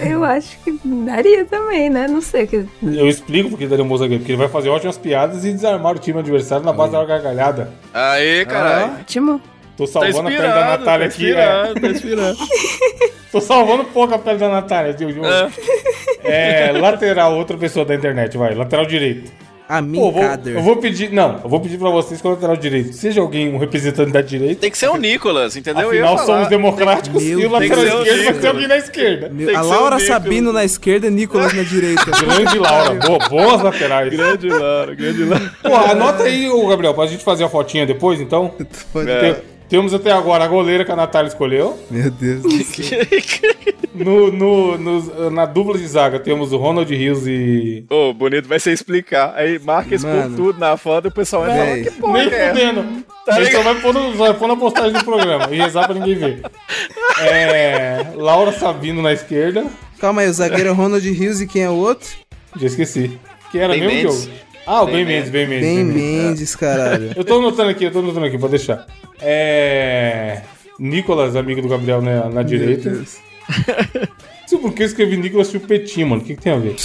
Eu 0.00 0.24
acho 0.24 0.58
que 0.58 0.78
daria 0.84 1.44
também, 1.44 1.88
né? 1.88 2.06
Não 2.06 2.20
sei. 2.20 2.46
Que... 2.46 2.66
Eu 2.82 3.08
explico 3.08 3.50
porque 3.50 3.66
daria 3.66 3.84
um 3.84 3.88
bom 3.88 3.96
zagueiro. 3.96 4.20
Porque 4.20 4.32
ele 4.32 4.38
vai 4.38 4.48
fazer 4.48 4.68
ótimas 4.68 4.98
piadas 4.98 5.44
e 5.44 5.52
desarmar 5.52 5.96
o 5.96 5.98
time 5.98 6.18
adversário 6.18 6.64
na 6.64 6.72
base 6.72 6.92
da 6.92 7.04
gargalhada. 7.04 7.72
Aí, 7.92 8.44
caralho. 8.44 8.92
Ótimo. 9.00 9.40
Tô 9.76 9.86
Tá 9.86 9.92
salvando 9.92 10.28
a 10.28 10.30
pele 10.30 10.42
da 10.42 10.64
Natália 10.76 11.08
tá 11.08 11.14
aqui, 11.14 11.32
é. 11.32 11.74
tá 11.74 11.88
inspirado. 11.88 12.36
Tô 13.32 13.40
salvando 13.40 13.84
pouco 13.84 14.14
a 14.14 14.18
pele 14.18 14.38
da 14.38 14.48
Natália? 14.50 14.94
É. 16.22 16.68
É, 16.68 16.72
lateral, 16.72 17.34
outra 17.34 17.56
pessoa 17.56 17.84
da 17.84 17.94
internet, 17.94 18.36
vai. 18.36 18.54
Lateral 18.54 18.84
direito. 18.84 19.32
Amin 19.68 19.98
Pô, 19.98 20.10
vou, 20.10 20.20
Kader. 20.22 20.56
eu 20.56 20.62
vou 20.62 20.76
pedir. 20.76 21.10
Não, 21.12 21.40
eu 21.42 21.48
vou 21.48 21.58
pedir 21.60 21.78
pra 21.78 21.88
vocês 21.88 22.20
que 22.20 22.26
é 22.26 22.30
o 22.30 22.34
lateral 22.34 22.56
direito. 22.56 22.92
Seja 22.92 23.20
alguém, 23.20 23.54
um 23.54 23.58
representante 23.58 24.10
da 24.12 24.20
direita. 24.20 24.60
Tem 24.60 24.70
que 24.70 24.76
ser 24.76 24.88
o 24.88 24.96
Nicolas, 24.96 25.56
entendeu? 25.56 25.88
Afinal, 25.88 26.18
somos 26.18 26.48
democráticos 26.48 27.22
Meu 27.22 27.40
e 27.40 27.46
o 27.46 27.50
lateral 27.50 27.78
esquerdo 28.02 28.24
vai 28.24 28.34
ser 28.40 28.46
alguém 28.48 28.68
na 28.68 28.76
esquerda. 28.76 29.28
Meu- 29.30 29.46
tem 29.46 29.56
a 29.56 29.62
Laura. 29.62 29.98
Sabino 30.00 30.52
na 30.52 30.64
esquerda, 30.64 31.08
Nicolas 31.08 31.54
na 31.54 31.62
direita. 31.62 32.04
Grande 32.20 32.58
Laura, 32.58 32.94
boa, 32.94 33.18
boas 33.28 33.62
laterais. 33.62 34.10
Grande 34.12 34.48
Laura, 34.48 34.94
grande 34.94 35.24
Laura. 35.24 35.52
Pô, 35.62 35.74
anota 35.74 36.24
aí, 36.24 36.48
ô 36.50 36.66
Gabriel, 36.66 36.92
pra 36.94 37.06
gente 37.06 37.24
fazer 37.24 37.44
a 37.44 37.48
fotinha 37.48 37.86
depois, 37.86 38.20
então. 38.20 38.52
Pode- 38.92 39.10
É. 39.10 39.20
Tem- 39.34 39.51
temos 39.72 39.94
até 39.94 40.12
agora 40.12 40.44
a 40.44 40.46
goleira 40.48 40.84
que 40.84 40.92
a 40.92 40.96
Natália 40.96 41.28
escolheu. 41.28 41.78
Meu 41.90 42.10
Deus 42.10 42.42
do 42.42 42.50
céu. 42.62 42.98
No, 43.94 44.30
no, 44.30 44.76
no- 44.78 45.30
na 45.30 45.46
dupla 45.46 45.78
de 45.78 45.86
zaga 45.86 46.18
temos 46.20 46.52
o 46.52 46.58
Ronald 46.58 46.94
Rios 46.94 47.26
e. 47.26 47.84
Ô, 47.90 48.12
bonito 48.12 48.46
vai 48.48 48.60
ser 48.60 48.72
explicar. 48.72 49.32
Aí 49.34 49.58
marca 49.58 49.94
esse 49.94 50.04
povo 50.06 50.36
tudo 50.36 50.58
na 50.58 50.76
foto 50.76 51.06
e 51.06 51.08
o 51.08 51.12
pessoal 51.12 51.46
vai 51.46 51.56
falar, 51.56 51.78
que 51.78 51.90
porra 51.98 52.12
Nem 52.24 52.32
é 52.34 52.48
fudendo. 52.50 53.04
Tá 53.24 53.34
A 53.36 53.42
gente 53.42 53.52
só 53.52 53.62
vai 53.62 53.74
pôr, 53.80 53.94
no- 53.94 54.12
vai 54.14 54.34
pôr 54.34 54.46
na 54.48 54.56
postagem 54.56 54.92
do 54.92 55.04
programa 55.04 55.48
e 55.50 55.56
rezar 55.56 55.86
pra 55.86 55.94
ninguém 55.94 56.16
ver. 56.16 56.42
É, 57.20 58.12
Laura 58.14 58.52
Sabino 58.52 59.00
na 59.00 59.12
esquerda. 59.14 59.64
Calma 59.98 60.20
aí, 60.20 60.28
o 60.28 60.32
zagueiro 60.34 60.68
é 60.68 60.72
Ronald 60.72 61.08
Rios 61.10 61.40
e 61.40 61.46
quem 61.46 61.62
é 61.62 61.70
o 61.70 61.74
outro? 61.74 62.08
Já 62.56 62.66
esqueci. 62.66 63.18
Que 63.50 63.58
era 63.58 63.72
Ben 63.72 63.80
mesmo 63.86 63.94
Mendes. 64.10 64.24
jogo. 64.24 64.36
Ah, 64.66 64.82
o 64.82 64.86
Ben 64.86 64.94
Ben 64.96 65.04
Mendes, 65.06 65.30
Ben 65.30 65.46
Mendes. 65.46 65.66
Ben 65.68 65.76
Ben 65.76 65.84
Mendes. 65.86 66.24
Mendes, 66.24 66.56
caralho. 66.56 67.10
Eu 67.16 67.24
tô 67.24 67.38
anotando 67.38 67.70
aqui, 67.70 67.84
eu 67.84 67.90
tô 67.92 67.98
anotando 67.98 68.26
aqui, 68.26 68.38
pode 68.38 68.52
deixar. 68.56 68.86
É. 69.20 70.42
Nicolas, 70.78 71.36
amigo 71.36 71.60
do 71.62 71.68
Gabriel 71.68 72.00
na, 72.00 72.28
na 72.28 72.42
direita. 72.42 72.88
Meu 72.88 72.98
Deus. 72.98 73.18
Não 73.94 74.48
sei 74.48 74.58
por 74.58 74.72
que 74.72 74.82
eu 74.82 74.86
escrevi 74.86 75.16
Nicolas 75.16 75.50
Chupetinho, 75.50 76.08
mano. 76.08 76.22
O 76.22 76.24
que, 76.24 76.34
que 76.36 76.42
tem 76.42 76.52
a 76.52 76.56
ver? 76.58 76.76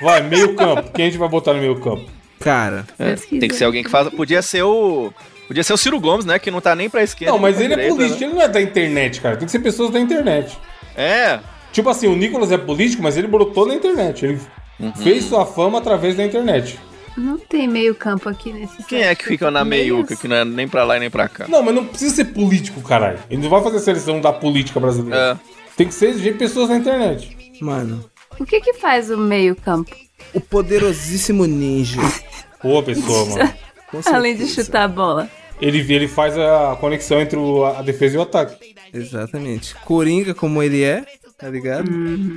Vai, 0.00 0.22
meio 0.22 0.54
campo. 0.54 0.90
Quem 0.92 1.06
a 1.06 1.08
gente 1.08 1.18
vai 1.18 1.28
botar 1.28 1.52
no 1.54 1.60
meio 1.60 1.78
campo? 1.80 2.04
Cara, 2.40 2.84
Pesquisa. 2.96 3.40
Tem 3.40 3.48
que 3.48 3.54
ser 3.56 3.64
alguém 3.64 3.82
que 3.82 3.90
faça. 3.90 4.10
Podia 4.10 4.40
ser 4.42 4.62
o. 4.62 5.12
Podia 5.46 5.62
ser 5.64 5.72
o 5.72 5.76
Ciro 5.78 5.98
Gomes, 5.98 6.24
né? 6.24 6.38
Que 6.38 6.50
não 6.50 6.60
tá 6.60 6.74
nem 6.74 6.88
pra 6.90 7.02
esquerda. 7.02 7.32
Não, 7.32 7.38
mas 7.38 7.58
ele 7.60 7.72
é 7.72 7.76
direita, 7.76 7.94
político, 7.96 8.22
ele 8.24 8.32
não 8.34 8.42
é 8.42 8.48
da 8.48 8.60
internet, 8.60 9.20
cara. 9.20 9.36
Tem 9.36 9.46
que 9.46 9.52
ser 9.52 9.58
pessoas 9.60 9.90
da 9.90 9.98
internet. 9.98 10.56
né? 10.96 11.04
É. 11.04 11.40
Tipo 11.72 11.88
assim, 11.90 12.06
o 12.06 12.14
Nicolas 12.14 12.52
é 12.52 12.58
político, 12.58 13.02
mas 13.02 13.16
ele 13.16 13.26
brotou 13.26 13.66
na 13.66 13.74
internet. 13.74 14.24
Ele 14.24 14.38
Uhum. 14.80 14.92
fez 14.94 15.24
sua 15.24 15.44
fama 15.44 15.78
através 15.78 16.16
da 16.16 16.24
internet. 16.24 16.78
Não 17.16 17.36
tem 17.36 17.66
meio 17.66 17.94
campo 17.96 18.28
aqui 18.28 18.52
nesse 18.52 18.80
Quem 18.84 19.02
é 19.02 19.12
que 19.14 19.24
fica 19.24 19.50
na 19.50 19.64
meiuca, 19.64 20.14
que 20.14 20.28
não 20.28 20.36
é 20.36 20.44
nem 20.44 20.68
pra 20.68 20.84
lá 20.84 20.96
e 20.96 21.00
nem 21.00 21.10
pra 21.10 21.28
cá? 21.28 21.46
Não, 21.48 21.62
mas 21.62 21.74
não 21.74 21.84
precisa 21.84 22.14
ser 22.14 22.26
político, 22.26 22.80
caralho. 22.80 23.18
Ele 23.28 23.42
não 23.42 23.50
vai 23.50 23.60
fazer 23.60 23.80
seleção 23.80 24.20
da 24.20 24.32
política 24.32 24.78
brasileira. 24.78 25.36
É. 25.44 25.58
Tem 25.76 25.88
que 25.88 25.94
ser 25.94 26.14
de 26.14 26.30
pessoas 26.32 26.68
na 26.68 26.76
internet. 26.76 27.36
mano. 27.60 28.04
O 28.38 28.44
que 28.46 28.60
que 28.60 28.74
faz 28.74 29.10
o 29.10 29.18
meio 29.18 29.56
campo? 29.56 29.90
O 30.32 30.40
poderosíssimo 30.40 31.44
ninja. 31.44 32.00
Boa 32.62 32.82
pessoa, 32.84 33.26
mano. 33.26 33.54
Além 34.06 34.36
de 34.36 34.46
chutar 34.46 34.84
a 34.84 34.88
bola. 34.88 35.28
Ele, 35.60 35.78
ele 35.92 36.06
faz 36.06 36.38
a 36.38 36.76
conexão 36.80 37.20
entre 37.20 37.36
o- 37.36 37.64
a 37.64 37.82
defesa 37.82 38.14
e 38.14 38.18
o 38.18 38.22
ataque. 38.22 38.76
Exatamente. 38.94 39.74
Coringa, 39.84 40.34
como 40.34 40.62
ele 40.62 40.82
é, 40.84 41.04
tá 41.38 41.48
ligado? 41.48 41.88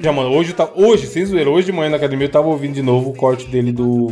Já, 0.02 0.12
mano, 0.12 0.30
hoje, 0.30 0.54
tá, 0.54 0.70
hoje, 0.76 1.08
sem 1.08 1.26
zoeira, 1.26 1.50
hoje 1.50 1.66
de 1.68 1.72
manhã 1.72 1.90
na 1.90 1.98
academia 1.98 2.28
eu 2.28 2.32
tava 2.32 2.48
ouvindo 2.48 2.74
de 2.74 2.82
novo 2.82 3.10
o 3.10 3.16
corte 3.16 3.48
dele 3.48 3.72
do, 3.72 4.12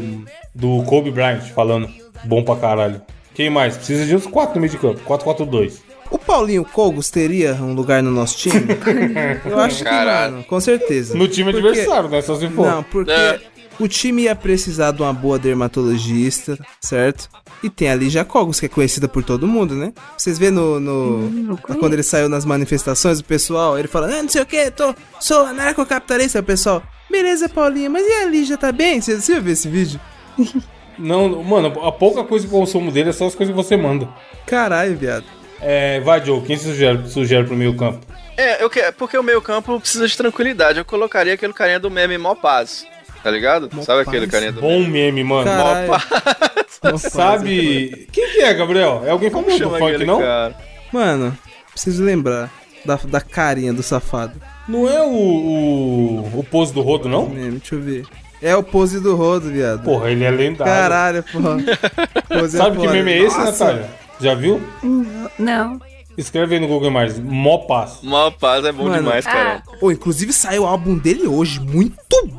do 0.54 0.84
Kobe 0.84 1.12
Bryant, 1.12 1.42
falando 1.54 1.90
bom 2.26 2.44
pra 2.44 2.56
caralho. 2.56 3.02
Quem 3.34 3.50
mais? 3.50 3.78
Precisa 3.78 4.06
de 4.06 4.16
uns 4.16 4.26
4 4.26 4.56
no 4.56 4.62
meio 4.62 4.72
de 4.72 4.78
campo. 4.78 5.00
4-4-2. 5.08 5.76
O 6.12 6.18
Paulinho 6.18 6.66
Cogos 6.66 7.12
teria 7.12 7.54
um 7.54 7.74
lugar 7.74 8.02
no 8.02 8.10
nosso 8.10 8.36
time? 8.38 8.66
Eu 9.46 9.60
acho 9.60 9.78
que, 9.78 9.84
Caralho. 9.84 10.32
mano, 10.34 10.44
com 10.44 10.60
certeza. 10.60 11.16
No 11.16 11.28
time 11.28 11.54
Porque- 11.54 11.68
adversário, 11.68 12.10
né? 12.10 12.22
Só 12.22 12.36
se 12.36 12.48
for. 12.50 12.66
Não, 12.66 12.84
porque 12.84 13.12
É. 13.12 13.40
o 13.80 13.88
time 13.88 14.24
ia 14.24 14.36
precisar 14.36 14.92
de 14.92 15.02
uma 15.02 15.14
boa 15.14 15.40
dermatologista, 15.40 16.58
certo? 16.82 17.30
E 17.64 17.70
tem 17.70 17.90
a 17.90 17.96
Lígia 17.96 18.26
Cogos, 18.26 18.60
que 18.60 18.66
é 18.66 18.70
conhecida 18.70 19.08
por 19.08 19.24
todo 19.24 19.48
mundo, 19.48 19.76
né? 19.76 19.94
Vocês 20.18 20.38
vê 20.38 20.50
no. 20.50 20.80
no- 20.80 21.58
conheço. 21.58 21.80
quando 21.80 21.94
ele 21.94 22.04
saiu 22.04 22.30
nas 22.30 22.46
manifestações, 22.46 23.20
o 23.20 23.24
pessoal, 23.24 23.78
ele 23.78 23.88
fala, 23.88 24.08
ah, 24.08 24.22
não 24.24 24.30
sei 24.30 24.42
o 24.42 24.46
que, 24.46 24.70
tô, 24.72 24.94
sou 25.20 25.46
anarcocapitalista, 25.46 26.40
o 26.40 26.44
pessoal. 26.44 26.84
Beleza, 27.10 27.50
Paulinho, 27.50 27.90
mas 27.90 28.06
e 28.06 28.12
a 28.12 28.26
Lígia 28.26 28.58
tá 28.58 28.72
bem? 28.72 29.02
Você, 29.02 29.20
você 29.20 29.40
viu 29.40 29.54
esse 29.54 29.68
vídeo? 29.68 30.00
Não, 31.00 31.42
mano, 31.42 31.68
a 31.82 31.92
pouca 31.94 32.26
coisa 32.26 32.46
que 32.46 32.54
eu 32.54 32.60
consumo 32.60 32.92
dele 32.92 33.10
é 33.10 33.14
só 33.14 33.26
as 33.26 33.34
coisas 33.34 33.56
que 33.56 33.64
você 33.64 33.78
manda. 33.78 34.08
Caralho, 34.46 34.98
viado. 34.98 35.24
É, 35.62 36.02
vai, 36.02 36.24
Joe, 36.26 36.42
quem 36.42 36.58
sugere, 36.58 37.08
sugere 37.10 37.46
pro 37.46 37.56
meio 37.56 37.74
campo? 37.76 38.06
É, 38.36 38.62
eu 38.62 38.70
que... 38.70 38.82
porque 38.94 39.18
o 39.18 39.24
meio 39.24 39.42
campo 39.42 39.80
precisa 39.80 40.08
de 40.08 40.16
tranquilidade. 40.18 40.78
Eu 40.78 40.86
colocaria 40.86 41.34
aquele 41.34 41.54
carinha 41.54 41.80
do 41.80 41.90
meme 41.90 42.18
Mó 42.18 42.36
Paz. 42.36 42.86
Tá 43.24 43.32
ligado? 43.32 43.70
Mó 43.74 43.82
Sabe 43.82 44.02
aquele 44.02 44.28
carinha 44.28 44.52
do 44.52 44.62
Bom 44.62 44.80
meme? 44.80 44.90
meme, 45.12 45.24
mano. 45.24 45.50
Faz, 45.90 47.02
Sabe. 47.02 48.08
Quem 48.12 48.30
que 48.32 48.42
é, 48.42 48.54
Gabriel? 48.54 49.04
É 49.06 49.10
alguém 49.12 49.30
Como 49.30 49.46
famoso 49.46 49.64
do 49.64 49.70
funk, 49.72 49.84
aquele 49.84 50.06
não? 50.06 50.20
cara? 50.20 50.56
Mano, 50.92 51.38
preciso 51.72 52.04
lembrar 52.04 52.50
da, 52.86 52.96
da 52.96 53.22
carinha 53.22 53.74
do 53.74 53.84
safado. 53.84 54.34
Não 54.68 54.88
é 54.88 55.02
o, 55.02 55.10
o. 55.12 56.40
o 56.40 56.44
pose 56.50 56.74
do 56.74 56.82
rodo, 56.82 57.10
não? 57.10 57.28
Meme, 57.28 57.58
deixa 57.60 57.76
eu 57.76 57.82
ver. 57.82 58.06
É 58.42 58.56
o 58.56 58.64
pose 58.64 59.00
do 59.02 59.16
rodo, 59.16 59.50
viado. 59.50 59.84
Porra, 59.84 60.12
ele 60.12 60.24
é 60.24 60.32
lendário. 60.32 60.72
Caralho, 60.74 61.24
porra. 61.24 61.58
Pose 62.30 62.56
é 62.56 62.60
Sabe 62.60 62.78
que 62.78 62.86
foda. 62.86 62.94
meme 62.94 63.12
é 63.12 63.18
esse, 63.18 63.38
Nossa. 63.38 63.66
Natália? 63.66 63.90
Já 64.22 64.34
viu? 64.34 64.62
Não. 65.38 65.82
Escreve 66.20 66.56
aí 66.56 66.60
no 66.62 66.68
Google 66.68 66.90
Imagens. 66.90 67.18
Mó 67.20 67.60
passo. 67.60 68.06
Mó 68.06 68.30
Paz 68.32 68.66
é 68.66 68.72
bom 68.74 68.84
Mano. 68.84 68.98
demais, 68.98 69.24
cara. 69.26 69.64
Pô, 69.80 69.90
inclusive 69.90 70.34
saiu 70.34 70.64
o 70.64 70.66
álbum 70.68 70.98
dele 70.98 71.26
hoje. 71.28 71.60
Muito 71.62 71.96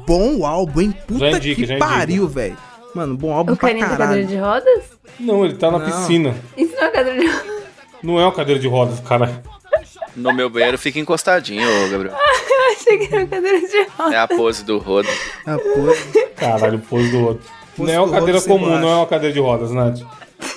bom 0.06 0.36
o 0.36 0.46
álbum, 0.46 0.82
hein? 0.82 0.94
Puta 1.06 1.30
Já 1.30 1.36
indica, 1.38 1.66
que 1.66 1.76
pariu, 1.78 2.28
velho. 2.28 2.56
Mano, 2.94 3.16
bom 3.16 3.32
álbum 3.32 3.52
O 3.52 3.56
pra 3.56 3.68
carinha 3.68 3.86
da 3.88 3.96
cadeira 3.96 4.26
caralho. 4.26 4.26
de 4.26 4.36
rodas? 4.36 4.84
Não, 5.18 5.44
ele 5.44 5.54
tá 5.54 5.70
na 5.70 5.78
Não. 5.78 5.86
piscina. 5.86 6.34
Isso 6.56 6.74
não 6.76 6.84
é 6.84 6.90
cadeira 6.90 7.18
de 7.20 7.26
rodas. 7.26 7.62
Não 8.02 8.20
é 8.20 8.22
uma 8.24 8.32
cadeira 8.32 8.60
de 8.60 8.68
rodas, 8.68 9.00
cara. 9.00 9.42
No 10.14 10.32
meu 10.34 10.50
banheiro 10.50 10.76
fica 10.76 10.98
encostadinho, 10.98 11.66
ô, 11.66 11.88
Gabriel. 11.88 12.14
Eu 12.60 12.72
achei 12.76 12.98
que 12.98 13.14
era 13.14 13.26
cadeira 13.26 13.60
de 13.66 13.86
rodas. 13.96 14.12
É 14.12 14.18
a 14.18 14.28
pose 14.28 14.64
do 14.64 14.78
rodo. 14.78 15.08
Ah, 15.46 15.56
pô. 15.56 16.20
Caralho, 16.36 16.76
o 16.76 16.80
pose 16.80 17.10
do 17.10 17.26
outro. 17.26 17.42
Pose 17.76 17.90
não 17.92 17.98
é 17.98 18.04
uma 18.04 18.12
cadeira 18.12 18.38
rodo 18.40 18.48
comum, 18.50 18.78
não 18.78 18.88
é 18.90 18.94
uma 18.96 19.06
cadeira 19.06 19.32
de 19.32 19.40
rodas, 19.40 19.70
Nath. 19.70 20.00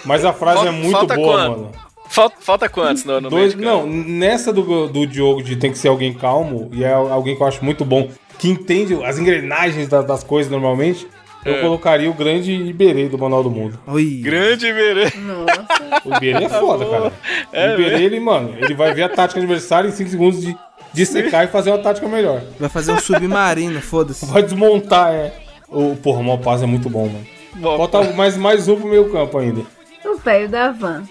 Mas 0.03 0.25
a 0.25 0.33
frase 0.33 0.57
Falta- 0.57 0.69
é 0.69 0.73
muito 0.73 1.07
boa, 1.07 1.15
quanto? 1.37 1.59
mano. 1.61 1.71
Falta, 2.13 2.35
falta 2.41 2.69
quantos 2.69 3.03
no, 3.05 3.19
no 3.19 3.31
meio 3.31 3.41
Dois, 3.51 3.55
não, 3.55 3.87
nessa 3.87 4.53
do, 4.53 4.87
do 4.87 5.07
Diogo 5.07 5.41
de 5.41 5.55
tem 5.55 5.71
que 5.71 5.77
ser 5.79 5.87
alguém 5.87 6.13
calmo, 6.13 6.69
e 6.71 6.83
é 6.83 6.93
alguém 6.93 7.35
que 7.35 7.41
eu 7.41 7.47
acho 7.47 7.65
muito 7.65 7.83
bom, 7.83 8.07
que 8.37 8.47
entende 8.47 9.03
as 9.03 9.17
engrenagens 9.17 9.87
da- 9.87 10.03
das 10.03 10.23
coisas 10.23 10.51
normalmente, 10.51 11.07
eu 11.43 11.55
É. 11.55 11.61
colocaria 11.61 12.07
o 12.07 12.13
grande 12.13 12.53
Iberê 12.53 13.09
do 13.09 13.17
Manual 13.17 13.41
do 13.41 13.49
Mundo. 13.49 13.79
Oi. 13.87 14.21
Grande 14.23 14.67
Iberê. 14.67 15.11
Nossa. 15.17 15.65
O 16.05 16.15
Iberê 16.15 16.45
é 16.45 16.49
foda, 16.49 16.85
cara. 16.85 17.13
É 17.51 17.71
o 17.71 17.73
Iberê, 17.81 18.03
ele, 18.03 18.19
mano, 18.19 18.53
ele 18.59 18.75
vai 18.75 18.93
ver 18.93 19.03
a 19.03 19.09
tática 19.09 19.39
adversária 19.39 19.87
em 19.87 19.91
5 19.91 20.09
segundos 20.11 20.39
de, 20.39 20.55
de 20.93 21.05
secar 21.07 21.45
e 21.45 21.47
fazer 21.47 21.71
uma 21.71 21.79
tática 21.79 22.07
melhor. 22.07 22.43
Vai 22.59 22.69
fazer 22.69 22.91
um 22.91 22.99
submarino, 22.99 23.81
foda-se. 23.81 24.23
Vai 24.27 24.43
desmontar, 24.43 25.11
é. 25.11 25.33
O, 25.67 25.95
porra, 25.95 26.19
o 26.19 26.23
Malpaz 26.23 26.61
é 26.61 26.67
muito 26.67 26.91
bom, 26.91 27.07
mano. 27.07 27.25
Bom, 27.55 27.75
Bota 27.75 28.03
mais, 28.13 28.37
mais 28.37 28.67
um 28.67 28.75
pro 28.79 28.87
meio 28.87 29.11
campo 29.11 29.35
ainda. 29.39 29.61
O 30.05 30.15
velho 30.17 30.47
da 30.47 30.71
van. 30.71 31.03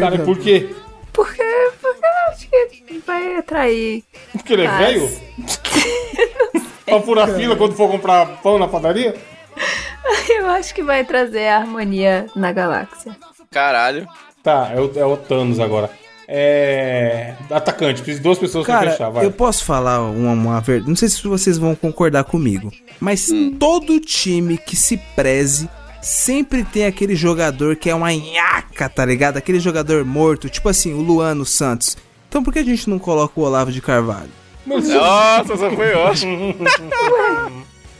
Cara, 0.00 0.18
por 0.20 0.38
quê? 0.38 0.74
Porque, 1.12 1.42
porque 1.80 2.06
eu 2.06 2.32
acho 2.32 2.48
que 2.48 3.02
vai 3.06 3.36
atrair. 3.36 4.04
Porque 4.32 4.52
ele 4.52 4.62
é 4.62 4.68
Mas- 4.68 4.78
velho? 4.86 5.10
pra 6.84 7.00
furar 7.02 7.28
fila 7.34 7.56
quando 7.56 7.74
for 7.74 7.90
comprar 7.90 8.26
pão 8.42 8.58
na 8.58 8.68
padaria? 8.68 9.14
Eu 10.28 10.46
acho 10.50 10.74
que 10.74 10.82
vai 10.82 11.04
trazer 11.04 11.48
a 11.48 11.58
harmonia 11.58 12.26
na 12.34 12.52
galáxia. 12.52 13.16
Caralho. 13.50 14.06
Tá, 14.42 14.70
é 14.74 14.80
o, 14.80 14.92
é 14.96 15.04
o 15.04 15.16
Thanos 15.16 15.58
agora. 15.60 15.90
É. 16.26 17.34
Atacante, 17.50 17.96
preciso 18.02 18.18
de 18.18 18.22
duas 18.22 18.38
pessoas 18.38 18.64
pra 18.66 18.74
Cara, 18.78 18.90
fechar, 18.90 19.08
vai. 19.10 19.24
eu 19.24 19.32
posso 19.32 19.64
falar 19.64 20.00
uma, 20.02 20.32
uma 20.32 20.60
verdade. 20.60 20.88
Não 20.88 20.96
sei 20.96 21.08
se 21.08 21.26
vocês 21.26 21.56
vão 21.58 21.74
concordar 21.74 22.24
comigo. 22.24 22.70
Mas 23.00 23.28
todo 23.58 23.98
time 24.00 24.58
que 24.58 24.76
se 24.76 24.98
preze 25.16 25.68
sempre 26.02 26.64
tem 26.64 26.86
aquele 26.86 27.14
jogador 27.16 27.76
que 27.76 27.90
é 27.90 27.94
uma 27.94 28.12
nhaca, 28.12 28.88
tá 28.88 29.04
ligado? 29.04 29.36
Aquele 29.36 29.60
jogador 29.60 30.04
morto, 30.04 30.48
tipo 30.48 30.68
assim, 30.68 30.94
o 30.94 31.00
Luano 31.00 31.44
Santos. 31.44 31.96
Então 32.28 32.42
por 32.42 32.52
que 32.52 32.58
a 32.60 32.64
gente 32.64 32.88
não 32.88 32.98
coloca 32.98 33.38
o 33.40 33.42
Olavo 33.44 33.72
de 33.72 33.80
Carvalho? 33.80 34.30
Nossa, 34.66 35.52
essa 35.54 35.70
foi 35.70 35.92
ótima. 35.96 36.54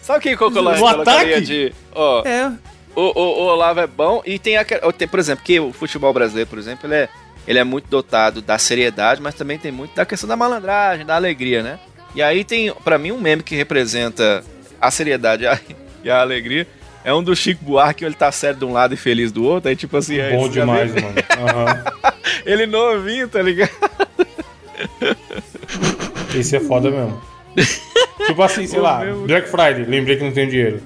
Sabe 0.02 0.22
quem 0.22 0.36
que 0.36 0.42
eu 0.42 0.50
colo- 0.50 0.72
No 0.72 0.78
colocaria 0.78 1.36
ataque? 1.36 1.40
de... 1.46 1.72
Ó, 1.94 2.22
É, 2.26 2.52
o, 2.94 3.00
o, 3.02 3.22
o 3.42 3.46
Olavo 3.46 3.80
é 3.80 3.86
bom 3.86 4.22
e 4.24 4.38
tem 4.38 4.56
aquele... 4.56 4.80
tem, 4.92 5.06
Por 5.08 5.18
exemplo, 5.18 5.44
que 5.44 5.58
o 5.60 5.72
futebol 5.72 6.12
brasileiro, 6.12 6.48
por 6.48 6.58
exemplo, 6.58 6.86
ele 6.86 6.94
é, 6.94 7.08
ele 7.46 7.58
é 7.58 7.64
muito 7.64 7.88
dotado 7.88 8.40
da 8.40 8.58
seriedade, 8.58 9.20
mas 9.20 9.34
também 9.34 9.58
tem 9.58 9.70
muito 9.72 9.94
da 9.94 10.04
questão 10.06 10.28
da 10.28 10.36
malandragem, 10.36 11.04
da 11.04 11.16
alegria, 11.16 11.62
né? 11.62 11.78
E 12.14 12.22
aí 12.22 12.42
tem, 12.44 12.72
pra 12.84 12.98
mim, 12.98 13.12
um 13.12 13.20
meme 13.20 13.42
que 13.42 13.54
representa 13.54 14.42
a 14.80 14.90
seriedade 14.90 15.44
e 15.44 15.46
a, 15.46 15.58
e 16.04 16.10
a 16.10 16.20
alegria. 16.20 16.66
É 17.04 17.14
um 17.14 17.22
do 17.22 17.34
Chico 17.34 17.64
Buarque, 17.64 18.04
ele 18.04 18.14
tá 18.14 18.30
sério 18.30 18.58
de 18.58 18.64
um 18.64 18.72
lado 18.72 18.92
e 18.94 18.96
feliz 18.96 19.32
do 19.32 19.44
outro. 19.44 19.68
Aí, 19.70 19.76
tipo 19.76 19.96
assim, 19.96 20.20
aí 20.20 20.36
Bom 20.36 20.48
demais, 20.48 20.92
mano. 20.94 21.14
Aham. 21.38 22.12
Ele 22.44 22.66
novinho, 22.66 23.28
tá 23.28 23.40
ligado? 23.42 23.70
Esse 26.34 26.56
é 26.56 26.60
foda 26.60 26.90
mesmo. 26.90 27.20
tipo 28.26 28.42
assim, 28.42 28.66
sei 28.66 28.78
O 28.80 28.82
lá, 28.82 29.04
meu- 29.04 29.22
Black 29.26 29.48
Friday, 29.48 29.84
lembrei 29.84 30.16
que 30.16 30.24
não 30.24 30.32
tenho 30.32 30.50
dinheiro. 30.50 30.82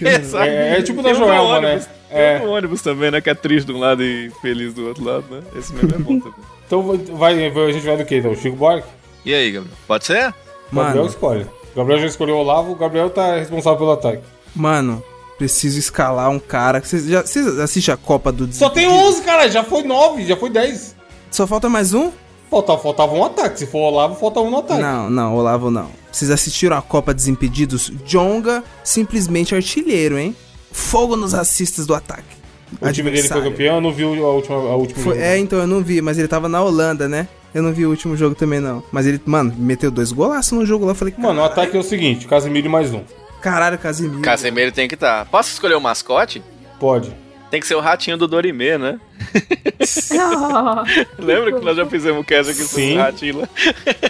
Exato. 0.00 0.44
É, 0.48 0.78
é 0.78 0.82
tipo 0.82 1.02
da 1.02 1.12
Tem 1.12 1.20
um 1.22 1.26
né? 1.28 1.40
ônibus. 1.40 1.88
É. 2.10 2.38
Tem 2.38 2.46
um 2.46 2.50
ônibus 2.52 2.80
também, 2.82 3.10
né? 3.10 3.20
Que 3.20 3.28
é 3.30 3.34
triste 3.34 3.66
de 3.66 3.72
um 3.72 3.78
lado 3.78 4.02
e 4.02 4.30
feliz 4.40 4.72
do 4.74 4.88
outro 4.88 5.04
lado, 5.04 5.24
né? 5.30 5.42
Esse 5.56 5.72
mesmo 5.74 5.94
é 5.94 5.98
bom 5.98 6.18
também. 6.18 6.38
Então 6.66 6.82
vai, 7.16 7.34
a 7.46 7.72
gente 7.72 7.84
vai 7.86 7.96
do 7.98 8.04
que 8.04 8.16
então? 8.16 8.34
Chico 8.34 8.56
Buarque? 8.56 8.88
E 9.24 9.34
aí, 9.34 9.50
Gabriel? 9.52 9.76
Pode 9.86 10.06
ser? 10.06 10.32
Gabriel 10.72 10.94
Mano, 10.96 11.06
escolhe. 11.06 11.46
Gabriel 11.76 12.00
já 12.00 12.06
escolheu 12.06 12.36
o 12.36 12.38
Olavo, 12.38 12.72
o 12.72 12.76
Gabriel 12.76 13.10
tá 13.10 13.36
responsável 13.36 13.78
pelo 13.78 13.92
ataque. 13.92 14.22
mano, 14.56 15.02
preciso 15.40 15.78
escalar 15.78 16.28
um 16.28 16.38
cara. 16.38 16.82
Vocês 16.82 17.06
já 17.06 17.22
vocês 17.22 17.58
assistem 17.58 17.94
a 17.94 17.96
Copa 17.96 18.30
do 18.30 18.46
Só 18.52 18.68
tem 18.68 18.84
Desimpedidos? 18.86 19.16
11, 19.16 19.22
cara, 19.24 19.48
já 19.48 19.64
foi 19.64 19.82
9, 19.82 20.26
já 20.26 20.36
foi 20.36 20.50
10. 20.50 20.94
Só 21.30 21.46
falta 21.46 21.66
mais 21.66 21.94
um? 21.94 22.10
Faltava, 22.50 22.78
faltava 22.78 23.14
um 23.14 23.24
ataque. 23.24 23.60
Se 23.60 23.66
for 23.66 23.78
Olavo, 23.78 24.16
falta 24.16 24.38
um 24.40 24.50
no 24.50 24.58
ataque. 24.58 24.82
Não, 24.82 25.08
não, 25.08 25.34
Olavo 25.34 25.70
não. 25.70 25.88
Vocês 26.12 26.30
assistiram 26.30 26.76
a 26.76 26.82
Copa 26.82 27.14
Desimpedidos? 27.14 27.90
Jonga, 28.04 28.62
simplesmente 28.84 29.54
artilheiro, 29.54 30.18
hein? 30.18 30.36
Fogo 30.70 31.16
nos 31.16 31.32
racistas 31.32 31.86
do 31.86 31.94
ataque. 31.94 32.36
O 32.82 32.92
time 32.92 33.10
dele 33.10 33.22
foi 33.26 33.38
Adversário. 33.38 33.44
campeão, 33.50 33.74
eu 33.76 33.80
não 33.80 33.92
vi 33.92 34.02
a 34.04 34.06
última, 34.26 34.56
a 34.56 34.76
última 34.76 35.02
Foi- 35.02 35.14
jogo. 35.14 35.24
é, 35.26 35.38
então 35.38 35.58
eu 35.58 35.66
não 35.66 35.82
vi, 35.82 36.02
mas 36.02 36.18
ele 36.18 36.28
tava 36.28 36.48
na 36.50 36.62
Holanda, 36.62 37.08
né? 37.08 37.26
Eu 37.54 37.62
não 37.62 37.72
vi 37.72 37.86
o 37.86 37.90
último 37.90 38.14
jogo 38.16 38.34
também, 38.36 38.60
não. 38.60 38.82
Mas 38.92 39.06
ele, 39.06 39.20
mano, 39.24 39.52
meteu 39.56 39.90
dois 39.90 40.12
golaços 40.12 40.52
no 40.52 40.64
jogo 40.66 40.84
lá. 40.84 40.90
Eu 40.92 40.94
falei, 40.94 41.14
Mano, 41.18 41.40
o 41.40 41.44
ataque 41.44 41.76
é 41.76 41.80
o 41.80 41.82
seguinte, 41.82 42.26
Casimiro 42.28 42.66
e 42.66 42.70
mais 42.70 42.92
um. 42.92 43.00
Caralho, 43.40 43.78
Casimiro. 43.78 44.22
Casemiro 44.22 44.72
tem 44.72 44.88
que 44.88 44.94
estar. 44.94 45.24
Posso 45.26 45.50
escolher 45.52 45.74
o 45.74 45.80
mascote? 45.80 46.42
Pode. 46.78 47.14
Tem 47.50 47.60
que 47.60 47.66
ser 47.66 47.74
o 47.74 47.80
ratinho 47.80 48.16
do 48.16 48.28
Dorimê, 48.28 48.78
né? 48.78 49.00
Oh, 50.12 50.84
Lembra 51.22 51.52
que 51.52 51.64
nós 51.64 51.76
já 51.76 51.84
fizemos 51.84 52.20
o 52.20 52.24
cast 52.24 52.52
aqui 52.52 52.62
Sim. 52.62 52.96
o 52.96 53.00
ratinho 53.00 53.40
lá? 53.40 53.48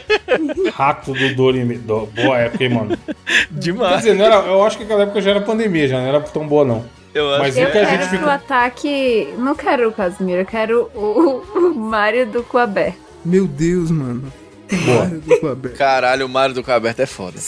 Rato 0.77 1.13
do 1.15 1.35
Dorime. 1.35 1.77
Do... 1.79 2.07
Boa 2.07 2.37
época, 2.39 2.65
hein, 2.65 2.71
mano. 2.71 2.99
Quer 3.07 3.47
Demais. 3.51 3.97
dizer, 3.97 4.15
não 4.15 4.27
era, 4.27 4.37
eu 4.37 4.63
acho 4.63 4.77
que 4.77 4.85
naquela 4.85 5.03
época 5.05 5.21
já 5.23 5.31
era 5.31 5.41
pandemia, 5.41 5.89
já 5.89 5.99
não 5.99 6.07
era 6.07 6.21
tão 6.21 6.47
boa, 6.47 6.65
não. 6.67 6.85
Eu 7.15 7.31
acho 7.31 7.41
Mas 7.41 7.55
que 7.55 7.61
o 7.61 7.65
eu 7.65 7.71
que 7.73 7.79
a 7.79 7.87
quero 7.87 8.03
gente 8.03 8.11
fica. 8.11 8.33
ataque. 8.35 9.35
Não 9.39 9.55
quero 9.55 9.89
o 9.89 9.93
Casimiro, 9.93 10.43
eu 10.43 10.47
quero 10.47 10.91
o, 10.95 11.43
o 11.59 11.75
Mário 11.75 12.27
do 12.27 12.43
cu 12.43 12.59
aberto. 12.59 12.99
Meu 13.25 13.47
Deus, 13.47 13.91
mano. 13.91 14.31
Boa. 14.71 14.99
Mário 15.05 15.21
do 15.21 15.41
Clube. 15.41 15.69
Caralho, 15.71 16.27
o 16.27 16.29
Mário 16.29 16.55
do 16.55 16.63
Caberto 16.63 17.01
é 17.01 17.07
foda. 17.07 17.39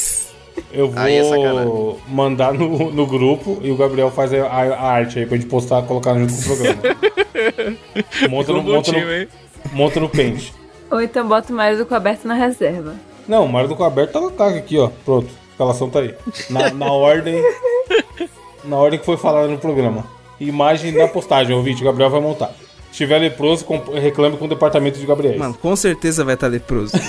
Eu 0.71 0.91
vou 0.91 1.03
Aí 1.03 1.17
é 1.17 1.97
mandar 2.09 2.53
no, 2.55 2.91
no 2.91 3.07
grupo 3.07 3.59
e 3.63 3.71
o 3.71 3.77
Gabriel 3.77 4.11
faz 4.11 4.33
a, 4.33 4.47
a- 4.47 4.75
a 4.75 4.83
arte 4.93 5.19
aí 5.19 5.27
pra 5.27 5.37
gente 5.37 5.49
postar, 5.49 5.83
colocar 5.83 6.15
junto 6.15 6.33
com 6.35 6.41
o 6.41 6.45
programa. 6.45 6.83
monta, 8.31 8.53
no, 8.53 8.59
um 8.59 8.63
monta, 8.63 8.91
time, 8.91 9.05
no, 9.05 9.13
hein? 9.13 9.29
monta 9.73 10.01
no 10.01 10.09
pente. 10.09 10.53
Ou 10.91 11.01
então 11.03 11.27
bota 11.27 11.53
o 11.53 11.57
Mário 11.57 11.79
do 11.79 11.87
cu 11.87 11.95
aberto 11.95 12.27
na 12.27 12.35
reserva. 12.35 12.95
Não, 13.27 13.45
o 13.45 13.49
Mário 13.49 13.69
do 13.69 13.77
Coberto 13.77 14.13
tá 14.13 14.21
no 14.21 14.29
ataque 14.29 14.59
aqui, 14.59 14.79
ó. 14.79 14.91
Pronto, 15.05 15.27
a 15.27 15.51
escalação 15.53 15.89
tá 15.89 16.01
aí. 16.01 16.15
Na, 16.51 16.71
na 16.71 16.93
ordem. 16.93 17.43
Na 18.65 18.77
ordem 18.77 18.99
que 19.01 19.05
foi 19.07 19.17
falada 19.17 19.49
no 19.49 19.59
programa. 19.59 20.07
Imagem 20.39 20.93
da 20.93 21.09
postagem, 21.09 21.55
ouvinte, 21.55 21.83
o 21.83 21.85
Gabriel 21.85 22.11
vai 22.11 22.21
montar. 22.21 22.53
Se 22.93 22.99
tiver 22.99 23.19
leproso, 23.19 23.65
reclame 23.95 24.37
com 24.37 24.45
o 24.45 24.49
departamento 24.49 24.99
de 24.99 25.07
Gabriel. 25.07 25.39
Mano, 25.39 25.55
com 25.55 25.75
certeza 25.75 26.27
vai 26.27 26.35
estar 26.35 26.47
leproso. 26.47 26.93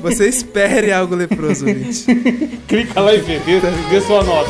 Você 0.00 0.28
espere 0.28 0.92
algo 0.92 1.16
leproso, 1.16 1.66
gente. 1.66 2.04
Clica 2.68 3.00
lá 3.00 3.12
e 3.12 3.18
vê, 3.18 3.40
dê, 3.40 3.60
dê 3.90 4.00
sua 4.00 4.22
nota. 4.22 4.48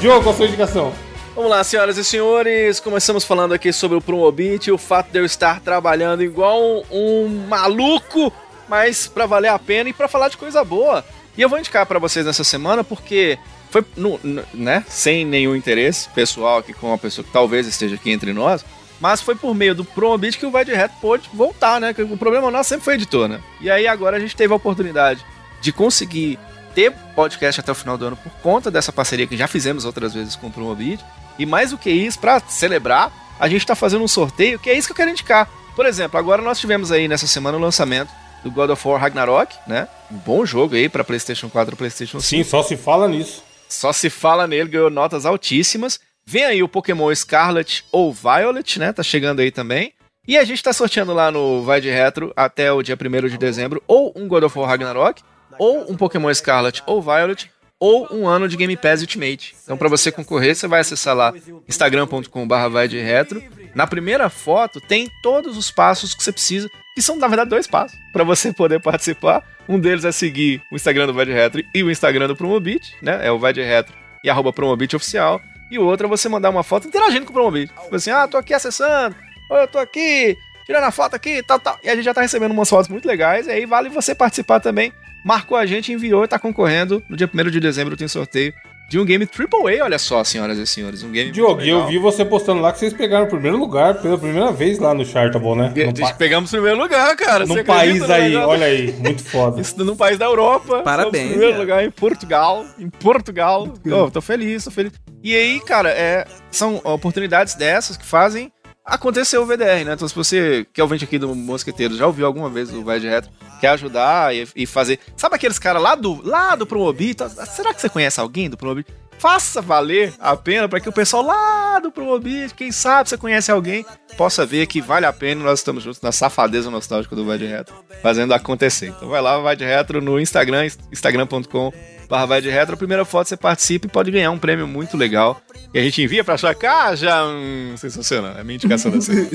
Diogo, 0.00 0.22
qual 0.22 0.34
a 0.34 0.36
sua 0.36 0.46
indicação? 0.46 0.92
Vamos 1.38 1.52
lá, 1.52 1.62
senhoras 1.62 1.96
e 1.96 2.02
senhores, 2.04 2.80
começamos 2.80 3.22
falando 3.22 3.54
aqui 3.54 3.72
sobre 3.72 3.96
o 3.96 4.00
Promobit, 4.00 4.72
o 4.72 4.76
fato 4.76 5.12
de 5.12 5.20
eu 5.20 5.24
estar 5.24 5.60
trabalhando 5.60 6.20
igual 6.20 6.60
um, 6.60 6.82
um 6.90 7.46
maluco, 7.46 8.32
mas 8.68 9.06
pra 9.06 9.24
valer 9.24 9.46
a 9.46 9.56
pena 9.56 9.88
e 9.88 9.92
pra 9.92 10.08
falar 10.08 10.30
de 10.30 10.36
coisa 10.36 10.64
boa. 10.64 11.04
E 11.36 11.40
eu 11.40 11.48
vou 11.48 11.56
indicar 11.56 11.86
pra 11.86 12.00
vocês 12.00 12.26
nessa 12.26 12.42
semana 12.42 12.82
porque 12.82 13.38
foi, 13.70 13.84
no- 13.96 14.18
no- 14.20 14.42
né, 14.52 14.84
sem 14.88 15.24
nenhum 15.24 15.54
interesse 15.54 16.08
pessoal 16.08 16.58
aqui 16.58 16.72
com 16.72 16.88
uma 16.88 16.98
pessoa 16.98 17.24
que 17.24 17.30
talvez 17.32 17.68
esteja 17.68 17.94
aqui 17.94 18.10
entre 18.10 18.32
nós, 18.32 18.64
mas 19.00 19.20
foi 19.20 19.36
por 19.36 19.54
meio 19.54 19.76
do 19.76 19.84
Promobit 19.84 20.36
que 20.38 20.44
o 20.44 20.50
Vai 20.50 20.64
de 20.64 20.74
Reto 20.74 20.96
pôde 21.00 21.30
voltar, 21.32 21.80
né? 21.80 21.94
O 22.10 22.16
problema 22.16 22.50
nosso 22.50 22.70
sempre 22.70 22.84
foi 22.84 22.94
editor, 22.94 23.28
né? 23.28 23.40
E 23.60 23.70
aí 23.70 23.86
agora 23.86 24.16
a 24.16 24.20
gente 24.20 24.34
teve 24.34 24.52
a 24.52 24.56
oportunidade 24.56 25.24
de 25.60 25.70
conseguir 25.70 26.36
ter 26.74 26.90
podcast 27.14 27.60
até 27.60 27.70
o 27.70 27.76
final 27.76 27.96
do 27.96 28.06
ano 28.06 28.16
por 28.16 28.32
conta 28.42 28.72
dessa 28.72 28.92
parceria 28.92 29.26
que 29.26 29.36
já 29.36 29.46
fizemos 29.46 29.84
outras 29.84 30.14
vezes 30.14 30.34
com 30.34 30.48
o 30.48 30.50
Promobit. 30.50 31.00
E 31.38 31.46
mais 31.46 31.70
do 31.70 31.78
que 31.78 31.90
isso, 31.90 32.18
pra 32.18 32.40
celebrar, 32.40 33.12
a 33.38 33.48
gente 33.48 33.66
tá 33.66 33.74
fazendo 33.74 34.02
um 34.02 34.08
sorteio, 34.08 34.58
que 34.58 34.68
é 34.68 34.76
isso 34.76 34.88
que 34.88 34.92
eu 34.92 34.96
quero 34.96 35.10
indicar. 35.10 35.48
Por 35.76 35.86
exemplo, 35.86 36.18
agora 36.18 36.42
nós 36.42 36.58
tivemos 36.58 36.90
aí 36.90 37.06
nessa 37.06 37.26
semana 37.26 37.56
o 37.56 37.60
lançamento 37.60 38.10
do 38.42 38.50
God 38.50 38.70
of 38.70 38.88
War 38.88 39.00
Ragnarok, 39.00 39.56
né? 39.66 39.88
Um 40.10 40.16
bom 40.16 40.44
jogo 40.44 40.74
aí 40.74 40.88
pra 40.88 41.04
PlayStation 41.04 41.48
4 41.48 41.74
e 41.74 41.76
PlayStation 41.76 42.20
5. 42.20 42.22
Sim, 42.22 42.48
só 42.48 42.62
se 42.62 42.76
fala 42.76 43.06
nisso. 43.08 43.42
Só 43.68 43.92
se 43.92 44.10
fala 44.10 44.46
nele, 44.46 44.70
ganhou 44.70 44.90
notas 44.90 45.26
altíssimas. 45.26 46.00
Vem 46.26 46.44
aí 46.44 46.62
o 46.62 46.68
Pokémon 46.68 47.14
Scarlet 47.14 47.84
ou 47.92 48.12
Violet, 48.12 48.78
né? 48.78 48.92
Tá 48.92 49.02
chegando 49.02 49.40
aí 49.40 49.50
também. 49.50 49.92
E 50.26 50.36
a 50.36 50.44
gente 50.44 50.62
tá 50.62 50.72
sorteando 50.72 51.14
lá 51.14 51.30
no 51.30 51.62
Vai 51.62 51.80
de 51.80 51.90
Retro 51.90 52.32
até 52.36 52.70
o 52.70 52.82
dia 52.82 52.98
1 53.00 53.28
de 53.28 53.38
dezembro 53.38 53.82
ou 53.86 54.12
um 54.14 54.28
God 54.28 54.44
of 54.44 54.58
War 54.58 54.68
Ragnarok, 54.68 55.22
ou 55.58 55.90
um 55.90 55.96
Pokémon 55.96 56.32
Scarlet 56.34 56.82
ou 56.86 57.00
Violet, 57.00 57.50
ou 57.80 58.08
um 58.12 58.26
ano 58.26 58.48
de 58.48 58.56
Game 58.56 58.76
Pass 58.76 59.00
Ultimate. 59.00 59.54
Então, 59.62 59.76
para 59.76 59.88
você 59.88 60.10
concorrer, 60.10 60.54
você 60.54 60.66
vai 60.66 60.80
acessar 60.80 61.14
lá 61.14 61.32
instagram.com.br 61.68 62.68
vai 62.70 62.88
de 62.88 62.98
retro. 62.98 63.42
Na 63.74 63.86
primeira 63.86 64.28
foto 64.28 64.80
tem 64.80 65.08
todos 65.22 65.56
os 65.56 65.70
passos 65.70 66.14
que 66.14 66.22
você 66.22 66.32
precisa, 66.32 66.68
que 66.94 67.02
são 67.02 67.16
na 67.16 67.28
verdade 67.28 67.50
dois 67.50 67.66
passos 67.66 67.96
para 68.12 68.24
você 68.24 68.52
poder 68.52 68.80
participar. 68.80 69.44
Um 69.68 69.78
deles 69.78 70.04
é 70.04 70.12
seguir 70.12 70.62
o 70.72 70.76
Instagram 70.76 71.06
do 71.06 71.14
Vai 71.14 71.26
de 71.26 71.32
Retro 71.32 71.62
e 71.74 71.82
o 71.82 71.90
Instagram 71.90 72.26
do 72.26 72.34
Promobit, 72.34 72.96
né? 73.02 73.20
É 73.22 73.30
o 73.30 73.38
Vai 73.38 73.52
de 73.52 73.62
Retro 73.62 73.94
e 74.24 74.30
arroba 74.30 74.52
Promobit 74.52 74.96
oficial. 74.96 75.40
E 75.70 75.78
o 75.78 75.84
outro 75.84 76.06
é 76.06 76.08
você 76.08 76.28
mandar 76.28 76.48
uma 76.48 76.62
foto 76.62 76.88
interagindo 76.88 77.26
com 77.26 77.30
o 77.30 77.34
Promobit. 77.34 77.72
Tipo 77.82 77.94
assim, 77.94 78.10
ah, 78.10 78.26
tô 78.26 78.38
aqui 78.38 78.54
acessando, 78.54 79.14
ou 79.50 79.58
eu 79.58 79.68
tô 79.68 79.78
aqui 79.78 80.36
tirando 80.64 80.84
a 80.84 80.90
foto 80.90 81.14
aqui, 81.14 81.42
tal, 81.42 81.58
tal. 81.58 81.78
E 81.82 81.88
a 81.88 81.94
gente 81.94 82.04
já 82.04 82.12
tá 82.12 82.20
recebendo 82.20 82.52
umas 82.52 82.68
fotos 82.68 82.88
muito 82.88 83.06
legais, 83.06 83.46
e 83.46 83.50
aí 83.50 83.66
vale 83.66 83.88
você 83.88 84.14
participar 84.14 84.60
também. 84.60 84.92
Marcou 85.24 85.56
a 85.56 85.66
gente, 85.66 85.92
enviou 85.92 86.24
e 86.24 86.28
tá 86.28 86.38
concorrendo. 86.38 87.02
No 87.08 87.16
dia 87.16 87.28
1 87.32 87.50
de 87.50 87.60
dezembro 87.60 87.96
tem 87.96 88.08
sorteio 88.08 88.52
de 88.88 88.98
um 88.98 89.04
game 89.04 89.26
AAA, 89.28 89.84
olha 89.84 89.98
só, 89.98 90.24
senhoras 90.24 90.56
e 90.56 90.66
senhores. 90.66 91.02
Um 91.02 91.10
game 91.12 91.30
Diogo, 91.30 91.60
e 91.60 91.68
eu 91.68 91.86
vi 91.86 91.98
você 91.98 92.24
postando 92.24 92.62
lá 92.62 92.72
que 92.72 92.78
vocês 92.78 92.94
pegaram 92.94 93.26
o 93.26 93.28
primeiro 93.28 93.58
lugar 93.58 94.00
pela 94.00 94.16
primeira 94.16 94.50
vez 94.50 94.78
lá 94.78 94.94
no 94.94 95.04
Chartable, 95.04 95.54
né? 95.56 95.68
De- 95.92 96.00
pa- 96.00 96.14
Pegamos 96.14 96.48
o 96.50 96.52
primeiro 96.56 96.78
lugar, 96.80 97.14
cara. 97.14 97.44
num 97.44 97.52
você 97.54 97.62
país 97.64 98.00
acredita, 98.02 98.14
aí, 98.14 98.34
olha 98.36 98.64
aí, 98.66 98.92
muito 98.94 99.22
foda. 99.22 99.60
Isso 99.60 99.84
num 99.84 99.94
país 99.94 100.16
da 100.16 100.24
Europa. 100.24 100.80
Parabéns, 100.82 101.28
Primeiro 101.32 101.52
cara. 101.52 101.62
lugar 101.62 101.84
em 101.84 101.90
Portugal. 101.90 102.64
Em 102.78 102.88
Portugal. 102.88 103.68
Oh, 103.92 104.10
tô 104.10 104.22
feliz, 104.22 104.64
tô 104.64 104.70
feliz. 104.70 104.92
E 105.22 105.36
aí, 105.36 105.60
cara, 105.60 105.90
é, 105.90 106.24
são 106.50 106.80
oportunidades 106.82 107.56
dessas 107.56 107.94
que 107.98 108.06
fazem 108.06 108.50
acontecer 108.88 109.38
o 109.38 109.46
VDR, 109.46 109.84
né? 109.84 109.92
Então, 109.92 110.08
se 110.08 110.14
você, 110.14 110.66
que 110.72 110.80
é 110.80 110.84
ouvinte 110.84 111.04
aqui 111.04 111.18
do 111.18 111.34
Mosqueteiro, 111.34 111.96
já 111.96 112.06
ouviu 112.06 112.26
alguma 112.26 112.48
vez 112.48 112.72
o 112.72 112.82
Vai 112.82 112.98
de 112.98 113.08
Retro, 113.08 113.30
quer 113.60 113.68
ajudar 113.68 114.34
e, 114.34 114.48
e 114.56 114.66
fazer. 114.66 114.98
Sabe 115.16 115.36
aqueles 115.36 115.58
caras 115.58 115.82
lá 115.82 115.94
do, 115.94 116.26
lá 116.26 116.56
do 116.56 116.66
Promobit? 116.66 117.22
Será 117.46 117.74
que 117.74 117.80
você 117.80 117.88
conhece 117.88 118.18
alguém 118.18 118.48
do 118.48 118.56
Promobit? 118.56 118.90
Faça 119.18 119.60
valer 119.60 120.12
a 120.18 120.36
pena 120.36 120.68
para 120.68 120.80
que 120.80 120.88
o 120.88 120.92
pessoal 120.92 121.24
lá 121.24 121.78
do 121.80 121.90
Promobit, 121.90 122.54
quem 122.54 122.70
sabe 122.70 123.08
você 123.08 123.16
conhece 123.16 123.50
alguém, 123.50 123.84
possa 124.16 124.46
ver 124.46 124.66
que 124.66 124.80
vale 124.80 125.06
a 125.06 125.12
pena 125.12 125.40
e 125.40 125.44
nós 125.44 125.58
estamos 125.58 125.82
juntos 125.82 126.00
na 126.00 126.12
safadeza 126.12 126.70
nostálgica 126.70 127.16
do 127.16 127.24
Vai 127.24 127.38
de 127.38 127.46
Retro, 127.46 127.74
fazendo 128.02 128.32
acontecer. 128.32 128.88
Então 128.88 129.08
vai 129.08 129.20
lá, 129.20 129.38
Vai 129.38 129.56
de 129.56 129.64
Retro 129.64 130.00
no 130.00 130.20
Instagram, 130.20 130.68
instagram.com 130.92 131.72
barra 132.08 132.26
Vai 132.26 132.40
de 132.40 132.48
Retro. 132.48 132.74
A 132.74 132.78
primeira 132.78 133.04
foto 133.04 133.28
você 133.28 133.36
participa 133.36 133.86
e 133.86 133.90
pode 133.90 134.10
ganhar 134.10 134.30
um 134.30 134.38
prêmio 134.38 134.66
muito 134.66 134.96
legal. 134.96 135.40
E 135.72 135.78
a 135.78 135.82
gente 135.82 136.02
envia 136.02 136.24
pra 136.24 136.38
sua 136.38 136.54
casa. 136.54 137.24
Hum, 137.26 137.74
sensacional. 137.76 138.36
É 138.36 138.40
a 138.40 138.44
minha 138.44 138.56
indicação 138.56 138.90
da 138.90 139.00
semana. 139.00 139.28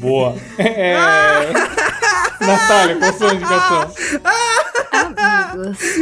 Boa. 0.00 0.34
É... 0.58 0.96
Natália, 2.40 2.96
qual 2.96 3.10
a 3.10 3.12
sua 3.12 3.34
indicação? 3.34 3.94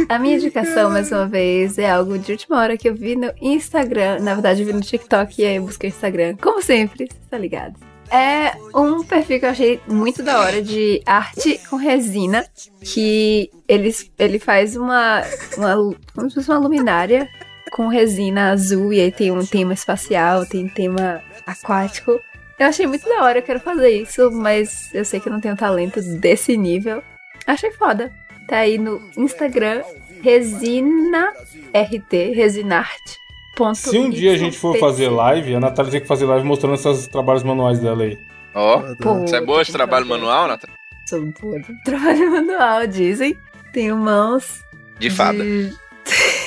A 0.09 0.19
minha 0.19 0.35
indicação, 0.35 0.89
mais 0.89 1.11
uma 1.11 1.27
vez, 1.27 1.77
é 1.77 1.89
algo 1.89 2.17
de 2.17 2.31
última 2.31 2.59
hora 2.59 2.77
que 2.77 2.87
eu 2.87 2.95
vi 2.95 3.15
no 3.15 3.31
Instagram. 3.41 4.19
Na 4.19 4.33
verdade, 4.33 4.61
eu 4.61 4.67
vi 4.67 4.73
no 4.73 4.81
TikTok 4.81 5.41
e 5.41 5.45
aí 5.45 5.59
busquei 5.59 5.89
Instagram. 5.89 6.35
Como 6.41 6.61
sempre, 6.61 7.09
tá 7.29 7.37
ligado? 7.37 7.75
É 8.11 8.51
um 8.75 9.03
perfil 9.03 9.39
que 9.39 9.45
eu 9.45 9.49
achei 9.49 9.79
muito 9.87 10.21
da 10.21 10.41
hora 10.41 10.61
de 10.61 11.01
arte 11.05 11.59
com 11.69 11.77
resina. 11.77 12.45
Que 12.83 13.49
ele, 13.67 13.95
ele 14.19 14.37
faz 14.37 14.75
uma, 14.75 15.23
uma. 15.57 15.95
Como 16.13 16.29
se 16.29 16.35
fosse 16.35 16.49
uma 16.49 16.59
luminária 16.59 17.29
com 17.71 17.87
resina 17.87 18.51
azul. 18.51 18.91
E 18.91 18.99
aí 18.99 19.11
tem 19.11 19.31
um 19.31 19.45
tema 19.45 19.73
espacial, 19.73 20.45
tem 20.45 20.67
tema 20.67 21.21
aquático. 21.45 22.19
Eu 22.59 22.67
achei 22.67 22.85
muito 22.85 23.07
da 23.09 23.23
hora, 23.23 23.39
eu 23.39 23.43
quero 23.43 23.59
fazer 23.59 23.89
isso, 23.89 24.29
mas 24.29 24.93
eu 24.93 25.03
sei 25.03 25.19
que 25.19 25.27
eu 25.27 25.33
não 25.33 25.41
tenho 25.41 25.55
talento 25.55 25.99
desse 26.19 26.55
nível. 26.55 27.01
Achei 27.47 27.71
foda. 27.71 28.11
Tá 28.51 28.57
aí 28.57 28.77
no 28.77 29.01
Instagram, 29.17 29.81
Resina 30.21 31.31
RT, 31.73 32.33
Resinarte. 32.35 33.17
ponto 33.55 33.77
Se 33.77 33.97
um 33.97 34.09
dia 34.09 34.33
a 34.33 34.37
gente 34.37 34.57
for 34.57 34.77
fazer 34.77 35.07
live, 35.07 35.55
a 35.55 35.59
Natália 35.61 35.89
tem 35.89 36.01
que 36.01 36.05
fazer 36.07 36.25
live 36.25 36.45
mostrando 36.45 36.75
esses 36.75 37.07
trabalhos 37.07 37.43
manuais 37.43 37.79
dela 37.79 38.03
aí. 38.03 38.17
Ó, 38.53 38.81
Pô, 39.01 39.19
você 39.21 39.37
é 39.37 39.41
boa 39.41 39.63
de 39.63 39.71
trabalho 39.71 40.05
manual, 40.05 40.49
Nathan? 40.49 40.67
Sou 41.07 41.21
boa 41.41 41.61
de 41.61 41.83
trabalho 41.85 42.29
manual, 42.29 42.85
dizem. 42.87 43.37
Tenho 43.71 43.95
mãos. 43.95 44.59
De 44.99 45.09
fada. 45.09 45.41
de- 45.41 45.73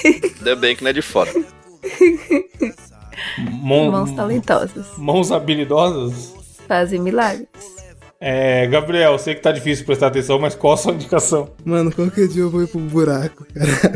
Ainda 0.38 0.56
bem 0.56 0.76
que 0.76 0.84
não 0.84 0.90
é 0.90 0.92
de 0.92 1.00
fora. 1.00 1.32
Mão- 3.62 3.90
Mãos 3.90 4.12
talentosas. 4.12 4.86
mãos 4.98 5.32
habilidosas. 5.32 6.34
Fazem 6.68 7.00
milagres. 7.00 7.48
É, 8.26 8.66
Gabriel, 8.68 9.18
sei 9.18 9.34
que 9.34 9.42
tá 9.42 9.52
difícil 9.52 9.84
prestar 9.84 10.06
atenção, 10.06 10.38
mas 10.38 10.54
qual 10.54 10.72
a 10.72 10.76
sua 10.78 10.94
indicação? 10.94 11.50
Mano, 11.62 11.92
qualquer 11.92 12.26
dia 12.26 12.40
eu 12.40 12.48
vou 12.48 12.62
ir 12.62 12.66
pro 12.66 12.80
buraco, 12.80 13.46
cara. 13.52 13.92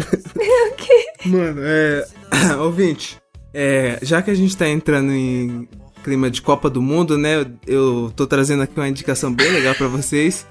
Mano, 1.25 1.63
é. 1.65 2.07
Ouvinte, 2.61 3.17
é, 3.55 3.99
já 4.03 4.21
que 4.21 4.31
a 4.31 4.35
gente 4.35 4.55
tá 4.55 4.69
entrando 4.69 5.13
em 5.13 5.67
clima 6.05 6.31
de 6.31 6.43
Copa 6.43 6.69
do 6.69 6.83
Mundo, 6.83 7.17
né? 7.17 7.47
Eu, 7.67 8.13
tô 8.15 8.27
trazendo 8.27 8.63
aqui 8.63 8.79
uma 8.79 8.89
indicação 8.89 9.33
bem 9.33 9.51
legal 9.51 9.75
pra 9.75 9.89
vocês. 9.89 10.47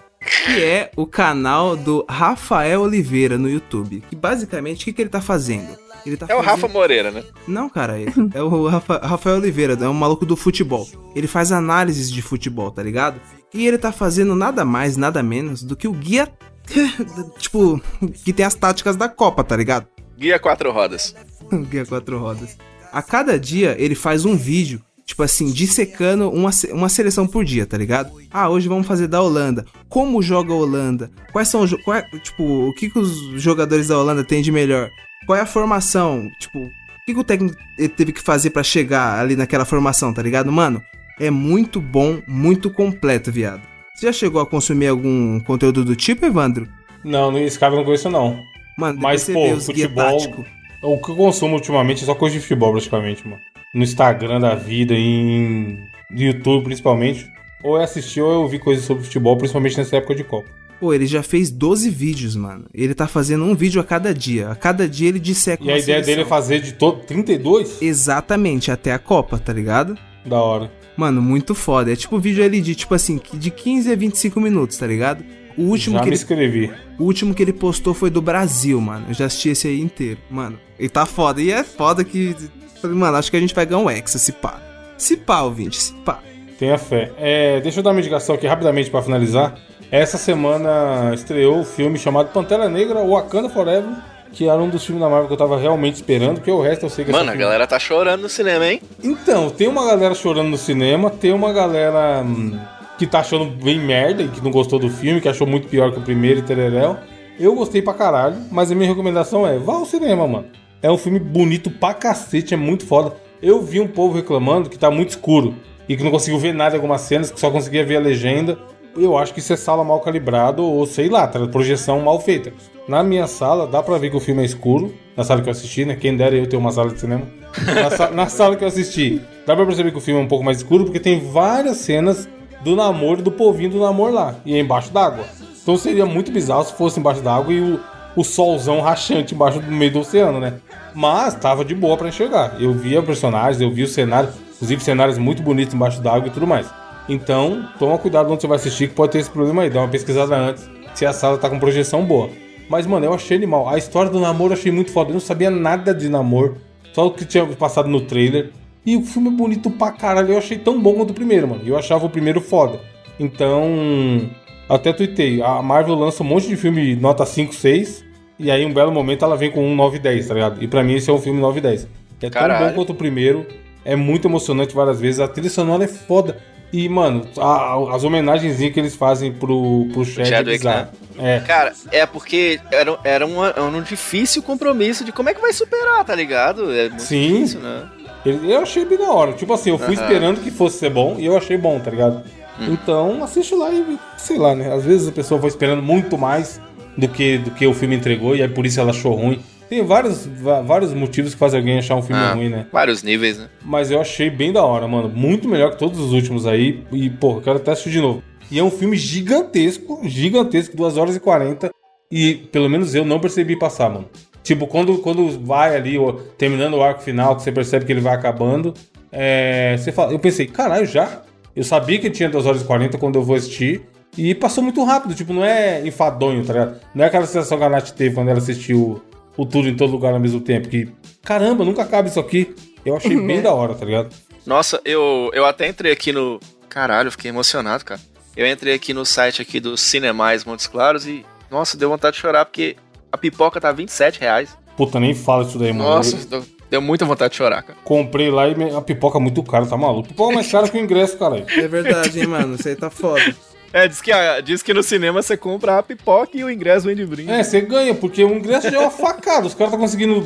Que 0.45 0.63
é 0.63 0.89
o 0.95 1.05
canal 1.05 1.77
do 1.77 2.03
Rafael 2.09 2.81
Oliveira 2.81 3.37
no 3.37 3.47
YouTube. 3.47 4.03
Que 4.09 4.15
basicamente, 4.15 4.81
o 4.81 4.85
que, 4.85 4.93
que 4.93 5.01
ele 5.03 5.09
tá 5.09 5.21
fazendo? 5.21 5.77
Ele 6.07 6.15
tá 6.17 6.25
É 6.29 6.33
o 6.33 6.37
fazendo- 6.37 6.49
Rafa 6.61 6.67
Moreira, 6.69 7.11
né? 7.11 7.23
Não, 7.47 7.69
cara, 7.69 7.99
é, 8.01 8.05
é 8.33 8.41
o 8.41 8.67
Rafa- 8.67 8.99
Rafael 9.05 9.35
Oliveira, 9.37 9.73
é 9.79 9.89
um 9.89 9.93
maluco 9.93 10.25
do 10.25 10.37
futebol. 10.37 10.87
Ele 11.13 11.27
faz 11.27 11.51
análises 11.51 12.09
de 12.11 12.21
futebol, 12.21 12.71
tá 12.71 12.81
ligado? 12.81 13.19
E 13.53 13.67
ele 13.67 13.77
tá 13.77 13.91
fazendo 13.91 14.33
nada 14.35 14.63
mais, 14.63 14.95
nada 14.97 15.21
menos 15.21 15.61
do 15.63 15.75
que 15.75 15.87
o 15.87 15.91
guia. 15.91 16.27
tipo, 17.37 17.81
que 18.23 18.33
tem 18.33 18.45
as 18.45 18.53
táticas 18.55 18.95
da 18.95 19.07
Copa, 19.09 19.43
tá 19.43 19.55
ligado? 19.55 19.87
Guia 20.17 20.39
quatro 20.39 20.71
rodas. 20.71 21.15
O 21.51 21.57
guia 21.63 21.85
quatro 21.85 22.17
rodas. 22.19 22.57
A 22.91 23.01
cada 23.01 23.37
dia 23.39 23.75
ele 23.77 23.95
faz 23.95 24.25
um 24.25 24.35
vídeo, 24.35 24.81
tipo 25.05 25.23
assim, 25.23 25.51
dissecando 25.51 26.29
uma, 26.29 26.49
uma 26.71 26.89
seleção 26.89 27.27
por 27.27 27.43
dia, 27.45 27.65
tá 27.65 27.77
ligado? 27.77 28.11
Ah, 28.31 28.49
hoje 28.49 28.67
vamos 28.67 28.87
fazer 28.87 29.07
da 29.07 29.21
Holanda. 29.21 29.65
Como 29.89 30.21
joga 30.21 30.53
a 30.53 30.57
Holanda? 30.57 31.11
Quais 31.31 31.47
são 31.49 31.65
qual 31.83 31.97
é- 31.97 32.09
tipo, 32.19 32.43
o 32.43 32.73
que, 32.73 32.89
que 32.89 32.97
os 32.99 33.11
jogadores 33.41 33.87
da 33.87 33.97
Holanda 33.99 34.23
têm 34.23 34.41
de 34.41 34.51
melhor? 34.51 34.89
Qual 35.27 35.37
é 35.37 35.41
a 35.41 35.45
formação? 35.45 36.31
Tipo, 36.39 36.59
o 36.59 36.71
que, 37.05 37.13
que 37.13 37.19
o 37.19 37.23
técnico 37.23 37.57
teve 37.97 38.13
que 38.13 38.21
fazer 38.21 38.49
pra 38.49 38.63
chegar 38.63 39.19
ali 39.19 39.35
naquela 39.35 39.65
formação, 39.65 40.13
tá 40.13 40.21
ligado? 40.21 40.49
Mano, 40.51 40.81
é 41.19 41.29
muito 41.29 41.81
bom, 41.81 42.21
muito 42.25 42.71
completo, 42.71 43.29
viado. 43.29 43.61
Você 43.93 44.05
já 44.05 44.13
chegou 44.13 44.39
a 44.39 44.45
consumir 44.45 44.87
algum 44.87 45.39
conteúdo 45.41 45.83
do 45.83 45.97
tipo, 45.97 46.25
Evandro? 46.25 46.67
Não, 47.03 47.29
no 47.29 47.39
Skype 47.39 47.71
eu 47.71 47.77
não 47.77 47.83
conheço 47.83 48.09
não. 48.09 48.41
Mano, 48.77 48.99
Mas, 49.01 49.25
pô, 49.25 49.59
futebol-. 49.59 50.45
O 50.81 51.01
que 51.01 51.11
eu 51.11 51.15
consumo 51.15 51.55
ultimamente 51.55 52.03
é 52.03 52.05
só 52.05 52.15
coisa 52.15 52.35
de 52.35 52.41
futebol, 52.41 52.71
praticamente, 52.71 53.27
mano. 53.27 53.41
No 53.73 53.83
Instagram 53.83 54.39
da 54.39 54.55
vida, 54.55 54.93
em 54.93 55.77
no 56.09 56.21
YouTube 56.21 56.63
principalmente. 56.63 57.29
Ou 57.63 57.77
é 57.77 57.83
assistir 57.83 58.21
ou 58.21 58.31
é 58.31 58.37
ouvir 58.37 58.59
coisas 58.59 58.85
sobre 58.85 59.03
futebol, 59.03 59.35
principalmente 59.35 59.77
nessa 59.77 59.97
época 59.97 60.15
de 60.15 60.23
Copa. 60.23 60.49
Pô, 60.79 60.93
ele 60.93 61.07
já 61.07 61.23
fez 61.23 61.49
12 61.49 61.89
vídeos, 61.89 62.35
mano. 62.35 62.65
Ele 62.73 62.93
tá 62.93 63.07
fazendo 63.07 63.43
um 63.43 63.55
vídeo 63.55 63.81
a 63.81 63.83
cada 63.83 64.13
dia. 64.13 64.49
A 64.49 64.55
cada 64.55 64.87
dia 64.87 65.09
ele 65.09 65.19
disseca 65.19 65.63
E 65.63 65.71
a 65.71 65.77
ideia 65.79 65.99
dele 66.01 66.01
é 66.01 66.03
seleção. 66.23 66.29
fazer 66.29 66.61
de 66.61 66.73
todo 66.73 66.99
32? 66.99 67.81
Exatamente, 67.81 68.71
até 68.71 68.93
a 68.93 68.99
Copa, 68.99 69.39
tá 69.39 69.51
ligado? 69.51 69.97
Da 70.25 70.39
hora. 70.39 70.71
Mano, 70.95 71.21
muito 71.21 71.55
foda. 71.55 71.91
É 71.91 71.95
tipo 71.95 72.19
vídeo 72.19 72.43
ali 72.43 72.61
de, 72.61 72.75
tipo 72.75 72.93
assim, 72.93 73.19
de 73.33 73.49
15 73.51 73.91
a 73.91 73.95
25 73.95 74.39
minutos, 74.39 74.77
tá 74.77 74.85
ligado? 74.87 75.23
O 75.57 75.63
último, 75.63 75.95
Já 75.95 75.99
que 76.01 76.05
me 76.05 76.09
ele, 76.11 76.15
inscrevi. 76.21 76.71
o 76.99 77.03
último 77.03 77.33
que 77.33 77.41
ele 77.41 77.53
postou 77.53 77.93
foi 77.95 78.09
do 78.11 78.21
Brasil, 78.21 78.79
mano. 78.79 79.05
Eu 79.07 79.13
já 79.15 79.25
assisti 79.25 79.49
esse 79.49 79.67
aí 79.67 79.81
inteiro. 79.81 80.19
Mano, 80.29 80.59
ele 80.77 80.89
tá 80.89 81.05
foda. 81.05 81.41
E 81.41 81.51
é 81.51 81.63
foda 81.63 82.03
que... 82.03 82.35
Mano, 82.83 83.17
acho 83.17 83.31
que 83.31 83.37
a 83.37 83.39
gente 83.39 83.55
vai 83.55 83.65
ganhar 83.65 83.81
um 83.81 83.89
Hexa, 83.89 84.19
se 84.19 84.31
pá. 84.31 84.61
Se 84.97 85.17
pá, 85.17 85.41
ouvinte, 85.41 85.77
se 85.81 85.93
pá. 86.05 86.19
Tenha 86.59 86.77
fé. 86.77 87.11
É, 87.17 87.59
deixa 87.61 87.79
eu 87.79 87.83
dar 87.83 87.91
uma 87.91 87.99
indicação 87.99 88.35
aqui 88.35 88.45
rapidamente 88.47 88.89
pra 88.91 89.01
finalizar. 89.01 89.55
Essa 89.91 90.17
semana 90.17 91.11
estreou 91.13 91.61
o 91.61 91.65
filme 91.65 91.97
chamado 91.97 92.29
Pantera 92.31 92.67
Negra 92.67 92.99
Wakanda 93.05 93.49
Forever, 93.49 93.89
que 94.33 94.47
era 94.49 94.61
um 94.61 94.69
dos 94.69 94.85
filmes 94.85 95.01
da 95.01 95.09
Marvel 95.09 95.27
que 95.27 95.33
eu 95.33 95.37
tava 95.37 95.57
realmente 95.57 95.95
esperando, 95.95 96.35
porque 96.35 96.51
o 96.51 96.61
resto 96.61 96.85
eu 96.85 96.89
sei 96.89 97.05
que 97.05 97.11
Mano, 97.11 97.23
esse 97.23 97.29
a 97.29 97.31
filme- 97.33 97.43
galera 97.45 97.65
tá 97.67 97.79
chorando 97.79 98.21
no 98.23 98.29
cinema, 98.29 98.67
hein? 98.67 98.81
Então, 99.01 99.49
tem 99.49 99.67
uma 99.67 99.85
galera 99.85 100.13
chorando 100.13 100.49
no 100.49 100.57
cinema, 100.57 101.09
tem 101.09 101.31
uma 101.31 101.53
galera 101.53 102.21
hum, 102.25 102.59
que 102.97 103.07
tá 103.07 103.19
achando 103.19 103.45
bem 103.45 103.79
merda 103.79 104.23
e 104.23 104.27
que 104.27 104.43
não 104.43 104.51
gostou 104.51 104.77
do 104.77 104.89
filme, 104.89 105.21
que 105.21 105.29
achou 105.29 105.47
muito 105.47 105.69
pior 105.69 105.91
que 105.93 105.99
o 105.99 106.01
primeiro 106.03 106.39
e 106.39 106.43
tereréu. 106.43 106.97
Eu 107.39 107.55
gostei 107.55 107.81
pra 107.81 107.93
caralho, 107.93 108.35
mas 108.51 108.69
a 108.71 108.75
minha 108.75 108.89
recomendação 108.89 109.47
é, 109.47 109.57
vá 109.57 109.75
ao 109.75 109.85
cinema, 109.85 110.27
mano. 110.27 110.47
É 110.81 110.91
um 110.91 110.97
filme 110.97 111.19
bonito 111.19 111.69
pra 111.71 111.93
cacete, 111.93 112.53
é 112.53 112.57
muito 112.57 112.85
foda. 112.85 113.13
Eu 113.41 113.61
vi 113.61 113.79
um 113.79 113.87
povo 113.87 114.15
reclamando 114.15 114.69
que 114.69 114.77
tá 114.77 114.91
muito 114.91 115.11
escuro 115.11 115.55
e 115.87 115.95
que 115.95 116.03
não 116.03 116.11
conseguiu 116.11 116.39
ver 116.39 116.53
nada 116.53 116.75
em 116.75 116.77
algumas 116.77 117.01
cenas, 117.01 117.31
que 117.31 117.39
só 117.39 117.49
conseguia 117.49 117.85
ver 117.85 117.95
a 117.97 117.99
legenda. 118.01 118.57
Eu 118.95 119.17
acho 119.17 119.33
que 119.33 119.39
isso 119.39 119.53
é 119.53 119.55
sala 119.55 119.83
mal 119.83 119.99
calibrado 119.99 120.63
ou 120.63 120.85
sei 120.85 121.09
lá, 121.09 121.27
projeção 121.27 121.99
mal 122.01 122.19
feita. 122.19 122.51
Na 122.87 123.03
minha 123.03 123.27
sala, 123.27 123.67
dá 123.67 123.83
pra 123.83 123.97
ver 123.97 124.09
que 124.09 124.17
o 124.17 124.19
filme 124.19 124.41
é 124.41 124.45
escuro. 124.45 124.93
Na 125.15 125.23
sala 125.23 125.41
que 125.41 125.49
eu 125.49 125.51
assisti, 125.51 125.83
né? 125.85 125.95
Quem 125.95 126.15
dera 126.15 126.35
eu 126.35 126.47
ter 126.47 126.57
uma 126.57 126.71
sala 126.71 126.89
de 126.91 126.99
cinema. 126.99 127.23
Na, 127.65 127.89
sa- 127.91 128.09
na 128.11 128.27
sala 128.27 128.55
que 128.55 128.63
eu 128.63 128.67
assisti, 128.67 129.21
dá 129.45 129.55
pra 129.55 129.65
perceber 129.65 129.91
que 129.91 129.97
o 129.97 130.01
filme 130.01 130.19
é 130.21 130.23
um 130.23 130.27
pouco 130.27 130.43
mais 130.43 130.57
escuro 130.57 130.85
porque 130.85 130.99
tem 130.99 131.19
várias 131.31 131.77
cenas 131.77 132.27
do 132.63 132.75
namoro, 132.75 133.21
do 133.21 133.31
povinho 133.31 133.69
do 133.71 133.79
namoro 133.79 134.13
lá. 134.13 134.35
E 134.45 134.55
é 134.55 134.59
embaixo 134.59 134.91
d'água. 134.91 135.25
Então 135.61 135.75
seria 135.77 136.05
muito 136.05 136.31
bizarro 136.31 136.63
se 136.63 136.73
fosse 136.73 136.99
embaixo 136.99 137.21
d'água 137.21 137.53
e 137.53 137.59
o, 137.61 137.79
o 138.15 138.23
solzão 138.23 138.79
rachante 138.79 139.35
embaixo 139.35 139.59
do 139.59 139.71
meio 139.71 139.91
do 139.91 139.99
oceano, 139.99 140.39
né? 140.39 140.53
Mas 140.95 141.35
tava 141.35 141.65
de 141.65 141.75
boa 141.75 141.97
pra 141.97 142.07
enxergar. 142.07 142.55
Eu 142.59 142.73
via 142.73 143.01
personagens, 143.03 143.59
eu 143.61 143.69
via 143.69 143.85
o 143.85 143.87
cenário, 143.87 144.29
inclusive 144.55 144.81
cenários 144.83 145.17
muito 145.17 145.43
bonitos 145.43 145.73
embaixo 145.75 146.01
d'água 146.01 146.27
e 146.27 146.31
tudo 146.31 146.47
mais. 146.47 146.67
Então, 147.09 147.67
toma 147.79 147.97
cuidado 147.97 148.31
onde 148.31 148.41
você 148.41 148.47
vai 148.47 148.57
assistir, 148.57 148.89
que 148.89 148.95
pode 148.95 149.13
ter 149.13 149.19
esse 149.19 149.29
problema 149.29 149.63
aí. 149.63 149.69
Dá 149.69 149.79
uma 149.81 149.87
pesquisada 149.87 150.35
antes 150.35 150.69
se 150.93 151.05
a 151.05 151.13
sala 151.13 151.37
tá 151.37 151.49
com 151.49 151.59
projeção 151.59 152.03
boa. 152.03 152.29
Mas, 152.69 152.85
mano, 152.85 153.05
eu 153.05 153.13
achei 153.13 153.37
animal. 153.37 153.69
A 153.69 153.77
história 153.77 154.11
do 154.11 154.19
namoro 154.19 154.53
eu 154.53 154.57
achei 154.57 154.71
muito 154.71 154.91
foda. 154.91 155.11
Eu 155.11 155.13
não 155.13 155.19
sabia 155.19 155.49
nada 155.49 155.93
de 155.93 156.09
namoro. 156.09 156.57
Só 156.91 157.07
o 157.07 157.11
que 157.11 157.23
tinha 157.23 157.45
passado 157.45 157.87
no 157.87 158.01
trailer. 158.01 158.51
E 158.85 158.97
o 158.97 159.03
filme 159.03 159.29
é 159.29 159.31
bonito 159.31 159.69
pra 159.69 159.91
caralho. 159.91 160.33
Eu 160.33 160.37
achei 160.37 160.57
tão 160.57 160.81
bom 160.81 160.95
quanto 160.95 161.11
o 161.11 161.13
primeiro, 161.13 161.47
mano. 161.47 161.61
Eu 161.65 161.77
achava 161.77 162.05
o 162.05 162.09
primeiro 162.09 162.41
foda. 162.41 162.79
Então, 163.19 164.29
até 164.67 164.91
tuitei. 164.91 165.41
A 165.41 165.61
Marvel 165.61 165.95
lança 165.95 166.23
um 166.23 166.25
monte 166.25 166.47
de 166.47 166.57
filme 166.57 166.95
nota 166.95 167.25
5, 167.25 167.53
6. 167.53 168.03
E 168.39 168.51
aí, 168.51 168.65
um 168.65 168.73
belo 168.73 168.91
momento, 168.91 169.23
ela 169.23 169.37
vem 169.37 169.49
com 169.49 169.63
um 169.63 169.75
9 169.75 169.99
10, 169.99 170.27
tá 170.27 170.33
ligado? 170.33 170.63
E 170.63 170.67
pra 170.67 170.83
mim, 170.83 170.95
esse 170.95 171.09
é 171.09 171.13
um 171.13 171.19
filme 171.19 171.39
9 171.39 171.61
10. 171.61 171.83
É 171.83 171.87
tão 172.21 172.29
Caralho. 172.29 172.69
bom 172.69 172.73
quanto 172.75 172.89
o 172.91 172.95
primeiro. 172.95 173.45
É 173.85 173.95
muito 173.95 174.27
emocionante 174.27 174.75
várias 174.75 174.99
vezes. 174.99 175.19
A 175.19 175.27
trilha 175.27 175.49
sonora 175.49 175.85
é 175.85 175.87
foda. 175.87 176.37
E, 176.71 176.89
mano, 176.89 177.25
a- 177.37 177.95
as 177.95 178.03
homenagens 178.03 178.57
que 178.57 178.79
eles 178.79 178.95
fazem 178.95 179.31
pro, 179.31 179.87
pro 179.93 180.01
é 180.01 180.25
Chadwick, 180.25 180.57
bizarro. 180.57 180.87
É. 181.17 181.39
Cara, 181.39 181.73
é 181.91 182.05
porque 182.05 182.59
era, 182.71 182.99
era, 183.03 183.25
uma- 183.25 183.49
era 183.49 183.63
um 183.63 183.81
difícil 183.81 184.43
compromisso 184.43 185.03
de 185.05 185.11
como 185.11 185.29
é 185.29 185.33
que 185.33 185.41
vai 185.41 185.53
superar, 185.53 186.03
tá 186.03 186.13
ligado? 186.13 186.71
É 186.73 186.89
muito 186.89 187.01
Sim. 187.03 187.33
difícil, 187.35 187.59
né? 187.61 187.83
Eu 188.25 188.59
achei 188.61 188.83
bem 188.83 188.97
da 188.97 189.09
hora. 189.11 189.31
Tipo 189.33 189.53
assim, 189.53 189.69
eu 189.69 189.77
fui 189.77 189.93
esperando 189.93 190.41
que 190.41 190.51
fosse 190.51 190.77
ser 190.79 190.89
bom 190.89 191.15
e 191.17 191.25
eu 191.25 191.37
achei 191.37 191.57
bom, 191.57 191.79
tá 191.79 191.89
ligado? 191.89 192.23
Então, 192.59 193.23
assiste 193.23 193.55
lá 193.55 193.71
e 193.71 193.97
sei 194.17 194.37
lá, 194.37 194.53
né? 194.53 194.73
Às 194.73 194.83
vezes 194.83 195.07
a 195.07 195.11
pessoa 195.11 195.39
foi 195.39 195.49
esperando 195.49 195.81
muito 195.81 196.17
mais 196.17 196.59
do 196.97 197.07
que, 197.07 197.37
do 197.37 197.51
que 197.51 197.65
o 197.65 197.73
filme 197.73 197.95
entregou 197.95 198.35
e 198.35 198.41
aí 198.41 198.49
por 198.49 198.65
isso 198.65 198.79
ela 198.79 198.89
achou 198.89 199.13
ruim. 199.13 199.39
Tem 199.69 199.83
vários, 199.85 200.25
vários 200.65 200.93
motivos 200.93 201.33
que 201.33 201.39
fazem 201.39 201.59
alguém 201.59 201.77
achar 201.77 201.95
um 201.95 202.01
filme 202.01 202.21
Ah, 202.21 202.33
ruim, 202.33 202.49
né? 202.49 202.67
Vários 202.71 203.03
níveis, 203.03 203.37
né? 203.37 203.49
Mas 203.63 203.91
eu 203.91 203.99
achei 203.99 204.29
bem 204.29 204.53
da 204.53 204.63
hora, 204.63 204.87
mano. 204.87 205.09
Muito 205.09 205.47
melhor 205.47 205.71
que 205.71 205.77
todos 205.77 205.99
os 205.99 206.13
últimos 206.13 206.47
aí. 206.47 206.83
E, 206.91 207.07
eu 207.21 207.41
quero 207.41 207.57
até 207.57 207.71
assistir 207.71 207.91
de 207.91 208.01
novo. 208.01 208.23
E 208.49 208.57
é 208.57 208.63
um 208.63 208.71
filme 208.71 208.95
gigantesco, 208.95 209.99
gigantesco, 210.03 210.75
2 210.77 210.97
horas 210.97 211.15
e 211.15 211.19
40. 211.19 211.69
E 212.09 212.35
pelo 212.51 212.69
menos 212.69 212.95
eu 212.95 213.03
não 213.03 213.19
percebi 213.19 213.57
passar, 213.57 213.89
mano. 213.89 214.09
Tipo, 214.41 214.65
quando, 214.67 214.99
quando 214.99 215.29
vai 215.45 215.75
ali, 215.75 215.97
ó, 215.97 216.13
terminando 216.37 216.75
o 216.75 216.81
arco 216.81 217.01
final, 217.01 217.35
que 217.35 217.43
você 217.43 217.51
percebe 217.51 217.83
que 217.83 217.91
ele 217.91 217.99
vai 217.99 218.15
acabando, 218.15 218.73
é, 219.11 219.75
você 219.77 219.91
fala, 219.91 220.13
eu 220.13 220.19
pensei, 220.19 220.47
caralho, 220.47 220.85
já? 220.85 221.21
Eu 221.53 221.65
sabia 221.65 221.99
que 221.99 222.09
tinha 222.09 222.29
2 222.29 222.45
horas 222.45 222.61
e 222.61 222.65
40 222.65 222.97
quando 222.97 223.15
eu 223.15 223.23
vou 223.23 223.35
assistir. 223.35 223.81
E 224.17 224.33
passou 224.33 224.63
muito 224.63 224.81
rápido, 224.85 225.13
tipo, 225.13 225.33
não 225.33 225.43
é 225.43 225.85
enfadonho, 225.85 226.45
tá 226.45 226.53
ligado? 226.53 226.79
Não 226.95 227.03
é 227.03 227.07
aquela 227.07 227.25
sensação 227.25 227.57
que 227.57 227.63
a 227.65 227.69
Nath 227.69 227.89
teve 227.89 228.15
quando 228.15 228.29
ela 228.29 228.37
assistiu 228.39 229.01
o 229.37 229.45
tudo 229.45 229.69
em 229.69 229.75
todo 229.75 229.91
lugar 229.91 230.13
ao 230.13 230.19
mesmo 230.19 230.41
tempo. 230.41 230.67
Que, 230.67 230.89
caramba, 231.23 231.63
nunca 231.63 231.83
acaba 231.83 232.07
isso 232.07 232.19
aqui. 232.19 232.53
Eu 232.85 232.95
achei 232.97 233.15
bem 233.19 233.41
da 233.41 233.53
hora, 233.53 233.73
tá 233.75 233.85
ligado? 233.85 234.13
Nossa, 234.45 234.81
eu, 234.83 235.29
eu 235.33 235.45
até 235.45 235.67
entrei 235.67 235.91
aqui 235.91 236.11
no. 236.11 236.39
Caralho, 236.69 237.07
eu 237.07 237.11
fiquei 237.11 237.29
emocionado, 237.29 237.83
cara. 237.85 237.99
Eu 238.35 238.45
entrei 238.47 238.73
aqui 238.73 238.93
no 238.93 239.05
site 239.05 239.41
aqui 239.41 239.59
do 239.59 239.75
Cinemais 239.77 240.43
Montes 240.45 240.67
Claros 240.67 241.05
e. 241.07 241.25
Nossa, 241.49 241.77
deu 241.77 241.89
vontade 241.89 242.15
de 242.15 242.21
chorar 242.21 242.45
porque 242.45 242.75
a 243.11 243.17
pipoca 243.17 243.59
tá 243.61 243.71
27 243.71 244.19
reais. 244.19 244.55
Puta, 244.75 244.99
nem 244.99 245.13
fala 245.15 245.43
isso 245.43 245.57
daí, 245.57 245.71
mano. 245.73 245.89
Nossa, 245.89 246.15
Eu 246.17 246.25
deu, 246.25 246.45
deu 246.69 246.81
muita 246.81 247.03
vontade 247.05 247.31
de 247.31 247.37
chorar, 247.37 247.63
cara. 247.63 247.79
comprei 247.83 248.29
lá 248.29 248.47
e 248.47 248.55
me- 248.55 248.69
a 248.75 248.81
pipoca 248.81 249.17
é 249.17 249.21
muito 249.21 249.41
cara, 249.43 249.65
tá 249.65 249.75
maluco? 249.75 250.09
Pipoca 250.09 250.31
é 250.33 250.35
mais 250.35 250.51
cara 250.51 250.67
que 250.69 250.77
o 250.77 250.81
ingresso, 250.81 251.17
caralho. 251.17 251.45
É 251.49 251.67
verdade, 251.67 252.19
hein, 252.19 252.27
mano. 252.27 252.55
Isso 252.55 252.67
aí 252.67 252.75
tá 252.75 252.89
foda. 252.89 253.35
É, 253.73 253.87
diz 253.87 254.01
que, 254.01 254.11
diz 254.43 254.61
que 254.63 254.73
no 254.73 254.81
cinema 254.83 255.21
você 255.21 255.35
compra 255.37 255.77
a 255.77 255.83
pipoca 255.83 256.37
e 256.37 256.43
o 256.43 256.49
ingresso 256.49 256.85
vem 256.87 256.95
de 256.95 257.05
brinde. 257.05 257.31
É, 257.31 257.43
você 257.43 257.61
ganha, 257.61 257.93
porque 257.93 258.23
o 258.23 258.33
ingresso 258.35 258.69
já 258.71 258.77
é 258.77 258.79
uma 258.79 258.91
facada. 258.91 259.45
Os 259.47 259.53
caras 259.53 259.73
estão 259.73 259.79
conseguindo 259.79 260.23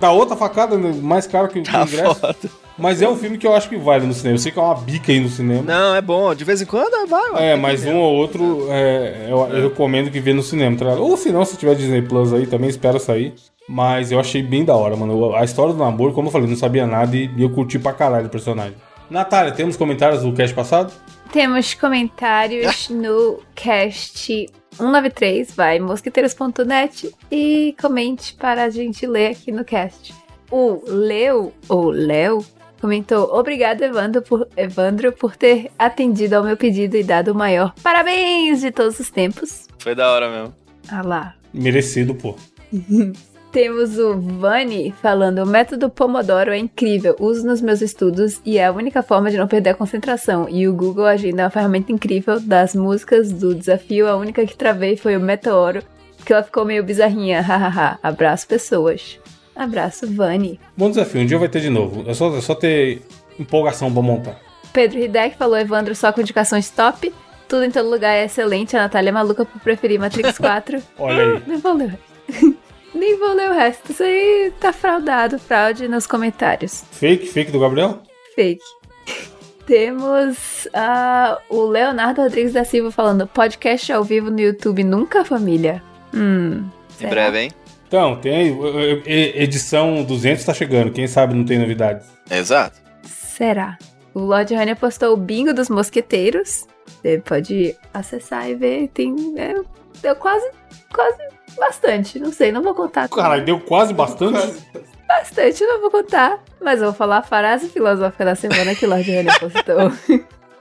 dar 0.00 0.12
outra 0.12 0.36
facada 0.36 0.76
né, 0.76 0.92
mais 1.02 1.26
caro 1.26 1.48
que 1.48 1.58
o 1.58 1.62
Tá 1.62 1.82
ingresso. 1.82 2.14
foda. 2.16 2.36
Mas 2.76 3.00
é 3.00 3.08
um 3.08 3.16
filme 3.16 3.38
que 3.38 3.46
eu 3.46 3.54
acho 3.54 3.68
que 3.68 3.76
vale 3.76 4.04
no 4.04 4.12
cinema. 4.12 4.34
Eu 4.34 4.38
sei 4.40 4.50
que 4.50 4.58
é 4.58 4.62
uma 4.62 4.74
bica 4.74 5.12
aí 5.12 5.20
no 5.20 5.28
cinema. 5.28 5.62
Não, 5.62 5.94
é 5.94 6.00
bom. 6.02 6.34
De 6.34 6.42
vez 6.44 6.60
em 6.60 6.66
quando 6.66 7.08
vai. 7.08 7.30
vai. 7.30 7.44
É, 7.52 7.56
mas 7.56 7.84
um 7.86 7.96
ou 7.96 8.14
outro 8.16 8.66
é, 8.68 9.28
eu, 9.28 9.38
eu 9.46 9.68
recomendo 9.68 10.10
que 10.10 10.18
vê 10.18 10.32
no 10.32 10.42
cinema, 10.42 10.76
tá 10.76 10.84
ligado? 10.84 11.02
Ou 11.02 11.16
se 11.16 11.30
não, 11.30 11.44
se 11.44 11.56
tiver 11.56 11.76
Disney 11.76 12.02
Plus 12.02 12.32
aí, 12.32 12.46
também 12.46 12.68
espera 12.68 12.98
sair. 12.98 13.32
Mas 13.68 14.10
eu 14.12 14.18
achei 14.20 14.42
bem 14.42 14.64
da 14.64 14.74
hora, 14.76 14.94
mano. 14.96 15.34
A 15.36 15.44
história 15.44 15.72
do 15.72 15.78
namoro, 15.78 16.12
como 16.12 16.28
eu 16.28 16.32
falei, 16.32 16.48
não 16.48 16.56
sabia 16.56 16.86
nada 16.86 17.16
e, 17.16 17.30
e 17.36 17.42
eu 17.42 17.48
curti 17.50 17.78
pra 17.78 17.92
caralho 17.92 18.26
o 18.26 18.30
personagem. 18.30 18.74
Natália, 19.10 19.52
temos 19.52 19.76
comentários 19.76 20.22
do 20.22 20.32
cast 20.32 20.54
passado? 20.54 20.92
Temos 21.32 21.74
comentários 21.74 22.88
no 22.88 23.40
cast 23.54 24.46
193, 24.76 25.54
vai 25.54 25.78
mosqueteiros.net 25.78 27.14
e 27.30 27.74
comente 27.80 28.34
para 28.34 28.64
a 28.64 28.70
gente 28.70 29.06
ler 29.06 29.32
aqui 29.32 29.52
no 29.52 29.64
cast. 29.64 30.14
O 30.50 30.82
Leo, 30.86 31.52
ou 31.68 31.90
Léo, 31.90 32.44
comentou: 32.80 33.34
Obrigado, 33.34 33.82
Evandro 33.82 34.22
por, 34.22 34.48
Evandro, 34.56 35.12
por 35.12 35.36
ter 35.36 35.70
atendido 35.78 36.36
ao 36.36 36.44
meu 36.44 36.56
pedido 36.56 36.96
e 36.96 37.02
dado 37.02 37.32
o 37.32 37.34
maior 37.34 37.74
parabéns 37.82 38.60
de 38.60 38.70
todos 38.70 38.98
os 39.00 39.10
tempos. 39.10 39.66
Foi 39.78 39.94
da 39.94 40.10
hora 40.10 40.30
mesmo. 40.30 40.54
Ah 40.88 41.02
lá. 41.02 41.34
Merecido, 41.52 42.14
pô. 42.14 42.36
Temos 43.54 44.00
o 44.00 44.18
Vani 44.18 44.92
falando: 45.00 45.38
o 45.38 45.46
método 45.46 45.88
Pomodoro 45.88 46.50
é 46.50 46.58
incrível, 46.58 47.14
uso 47.20 47.46
nos 47.46 47.60
meus 47.60 47.80
estudos 47.80 48.40
e 48.44 48.58
é 48.58 48.66
a 48.66 48.72
única 48.72 49.00
forma 49.00 49.30
de 49.30 49.36
não 49.36 49.46
perder 49.46 49.70
a 49.70 49.74
concentração. 49.74 50.48
E 50.50 50.66
o 50.66 50.74
Google 50.74 51.06
Agenda 51.06 51.42
é 51.42 51.44
uma 51.44 51.50
ferramenta 51.50 51.92
incrível 51.92 52.40
das 52.40 52.74
músicas 52.74 53.30
do 53.30 53.54
desafio. 53.54 54.08
A 54.08 54.16
única 54.16 54.44
que 54.44 54.56
travei 54.56 54.96
foi 54.96 55.16
o 55.16 55.20
Meteoro, 55.20 55.84
porque 56.16 56.32
ela 56.32 56.42
ficou 56.42 56.64
meio 56.64 56.82
bizarrinha. 56.82 57.40
Hahaha. 57.40 57.96
Abraço, 58.02 58.48
pessoas. 58.48 59.20
Abraço, 59.54 60.12
Vani. 60.12 60.58
Bom 60.76 60.90
desafio, 60.90 61.20
um 61.20 61.26
dia 61.26 61.38
vai 61.38 61.48
ter 61.48 61.60
de 61.60 61.70
novo. 61.70 62.10
É 62.10 62.12
só, 62.12 62.36
é 62.36 62.40
só 62.40 62.56
ter 62.56 63.02
empolgação 63.38 63.92
pra 63.92 64.02
montar. 64.02 64.36
Pedro 64.72 64.98
Hideck 64.98 65.36
falou: 65.36 65.56
Evandro 65.56 65.94
só 65.94 66.12
com 66.12 66.20
indicações 66.20 66.70
top. 66.70 67.14
Tudo 67.48 67.62
em 67.62 67.70
todo 67.70 67.88
lugar 67.88 68.16
é 68.16 68.24
excelente. 68.24 68.76
A 68.76 68.80
Natália 68.80 69.10
é 69.10 69.12
maluca 69.12 69.44
por 69.44 69.60
preferir 69.60 70.00
Matrix 70.00 70.38
4. 70.42 70.82
Olha 70.98 71.22
aí. 71.22 71.42
Nem 71.46 71.58
vou 71.58 71.74
ler 71.74 71.84
o 71.84 71.88
resto. 71.88 72.63
Nem 72.94 73.18
vou 73.18 73.34
ler 73.34 73.50
o 73.50 73.54
resto. 73.54 73.90
Isso 73.90 74.02
aí 74.02 74.52
tá 74.60 74.72
fraudado. 74.72 75.38
Fraude 75.38 75.88
nos 75.88 76.06
comentários. 76.06 76.84
Fake, 76.92 77.26
fake 77.26 77.50
do 77.50 77.58
Gabriel? 77.58 78.00
Fake. 78.34 78.62
Temos 79.66 80.68
ah, 80.74 81.38
o 81.48 81.64
Leonardo 81.64 82.22
Rodrigues 82.22 82.52
da 82.52 82.64
Silva 82.64 82.90
falando: 82.90 83.26
podcast 83.26 83.92
ao 83.92 84.04
vivo 84.04 84.30
no 84.30 84.40
YouTube 84.40 84.84
nunca, 84.84 85.24
família. 85.24 85.82
Hum. 86.14 86.64
Em 86.90 86.96
será? 86.98 87.10
breve, 87.10 87.38
hein? 87.40 87.50
Então, 87.88 88.16
tem 88.16 88.34
aí, 88.34 89.02
edição 89.36 90.02
200 90.04 90.44
tá 90.44 90.54
chegando. 90.54 90.92
Quem 90.92 91.06
sabe 91.06 91.34
não 91.34 91.44
tem 91.44 91.58
novidades. 91.58 92.06
Exato. 92.30 92.78
Será? 93.02 93.78
O 94.12 94.20
Lord 94.20 94.54
Honey 94.54 94.74
postou 94.74 95.12
o 95.12 95.16
bingo 95.16 95.52
dos 95.52 95.68
mosqueteiros. 95.68 96.66
Você 96.86 97.22
pode 97.24 97.76
acessar 97.92 98.48
e 98.48 98.54
ver. 98.54 98.88
Tem. 98.88 99.14
É, 99.36 99.54
deu 100.00 100.16
quase. 100.16 100.48
Quase 100.92 101.33
bastante. 101.56 102.18
Não 102.18 102.32
sei, 102.32 102.52
não 102.52 102.62
vou 102.62 102.74
contar. 102.74 103.08
Caralho, 103.08 103.44
deu 103.44 103.60
quase 103.60 103.92
bastante. 103.92 104.64
Bastante, 105.06 105.64
não 105.64 105.80
vou 105.80 105.90
contar. 105.90 106.38
Mas 106.60 106.80
eu 106.80 106.86
vou 106.86 106.94
falar 106.94 107.18
a 107.18 107.22
frase 107.22 107.68
filosófica 107.68 108.24
da 108.24 108.34
semana 108.34 108.74
que 108.74 108.86
o 108.86 108.88
Lord 108.88 109.10
Honey 109.10 109.38
postou. 109.38 109.92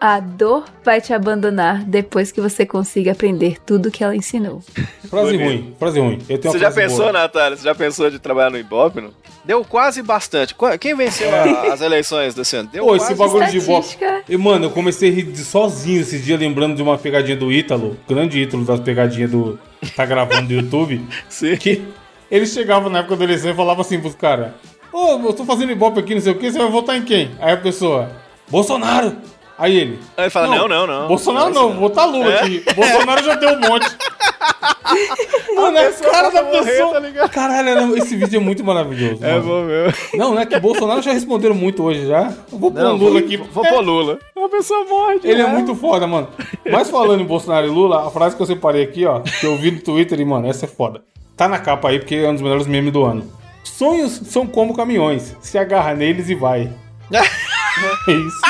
A 0.06 0.20
dor 0.20 0.66
vai 0.84 1.00
te 1.00 1.14
abandonar 1.14 1.86
depois 1.86 2.30
que 2.30 2.42
você 2.42 2.66
consiga 2.66 3.14
aprender 3.14 3.56
tudo 3.66 3.90
que 3.90 4.04
ela 4.04 4.14
ensinou. 4.14 4.62
Frase 5.10 5.38
ruim, 5.38 5.74
frase 5.80 5.98
ruim. 5.98 6.20
Eu 6.28 6.38
tenho 6.38 6.52
Você 6.52 6.60
já 6.60 6.70
pensou, 6.70 6.98
boa. 7.04 7.14
Natália? 7.14 7.56
Você 7.56 7.64
já 7.64 7.74
pensou 7.74 8.10
de 8.12 8.20
trabalhar 8.20 8.50
no 8.50 8.58
Ibope? 8.58 9.00
Não? 9.00 9.12
Deu 9.46 9.64
quase 9.64 10.02
bastante. 10.02 10.54
Qu- 10.56 10.78
Quem 10.78 10.94
venceu 10.94 11.34
a- 11.34 11.72
as 11.74 11.80
eleições 11.80 12.36
desse 12.36 12.54
ano? 12.58 12.68
Deu 12.70 12.84
Pô, 12.86 12.98
esse 12.98 13.16
quase 13.16 13.18
bagulho 13.18 13.50
de 13.50 13.58
Ibope. 13.60 13.98
E, 14.28 14.36
mano, 14.36 14.66
eu 14.66 14.72
comecei 14.72 15.10
a 15.10 15.14
rir 15.14 15.24
de 15.24 15.38
sozinho 15.38 16.02
esses 16.02 16.22
dias, 16.26 16.38
lembrando 16.38 16.76
de 16.76 16.82
uma 16.84 16.98
pegadinha 16.98 17.38
do 17.38 17.50
Ítalo, 17.50 17.96
grande 18.06 18.42
Ítalo 18.42 18.66
das 18.66 18.82
pegadinhas 18.82 19.32
do. 19.32 19.58
tá 19.96 20.06
gravando 20.06 20.50
do 20.50 20.54
YouTube. 20.54 21.02
Sim. 21.30 21.56
Que 21.56 21.82
ele 22.30 22.46
chegava 22.46 22.90
na 22.90 23.00
época 23.00 23.16
da 23.16 23.24
eleição 23.24 23.52
e 23.52 23.56
falava 23.56 23.80
assim 23.80 24.02
pros 24.02 24.16
caras: 24.16 24.52
Ô, 24.92 25.12
eu 25.26 25.32
tô 25.34 25.46
fazendo 25.46 25.72
Ibope 25.72 26.02
aqui, 26.02 26.14
não 26.14 26.22
sei 26.22 26.34
o 26.34 26.38
que, 26.38 26.52
você 26.52 26.58
vai 26.58 26.70
votar 26.70 26.98
em 26.98 27.04
quem? 27.04 27.32
Aí 27.40 27.54
a 27.54 27.58
pessoa: 27.58 28.12
Bolsonaro! 28.50 29.16
Aí 29.58 29.76
ele. 29.78 30.00
Aí 30.18 30.24
ele 30.26 30.30
fala, 30.32 30.48
não, 30.48 30.68
não, 30.68 30.88
não. 30.88 31.08
Bolsonaro 31.08 31.54
Não 31.54 31.70
é 31.70 31.74
vou 31.74 31.90
botar 31.90 32.06
Lula 32.06 32.32
É? 32.34 32.40
aqui. 32.42 32.64
Bolsonaro 32.76 33.24
já 33.24 33.36
deu 33.36 33.50
um 33.50 33.60
monte. 33.60 33.86
Mano, 35.56 35.78
é 35.78 35.86
a 35.88 35.90
pessoa 35.90 36.12
cara 36.12 36.30
da 36.30 36.44
morrer, 36.44 36.64
pessoa. 36.72 37.02
tá? 37.02 37.30
Caralho, 37.30 37.70
era- 37.70 37.98
esse 37.98 38.16
vídeo 38.16 38.38
é 38.38 38.40
muito 38.40 38.64
maravilhoso. 38.64 39.24
É 39.24 39.34
mano. 39.34 39.44
bom 39.44 39.62
mesmo. 39.64 39.94
Não, 40.16 40.34
não 40.34 40.42
é 40.42 40.46
que 40.46 40.60
Bolsonaro 40.60 41.02
já 41.02 41.14
responderam 41.14 41.56
muito 41.56 41.84
hoje 41.84 42.06
já. 42.08 42.34
Eu 42.52 42.58
vou 42.60 42.72
pôr 42.72 42.82
Lula 42.82 42.98
vou, 43.12 43.18
aqui. 43.18 43.38
Vou 43.38 43.64
pôr 43.66 43.82
Lula. 43.82 44.20
Uma 44.36 44.50
pessoa 44.50 44.84
morre. 44.86 45.20
Ele 45.24 45.42
é 45.42 45.46
né? 45.46 45.52
muito 45.52 45.74
foda, 45.76 46.06
mano. 46.08 46.28
Mas 46.70 46.90
falando 46.90 47.22
em 47.22 47.26
Bolsonaro 47.26 47.66
e 47.66 47.70
Lula, 47.70 48.08
a 48.08 48.12
frase 48.12 48.36
que 48.36 48.42
eu 48.42 48.46
separei 48.46 48.84
aqui, 48.84 49.06
ó, 49.06 49.20
que 49.22 49.46
eu 49.46 49.56
vi 49.56 49.72
no 49.72 49.80
Twitter 49.80 50.20
e, 50.20 50.26
mano, 50.26 50.48
essa 50.48 50.66
é 50.66 50.68
foda. 50.68 51.02
Tá 51.38 51.48
na 51.48 51.60
capa 51.60 51.90
aí, 51.90 52.00
porque 52.00 52.16
é 52.16 52.28
um 52.30 52.34
dos 52.34 52.42
melhores 52.42 52.68
memes 52.68 52.92
do 52.92 53.04
ano. 53.04 53.32
Sonhos 53.64 54.12
são 54.26 54.46
como 54.46 54.76
caminhões. 54.76 55.36
Se 55.42 55.58
agarra 55.58 55.94
neles 55.94 56.30
e 56.30 56.36
vai. 56.36 56.70
é 58.08 58.12
isso. 58.12 58.42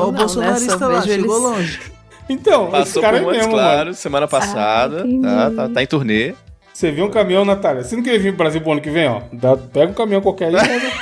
O 0.00 0.12
bolsonarista 0.12 0.86
lá, 0.86 1.00
vejo 1.00 1.14
chegou 1.14 1.36
eles- 1.36 1.50
longe. 1.50 1.80
Então, 2.30 2.64
esse 2.66 2.72
Passou 2.72 3.00
cara 3.02 3.16
por 3.16 3.22
é 3.22 3.24
Montes 3.24 3.38
mesmo, 3.38 3.52
Claros 3.54 3.78
mano. 3.84 3.94
semana 3.94 4.28
passada. 4.28 4.98
entendi. 5.00 5.22
tá, 5.22 5.50
tá, 5.50 5.68
tá 5.70 5.82
em 5.82 5.86
turnê. 5.86 6.34
Você 6.74 6.90
viu 6.90 7.06
um 7.06 7.10
caminhão, 7.10 7.42
Natália? 7.42 7.82
Você 7.82 7.96
não 7.96 8.02
queria 8.02 8.18
vir 8.18 8.32
pro 8.34 8.44
Brasil 8.44 8.60
pro 8.60 8.72
ano 8.72 8.82
que 8.82 8.90
vem, 8.90 9.08
ó? 9.08 9.22
Dá- 9.32 9.56
pega 9.56 9.90
um 9.90 9.94
caminhão 9.94 10.20
qualquer 10.20 10.54
aí. 10.54 10.68
pega. 10.68 10.92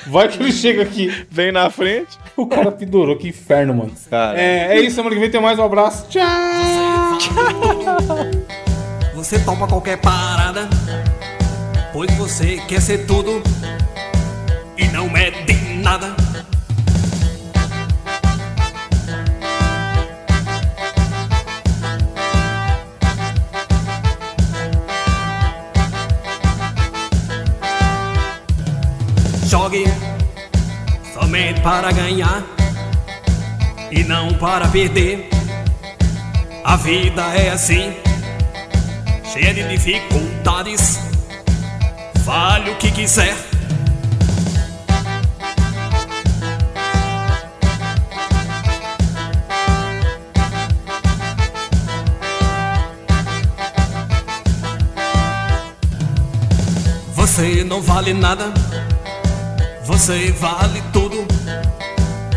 Vai 0.08 0.26
que 0.26 0.42
ele 0.42 0.50
chega 0.50 0.82
aqui. 0.82 1.26
Vem 1.30 1.52
na 1.52 1.68
frente. 1.68 2.18
O 2.34 2.46
cara 2.46 2.72
pendurou, 2.72 3.14
que 3.14 3.28
inferno, 3.28 3.74
mano. 3.74 3.92
Cara. 4.08 4.40
É, 4.40 4.78
é 4.78 4.80
isso, 4.80 4.96
semana 4.96 5.14
que 5.14 5.20
vem 5.20 5.30
tem 5.30 5.38
mais 5.38 5.58
um 5.58 5.64
abraço. 5.64 6.06
Tchau! 6.08 6.22
Você 9.14 9.38
topa 9.40 9.66
qualquer 9.66 9.98
parada, 9.98 10.66
pois 11.92 12.10
você 12.16 12.56
quer 12.66 12.80
ser 12.80 13.04
tudo 13.06 13.42
e 14.78 14.86
não 14.88 15.14
é 15.14 15.30
de 15.30 15.52
nada. 15.82 16.16
Jogue 29.48 29.86
somente 31.14 31.62
para 31.62 31.90
ganhar 31.90 32.44
e 33.90 34.04
não 34.04 34.34
para 34.34 34.68
perder. 34.68 35.30
A 36.62 36.76
vida 36.76 37.22
é 37.34 37.48
assim 37.48 37.94
cheia 39.32 39.54
de 39.54 39.66
dificuldades. 39.66 40.98
Vale 42.26 42.72
o 42.72 42.76
que 42.76 42.90
quiser. 42.90 43.34
Você 57.14 57.64
não 57.64 57.80
vale 57.80 58.12
nada. 58.12 58.52
Você 59.88 60.30
vale 60.32 60.82
tudo. 60.92 61.26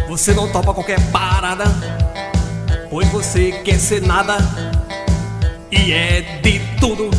Você 0.07 0.33
não 0.33 0.49
topa 0.49 0.73
qualquer 0.73 1.01
parada. 1.11 1.65
Pois 2.89 3.09
você 3.09 3.51
quer 3.51 3.77
ser 3.77 4.01
nada 4.01 4.37
e 5.69 5.91
é 5.91 6.21
de 6.41 6.61
tudo. 6.79 7.11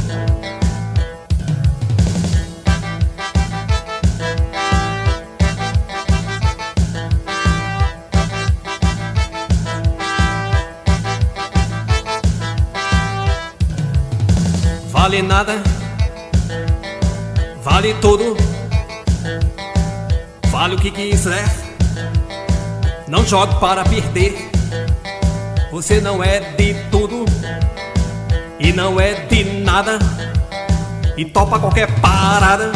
Vale 14.88 15.20
nada, 15.20 15.62
vale 17.62 17.92
tudo, 17.94 18.34
Fale 20.62 20.76
o 20.76 20.78
que 20.78 20.92
quiser, 20.92 21.44
né? 21.92 22.12
não 23.08 23.26
jogue 23.26 23.58
para 23.58 23.82
perder. 23.82 24.48
Você 25.72 26.00
não 26.00 26.22
é 26.22 26.38
de 26.38 26.74
tudo 26.88 27.24
e 28.60 28.72
não 28.72 29.00
é 29.00 29.26
de 29.26 29.42
nada 29.42 29.98
e 31.16 31.24
topa 31.24 31.58
qualquer 31.58 31.90
parada. 32.00 32.70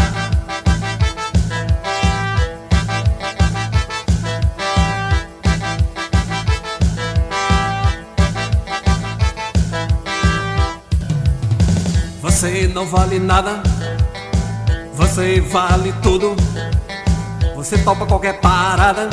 Você 12.20 12.68
não 12.74 12.84
vale 12.84 13.20
nada, 13.20 13.62
você 14.92 15.40
vale 15.40 15.92
tudo. 16.02 16.34
Você 17.66 17.78
topa 17.78 18.06
qualquer 18.06 18.34
parada, 18.40 19.10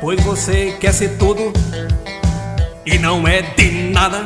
pois 0.00 0.18
você 0.22 0.74
quer 0.80 0.94
ser 0.94 1.18
tudo 1.18 1.52
e 2.86 2.96
não 2.98 3.28
é 3.28 3.42
de 3.42 3.90
nada. 3.92 4.24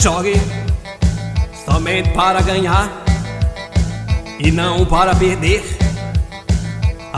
Jogue 0.00 0.40
somente 1.64 2.10
para 2.10 2.40
ganhar 2.40 3.04
e 4.38 4.52
não 4.52 4.86
para 4.86 5.12
perder. 5.16 5.77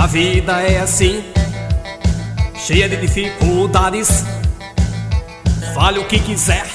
A 0.01 0.07
vida 0.07 0.63
é 0.63 0.81
assim, 0.81 1.23
cheia 2.57 2.89
de 2.89 2.97
dificuldades. 2.97 4.25
Fale 5.75 5.99
o 5.99 6.07
que 6.07 6.19
quiser. 6.19 6.67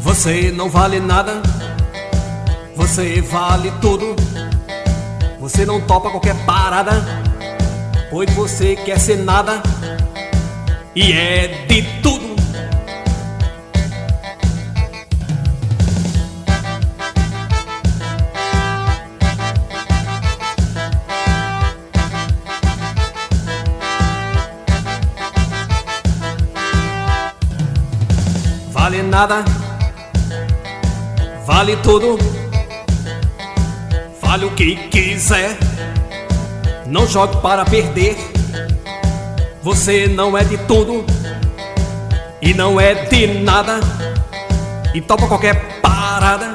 Você 0.00 0.52
não 0.52 0.70
vale 0.70 1.00
nada, 1.00 1.42
você 2.76 3.20
vale 3.20 3.72
tudo. 3.80 4.14
Você 5.40 5.66
não 5.66 5.80
topa 5.80 6.10
qualquer 6.10 6.36
parada, 6.46 7.02
pois 8.10 8.30
você 8.34 8.74
quer 8.76 8.98
ser 8.98 9.18
nada 9.18 9.62
e 10.94 11.12
é 11.12 11.66
de 11.68 11.82
tudo. 12.02 12.36
Vale 28.72 29.02
nada, 29.02 29.44
vale 31.46 31.76
tudo. 31.76 32.18
Fale 34.20 34.44
o 34.46 34.50
que 34.54 34.76
quiser, 34.88 35.58
não 36.88 37.06
jogue 37.06 37.36
para 37.40 37.64
perder. 37.64 38.16
Você 39.62 40.06
não 40.06 40.36
é 40.36 40.42
de 40.42 40.56
tudo 40.58 41.04
e 42.40 42.54
não 42.54 42.80
é 42.80 42.94
de 42.94 43.26
nada. 43.40 43.80
E 44.94 45.00
topa 45.00 45.28
qualquer 45.28 45.80
parada, 45.80 46.47